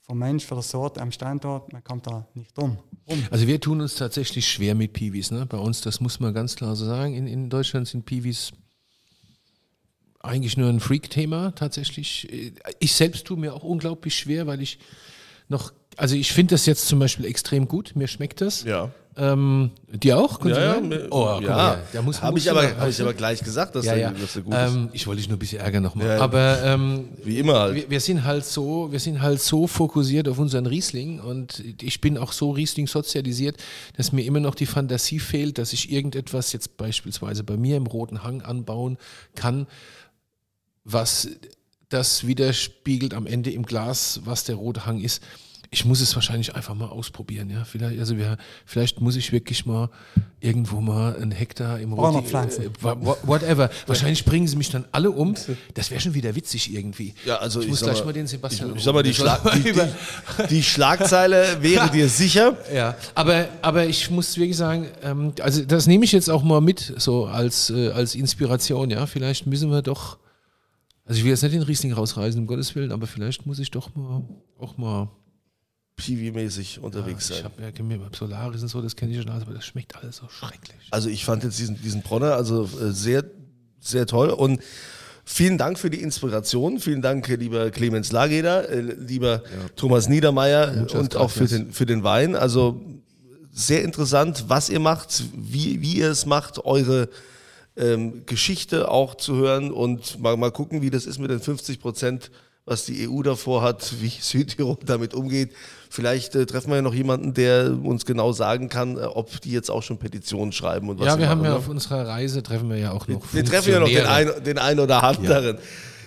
vom 0.00 0.18
Mensch, 0.18 0.46
für 0.46 0.54
das 0.54 0.70
Sorte 0.70 1.02
am 1.02 1.12
Standort, 1.12 1.70
man 1.72 1.84
kommt 1.84 2.06
da 2.06 2.26
nicht 2.34 2.56
drum. 2.56 2.78
rum. 3.06 3.22
Also 3.30 3.46
wir 3.46 3.60
tun 3.60 3.82
uns 3.82 3.94
tatsächlich 3.94 4.48
schwer 4.48 4.74
mit 4.74 4.94
Piwis. 4.94 5.30
Ne? 5.30 5.44
Bei 5.44 5.58
uns, 5.58 5.82
das 5.82 6.00
muss 6.00 6.18
man 6.18 6.32
ganz 6.32 6.56
klar 6.56 6.74
so 6.74 6.86
sagen, 6.86 7.12
in, 7.12 7.26
in 7.26 7.50
Deutschland 7.50 7.86
sind 7.86 8.06
Piwis 8.06 8.52
eigentlich 10.20 10.56
nur 10.56 10.68
ein 10.68 10.80
Freak-Thema 10.80 11.52
tatsächlich. 11.54 12.28
Ich 12.78 12.94
selbst 12.94 13.26
tue 13.26 13.36
mir 13.36 13.54
auch 13.54 13.62
unglaublich 13.62 14.16
schwer, 14.16 14.46
weil 14.46 14.60
ich 14.60 14.78
noch, 15.48 15.72
also 15.96 16.14
ich 16.16 16.32
finde 16.32 16.54
das 16.54 16.66
jetzt 16.66 16.86
zum 16.88 16.98
Beispiel 16.98 17.24
extrem 17.24 17.68
gut, 17.68 17.92
mir 17.94 18.08
schmeckt 18.08 18.40
das. 18.40 18.64
Ja. 18.64 18.90
Ähm, 19.16 19.72
dir 19.88 20.16
auch? 20.16 20.44
Ja, 20.46 20.76
ja, 20.76 20.80
oh, 21.10 21.40
ja. 21.42 21.82
da 21.92 22.02
muss- 22.02 22.22
habe 22.22 22.38
ich, 22.38 22.48
aber, 22.48 22.62
hab 22.78 22.88
ich 22.88 23.00
aber 23.00 23.14
gleich 23.14 23.42
gesagt, 23.42 23.74
dass 23.74 23.84
ja, 23.84 23.94
der 23.94 24.02
ja. 24.02 24.10
dass 24.12 24.34
der 24.34 24.42
gut 24.42 24.54
ist. 24.54 24.74
Ähm, 24.74 24.90
ich 24.92 25.08
wollte 25.08 25.20
dich 25.20 25.28
nur 25.28 25.36
ein 25.36 25.40
bisschen 25.40 25.60
ärgern 25.60 25.82
nochmal. 25.82 26.06
Ja. 26.06 26.20
Aber 26.20 26.62
ähm, 26.62 27.08
Wie 27.24 27.40
immer 27.40 27.58
halt. 27.58 27.74
wir, 27.74 27.90
wir 27.90 28.00
sind 28.00 28.22
halt 28.22 28.44
so, 28.44 28.92
wir 28.92 29.00
sind 29.00 29.20
halt 29.20 29.42
so 29.42 29.66
fokussiert 29.66 30.28
auf 30.28 30.38
unseren 30.38 30.66
Riesling 30.66 31.18
und 31.18 31.64
ich 31.82 32.00
bin 32.00 32.16
auch 32.16 32.30
so 32.30 32.52
Riesling 32.52 32.86
sozialisiert, 32.86 33.56
dass 33.96 34.12
mir 34.12 34.24
immer 34.24 34.38
noch 34.38 34.54
die 34.54 34.66
Fantasie 34.66 35.18
fehlt, 35.18 35.58
dass 35.58 35.72
ich 35.72 35.90
irgendetwas 35.90 36.52
jetzt 36.52 36.76
beispielsweise 36.76 37.42
bei 37.42 37.56
mir 37.56 37.76
im 37.76 37.88
Roten 37.88 38.22
Hang 38.22 38.42
anbauen 38.42 38.98
kann, 39.34 39.66
was 40.90 41.28
das 41.90 42.26
widerspiegelt 42.26 43.14
am 43.14 43.26
Ende 43.26 43.50
im 43.50 43.64
Glas, 43.64 44.20
was 44.24 44.44
der 44.44 44.56
rote 44.56 44.86
Hang 44.86 45.00
ist. 45.00 45.22
Ich 45.70 45.84
muss 45.84 46.00
es 46.00 46.14
wahrscheinlich 46.14 46.54
einfach 46.54 46.74
mal 46.74 46.88
ausprobieren, 46.88 47.50
ja. 47.50 47.62
Vielleicht, 47.64 47.98
also 48.00 48.16
wir, 48.16 48.38
vielleicht 48.64 49.02
muss 49.02 49.16
ich 49.16 49.32
wirklich 49.32 49.66
mal 49.66 49.90
irgendwo 50.40 50.80
mal 50.80 51.14
einen 51.16 51.30
Hektar 51.30 51.78
im 51.78 51.92
Roti, 51.92 52.26
Pflanzen. 52.26 52.62
äh, 52.64 52.70
whatever. 52.82 53.68
Wahrscheinlich 53.86 54.24
bringen 54.24 54.48
sie 54.48 54.56
mich 54.56 54.70
dann 54.70 54.86
alle 54.92 55.10
um. 55.10 55.34
Das 55.74 55.90
wäre 55.90 56.00
schon 56.00 56.14
wieder 56.14 56.34
witzig 56.34 56.72
irgendwie. 56.72 57.12
Ja, 57.26 57.36
also 57.36 57.60
ich, 57.60 57.66
ich 57.66 57.70
muss 57.72 57.80
gleich 57.82 57.98
mal- 57.98 58.06
mal 58.06 58.12
den 58.14 58.26
Sebastian. 58.26 58.70
Ich, 58.70 58.76
ich 58.78 58.82
sag 58.84 58.94
mal, 58.94 59.02
die. 59.02 59.12
Schlag, 59.12 59.42
die, 59.56 59.72
die, 59.72 59.80
die 60.48 60.62
Schlagzeile 60.62 61.58
wäre 61.60 61.90
dir 61.90 62.08
sicher. 62.08 62.56
ja, 62.74 62.96
aber, 63.14 63.48
aber 63.60 63.84
ich 63.84 64.08
muss 64.10 64.38
wirklich 64.38 64.56
sagen, 64.56 64.88
ähm, 65.02 65.34
also 65.40 65.62
das 65.66 65.86
nehme 65.86 66.06
ich 66.06 66.12
jetzt 66.12 66.30
auch 66.30 66.42
mal 66.42 66.62
mit, 66.62 66.94
so 66.96 67.26
als, 67.26 67.68
äh, 67.68 67.90
als 67.90 68.14
Inspiration, 68.14 68.88
ja. 68.88 69.04
Vielleicht 69.04 69.46
müssen 69.46 69.70
wir 69.70 69.82
doch, 69.82 70.16
also 71.08 71.18
ich 71.18 71.24
will 71.24 71.30
jetzt 71.30 71.42
nicht 71.42 71.54
den 71.54 71.62
Riesling 71.62 71.92
rausreißen, 71.92 72.40
um 72.40 72.46
Gottes 72.46 72.74
Willen, 72.76 72.92
aber 72.92 73.06
vielleicht 73.06 73.46
muss 73.46 73.58
ich 73.58 73.70
doch 73.70 73.94
mal 73.96 74.22
auch 74.58 74.76
mal. 74.76 75.10
Piwi-mäßig 75.98 76.78
unterwegs 76.78 77.28
Ich 77.28 77.36
sein. 77.36 77.44
habe 77.44 77.72
ja 77.76 77.82
mir 77.82 77.98
Solaris 78.16 78.62
und 78.62 78.68
so, 78.68 78.80
das 78.80 78.94
kenne 78.94 79.12
ich 79.12 79.18
schon 79.20 79.28
alles, 79.30 79.42
aber 79.42 79.54
das 79.54 79.66
schmeckt 79.66 79.96
alles 79.96 80.18
so 80.18 80.28
schrecklich. 80.28 80.86
Also 80.92 81.08
ich 81.08 81.24
fand 81.24 81.42
jetzt 81.42 81.58
diesen, 81.58 81.80
diesen 81.82 82.02
Bronner 82.02 82.34
also 82.34 82.64
äh, 82.64 82.92
sehr, 82.92 83.24
sehr 83.80 84.06
toll 84.06 84.30
und 84.30 84.60
vielen 85.24 85.58
Dank 85.58 85.76
für 85.76 85.90
die 85.90 86.00
Inspiration. 86.00 86.78
Vielen 86.78 87.02
Dank, 87.02 87.26
lieber 87.26 87.72
Clemens 87.72 88.12
Lageder, 88.12 88.68
äh, 88.68 88.80
lieber 88.80 89.42
Thomas 89.74 90.08
Niedermeyer 90.08 90.72
Muchas 90.72 91.00
und 91.00 91.16
auch 91.16 91.30
für 91.32 91.46
den, 91.46 91.72
für 91.72 91.84
den 91.84 92.04
Wein. 92.04 92.36
Also 92.36 92.80
sehr 93.50 93.82
interessant, 93.82 94.44
was 94.46 94.68
ihr 94.68 94.78
macht, 94.80 95.24
wie, 95.36 95.80
wie 95.80 95.94
ihr 95.94 96.10
es 96.12 96.26
macht, 96.26 96.64
eure 96.64 97.08
ähm, 97.78 98.24
Geschichte 98.26 98.90
auch 98.90 99.14
zu 99.14 99.36
hören 99.36 99.70
und 99.70 100.18
mal, 100.20 100.36
mal 100.36 100.50
gucken, 100.50 100.82
wie 100.82 100.90
das 100.90 101.06
ist 101.06 101.18
mit 101.18 101.30
den 101.30 101.40
50 101.40 101.80
Prozent, 101.80 102.30
was 102.64 102.84
die 102.84 103.08
EU 103.08 103.22
davor 103.22 103.62
hat, 103.62 103.94
wie 104.00 104.08
Südtirol 104.08 104.76
damit 104.84 105.14
umgeht. 105.14 105.52
Vielleicht 105.90 106.34
äh, 106.34 106.44
treffen 106.44 106.70
wir 106.70 106.76
ja 106.76 106.82
noch 106.82 106.94
jemanden, 106.94 107.32
der 107.32 107.72
uns 107.82 108.04
genau 108.04 108.32
sagen 108.32 108.68
kann, 108.68 108.98
äh, 108.98 109.02
ob 109.02 109.40
die 109.40 109.52
jetzt 109.52 109.70
auch 109.70 109.82
schon 109.82 109.98
Petitionen 109.98 110.52
schreiben 110.52 110.88
und 110.88 110.98
was 110.98 111.06
Ja, 111.06 111.18
wir 111.18 111.28
haben 111.28 111.44
ja 111.44 111.56
auf 111.56 111.68
unserer 111.68 112.06
Reise 112.06 112.42
treffen 112.42 112.68
wir 112.68 112.76
ja 112.76 112.92
auch 112.92 113.08
noch. 113.08 113.22
Wir 113.32 113.44
treffen 113.44 113.72
ja 113.72 113.80
noch 113.80 113.88
den 113.88 114.06
einen, 114.06 114.44
den 114.44 114.58
einen 114.58 114.80
oder 114.80 115.02
anderen. 115.02 115.58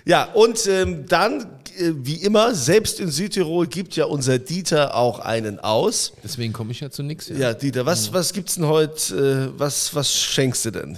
Ja, 0.04 0.26
und 0.34 0.66
ähm, 0.68 1.06
dann, 1.08 1.42
äh, 1.78 1.92
wie 1.94 2.16
immer, 2.16 2.56
selbst 2.56 3.00
in 3.00 3.10
Südtirol 3.10 3.68
gibt 3.68 3.96
ja 3.96 4.06
unser 4.06 4.40
Dieter 4.40 4.96
auch 4.96 5.20
einen 5.20 5.60
aus. 5.60 6.14
Deswegen 6.24 6.54
komme 6.54 6.72
ich 6.72 6.80
ja 6.80 6.90
zu 6.90 7.04
nichts. 7.04 7.30
Ja, 7.30 7.54
Dieter, 7.54 7.86
was, 7.86 8.12
was 8.12 8.34
gibt's 8.34 8.56
denn 8.56 8.66
heute, 8.66 9.52
äh, 9.54 9.60
was, 9.60 9.94
was 9.94 10.14
schenkst 10.14 10.66
du 10.66 10.72
denn? 10.72 10.98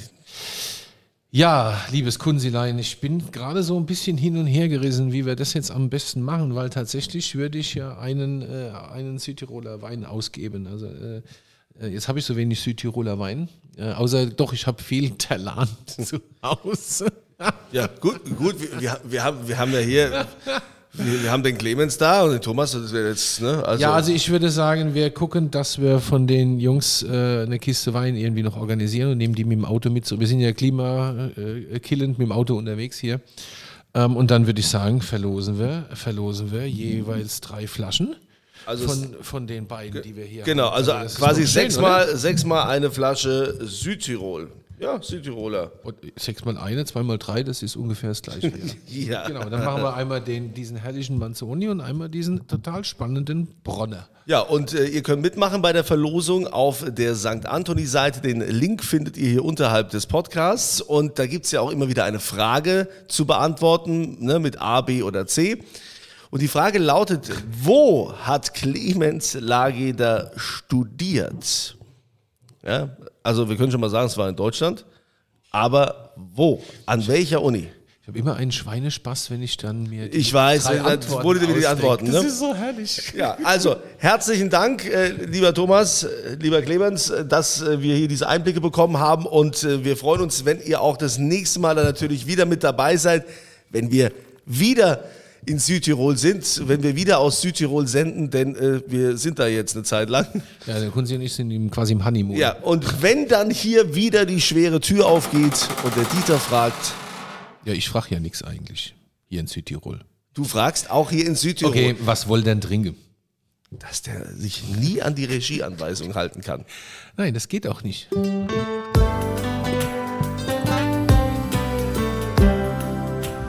Ja, 1.35 1.81
liebes 1.91 2.19
Kunzilein, 2.19 2.77
ich 2.77 2.99
bin 2.99 3.31
gerade 3.31 3.63
so 3.63 3.75
ein 3.75 3.87
bisschen 3.87 4.17
hin 4.17 4.37
und 4.37 4.45
her 4.45 4.69
gerissen, 4.69 5.11
wie 5.11 5.25
wir 5.25 5.35
das 5.35 5.55
jetzt 5.55 5.71
am 5.71 5.89
besten 5.89 6.21
machen, 6.21 6.53
weil 6.53 6.69
tatsächlich 6.69 7.33
würde 7.33 7.57
ich 7.57 7.73
ja 7.73 7.97
einen, 7.97 8.43
äh, 8.43 8.69
einen 8.91 9.17
Südtiroler 9.17 9.81
Wein 9.81 10.05
ausgeben. 10.05 10.67
Also 10.67 10.85
äh, 10.85 11.23
äh, 11.81 11.87
jetzt 11.87 12.07
habe 12.07 12.19
ich 12.19 12.25
so 12.25 12.35
wenig 12.35 12.59
Südtiroler 12.61 13.17
Wein, 13.17 13.49
äh, 13.77 13.93
außer 13.93 14.27
doch, 14.27 14.53
ich 14.53 14.67
habe 14.67 14.83
viel 14.83 15.09
Terlan 15.17 15.67
zu 15.87 16.19
Hause. 16.43 17.11
Ja, 17.71 17.87
gut, 17.87 18.21
gut, 18.37 18.55
wir, 18.79 18.99
wir, 19.03 19.23
haben, 19.23 19.47
wir 19.47 19.57
haben 19.57 19.73
ja 19.73 19.79
hier, 19.79 20.27
wir, 20.93 21.23
wir 21.23 21.31
haben 21.31 21.43
den 21.43 21.57
Clemens 21.57 21.97
da 21.97 22.23
und 22.23 22.31
den 22.31 22.41
Thomas, 22.41 22.71
das 22.73 22.93
wäre 22.93 23.09
jetzt, 23.09 23.41
ne? 23.41 23.65
Also, 23.65 23.81
Ja, 23.81 23.93
also 23.93 24.11
ich 24.11 24.29
würde 24.29 24.49
sagen, 24.49 24.93
wir 24.93 25.09
gucken, 25.09 25.49
dass 25.49 25.81
wir 25.81 25.99
von 25.99 26.27
den 26.27 26.59
Jungs 26.59 27.03
äh, 27.03 27.43
eine 27.43 27.57
Kiste 27.59 27.93
Wein 27.93 28.15
irgendwie 28.15 28.43
noch 28.43 28.57
organisieren 28.57 29.11
und 29.11 29.17
nehmen 29.17 29.33
die 29.33 29.43
mit 29.43 29.57
dem 29.57 29.65
Auto 29.65 29.89
mit. 29.89 30.05
So, 30.05 30.19
wir 30.19 30.27
sind 30.27 30.39
ja 30.39 30.51
klimakillend 30.51 32.19
mit 32.19 32.27
dem 32.27 32.31
Auto 32.31 32.55
unterwegs 32.55 32.99
hier. 32.99 33.21
Ähm, 33.95 34.15
und 34.15 34.31
dann 34.31 34.45
würde 34.47 34.59
ich 34.59 34.67
sagen, 34.67 35.01
verlosen 35.01 35.59
wir, 35.59 35.85
verlosen 35.93 36.51
wir 36.51 36.67
jeweils 36.69 37.41
drei 37.41 37.67
Flaschen 37.67 38.15
Also 38.65 38.87
von, 38.87 39.15
von 39.21 39.47
den 39.47 39.67
beiden, 39.67 40.01
die 40.01 40.15
wir 40.15 40.25
hier 40.25 40.43
genau, 40.43 40.67
haben. 40.67 40.77
also 40.77 40.91
das 40.91 41.13
ist 41.13 41.19
quasi 41.19 41.45
sechsmal, 41.45 42.15
sechsmal 42.15 42.69
eine 42.69 42.89
Flasche 42.91 43.57
Südtirol. 43.61 44.49
Ja, 44.79 45.01
Südtiroler. 45.01 45.71
Und 45.83 45.95
Sechsmal 46.17 46.57
eine, 46.57 46.85
zweimal 46.85 47.17
drei, 47.17 47.43
das 47.43 47.63
ist 47.63 47.75
ungefähr 47.75 48.09
das 48.09 48.21
gleiche. 48.21 48.51
Ja. 48.87 49.27
Genau, 49.27 49.49
dann 49.49 49.63
machen 49.63 49.81
wir 49.81 49.95
einmal 49.95 50.21
den, 50.21 50.53
diesen 50.53 50.77
herrlichen 50.77 51.17
Manzoni 51.17 51.67
und 51.67 51.81
einmal 51.81 52.09
diesen 52.09 52.47
total 52.47 52.83
spannenden 52.83 53.47
Bronner. 53.63 54.07
Ja, 54.25 54.39
und 54.39 54.73
äh, 54.73 54.85
ihr 54.85 55.03
könnt 55.03 55.21
mitmachen 55.21 55.61
bei 55.61 55.73
der 55.73 55.83
Verlosung 55.83 56.47
auf 56.47 56.85
der 56.87 57.15
St. 57.15 57.45
Anthony-Seite. 57.45 58.21
Den 58.21 58.41
Link 58.41 58.83
findet 58.83 59.17
ihr 59.17 59.29
hier 59.29 59.45
unterhalb 59.45 59.89
des 59.89 60.05
Podcasts. 60.05 60.81
Und 60.81 61.19
da 61.19 61.25
gibt's 61.25 61.51
ja 61.51 61.61
auch 61.61 61.71
immer 61.71 61.89
wieder 61.89 62.05
eine 62.05 62.19
Frage 62.19 62.87
zu 63.07 63.25
beantworten, 63.25 64.23
ne, 64.23 64.39
mit 64.39 64.61
A, 64.61 64.81
B 64.81 65.03
oder 65.03 65.27
C. 65.27 65.63
Und 66.29 66.41
die 66.41 66.47
Frage 66.47 66.79
lautet, 66.79 67.29
wo 67.61 68.13
hat 68.13 68.53
Clemens 68.53 69.35
Lageder 69.39 70.31
studiert? 70.35 71.77
Ja, 72.65 72.89
also 73.21 73.49
wir 73.49 73.57
können 73.57 73.71
schon 73.71 73.81
mal 73.81 73.89
sagen, 73.89 74.07
es 74.07 74.17
war 74.17 74.29
in 74.29 74.35
Deutschland. 74.35 74.85
Aber 75.51 76.13
wo? 76.15 76.63
An 76.85 77.05
welcher 77.07 77.41
Uni? 77.41 77.69
Ich 78.01 78.07
habe 78.07 78.19
immer 78.19 78.35
einen 78.35 78.51
Schweinespaß, 78.51 79.31
wenn 79.31 79.41
ich 79.41 79.55
dann 79.55 79.83
mir 79.83 80.09
die 80.09 80.17
Ich 80.17 80.33
weiß, 80.33 80.65
drei 80.65 80.77
das 80.77 80.85
Antworten 80.85 81.23
wurde 81.23 81.39
dir 81.39 81.53
die. 81.53 81.65
Antworten, 81.65 82.11
Das 82.11 82.21
ne? 82.21 82.27
ist 82.27 82.39
so 82.39 82.53
herrlich. 82.53 83.13
Ja, 83.15 83.37
also 83.45 83.77
herzlichen 83.97 84.49
Dank, 84.49 84.83
äh, 84.85 85.11
lieber 85.11 85.53
Thomas, 85.53 86.03
äh, 86.03 86.35
lieber 86.37 86.61
Clemens, 86.61 87.09
äh, 87.09 87.25
dass 87.25 87.61
äh, 87.61 87.81
wir 87.81 87.95
hier 87.95 88.09
diese 88.09 88.27
Einblicke 88.27 88.59
bekommen 88.59 88.97
haben 88.99 89.25
und 89.25 89.63
äh, 89.63 89.85
wir 89.85 89.95
freuen 89.95 90.19
uns, 90.21 90.43
wenn 90.43 90.59
ihr 90.61 90.81
auch 90.81 90.97
das 90.97 91.17
nächste 91.17 91.61
Mal 91.61 91.75
dann 91.75 91.85
natürlich 91.85 92.27
wieder 92.27 92.45
mit 92.45 92.61
dabei 92.63 92.97
seid, 92.97 93.25
wenn 93.69 93.89
wir 93.89 94.11
wieder 94.45 95.05
in 95.45 95.59
Südtirol 95.59 96.17
sind, 96.17 96.67
wenn 96.67 96.83
wir 96.83 96.95
wieder 96.95 97.19
aus 97.19 97.41
Südtirol 97.41 97.87
senden, 97.87 98.29
denn 98.29 98.55
äh, 98.55 98.81
wir 98.87 99.17
sind 99.17 99.39
da 99.39 99.47
jetzt 99.47 99.75
eine 99.75 99.83
Zeit 99.83 100.09
lang. 100.09 100.27
Ja, 100.65 100.79
der 100.79 100.91
Kunzi 100.91 101.15
und 101.15 101.21
ich 101.21 101.33
sind 101.33 101.51
im, 101.51 101.69
quasi 101.69 101.91
im 101.91 102.05
Honeymoon. 102.05 102.37
Ja, 102.37 102.53
und 102.61 103.01
wenn 103.01 103.27
dann 103.27 103.51
hier 103.51 103.95
wieder 103.95 104.25
die 104.25 104.39
schwere 104.39 104.79
Tür 104.79 105.07
aufgeht 105.07 105.67
und 105.83 105.93
der 105.95 106.05
Dieter 106.05 106.39
fragt, 106.39 106.93
ja 107.65 107.73
ich 107.73 107.89
frage 107.89 108.15
ja 108.15 108.19
nichts 108.21 108.43
eigentlich 108.43 108.95
hier 109.27 109.41
in 109.41 109.47
Südtirol. 109.47 109.99
du 110.33 110.45
fragst 110.45 110.89
auch 110.89 111.11
hier 111.11 111.25
in 111.25 111.35
Südtirol, 111.35 111.71
Okay, 111.71 111.95
was 111.99 112.27
wollt 112.29 112.45
denn 112.45 112.61
trinken? 112.61 112.95
dass 113.79 114.03
der 114.03 114.27
sich 114.35 114.63
nie 114.79 115.01
an 115.01 115.15
die 115.15 115.25
Regieanweisung 115.25 116.13
halten 116.13 116.41
kann. 116.41 116.63
Nein, 117.17 117.33
das 117.33 117.47
geht 117.47 117.65
auch 117.65 117.81
nicht. 117.81 118.07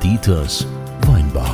Dieters 0.03 0.67
Weinbar. 1.07 1.54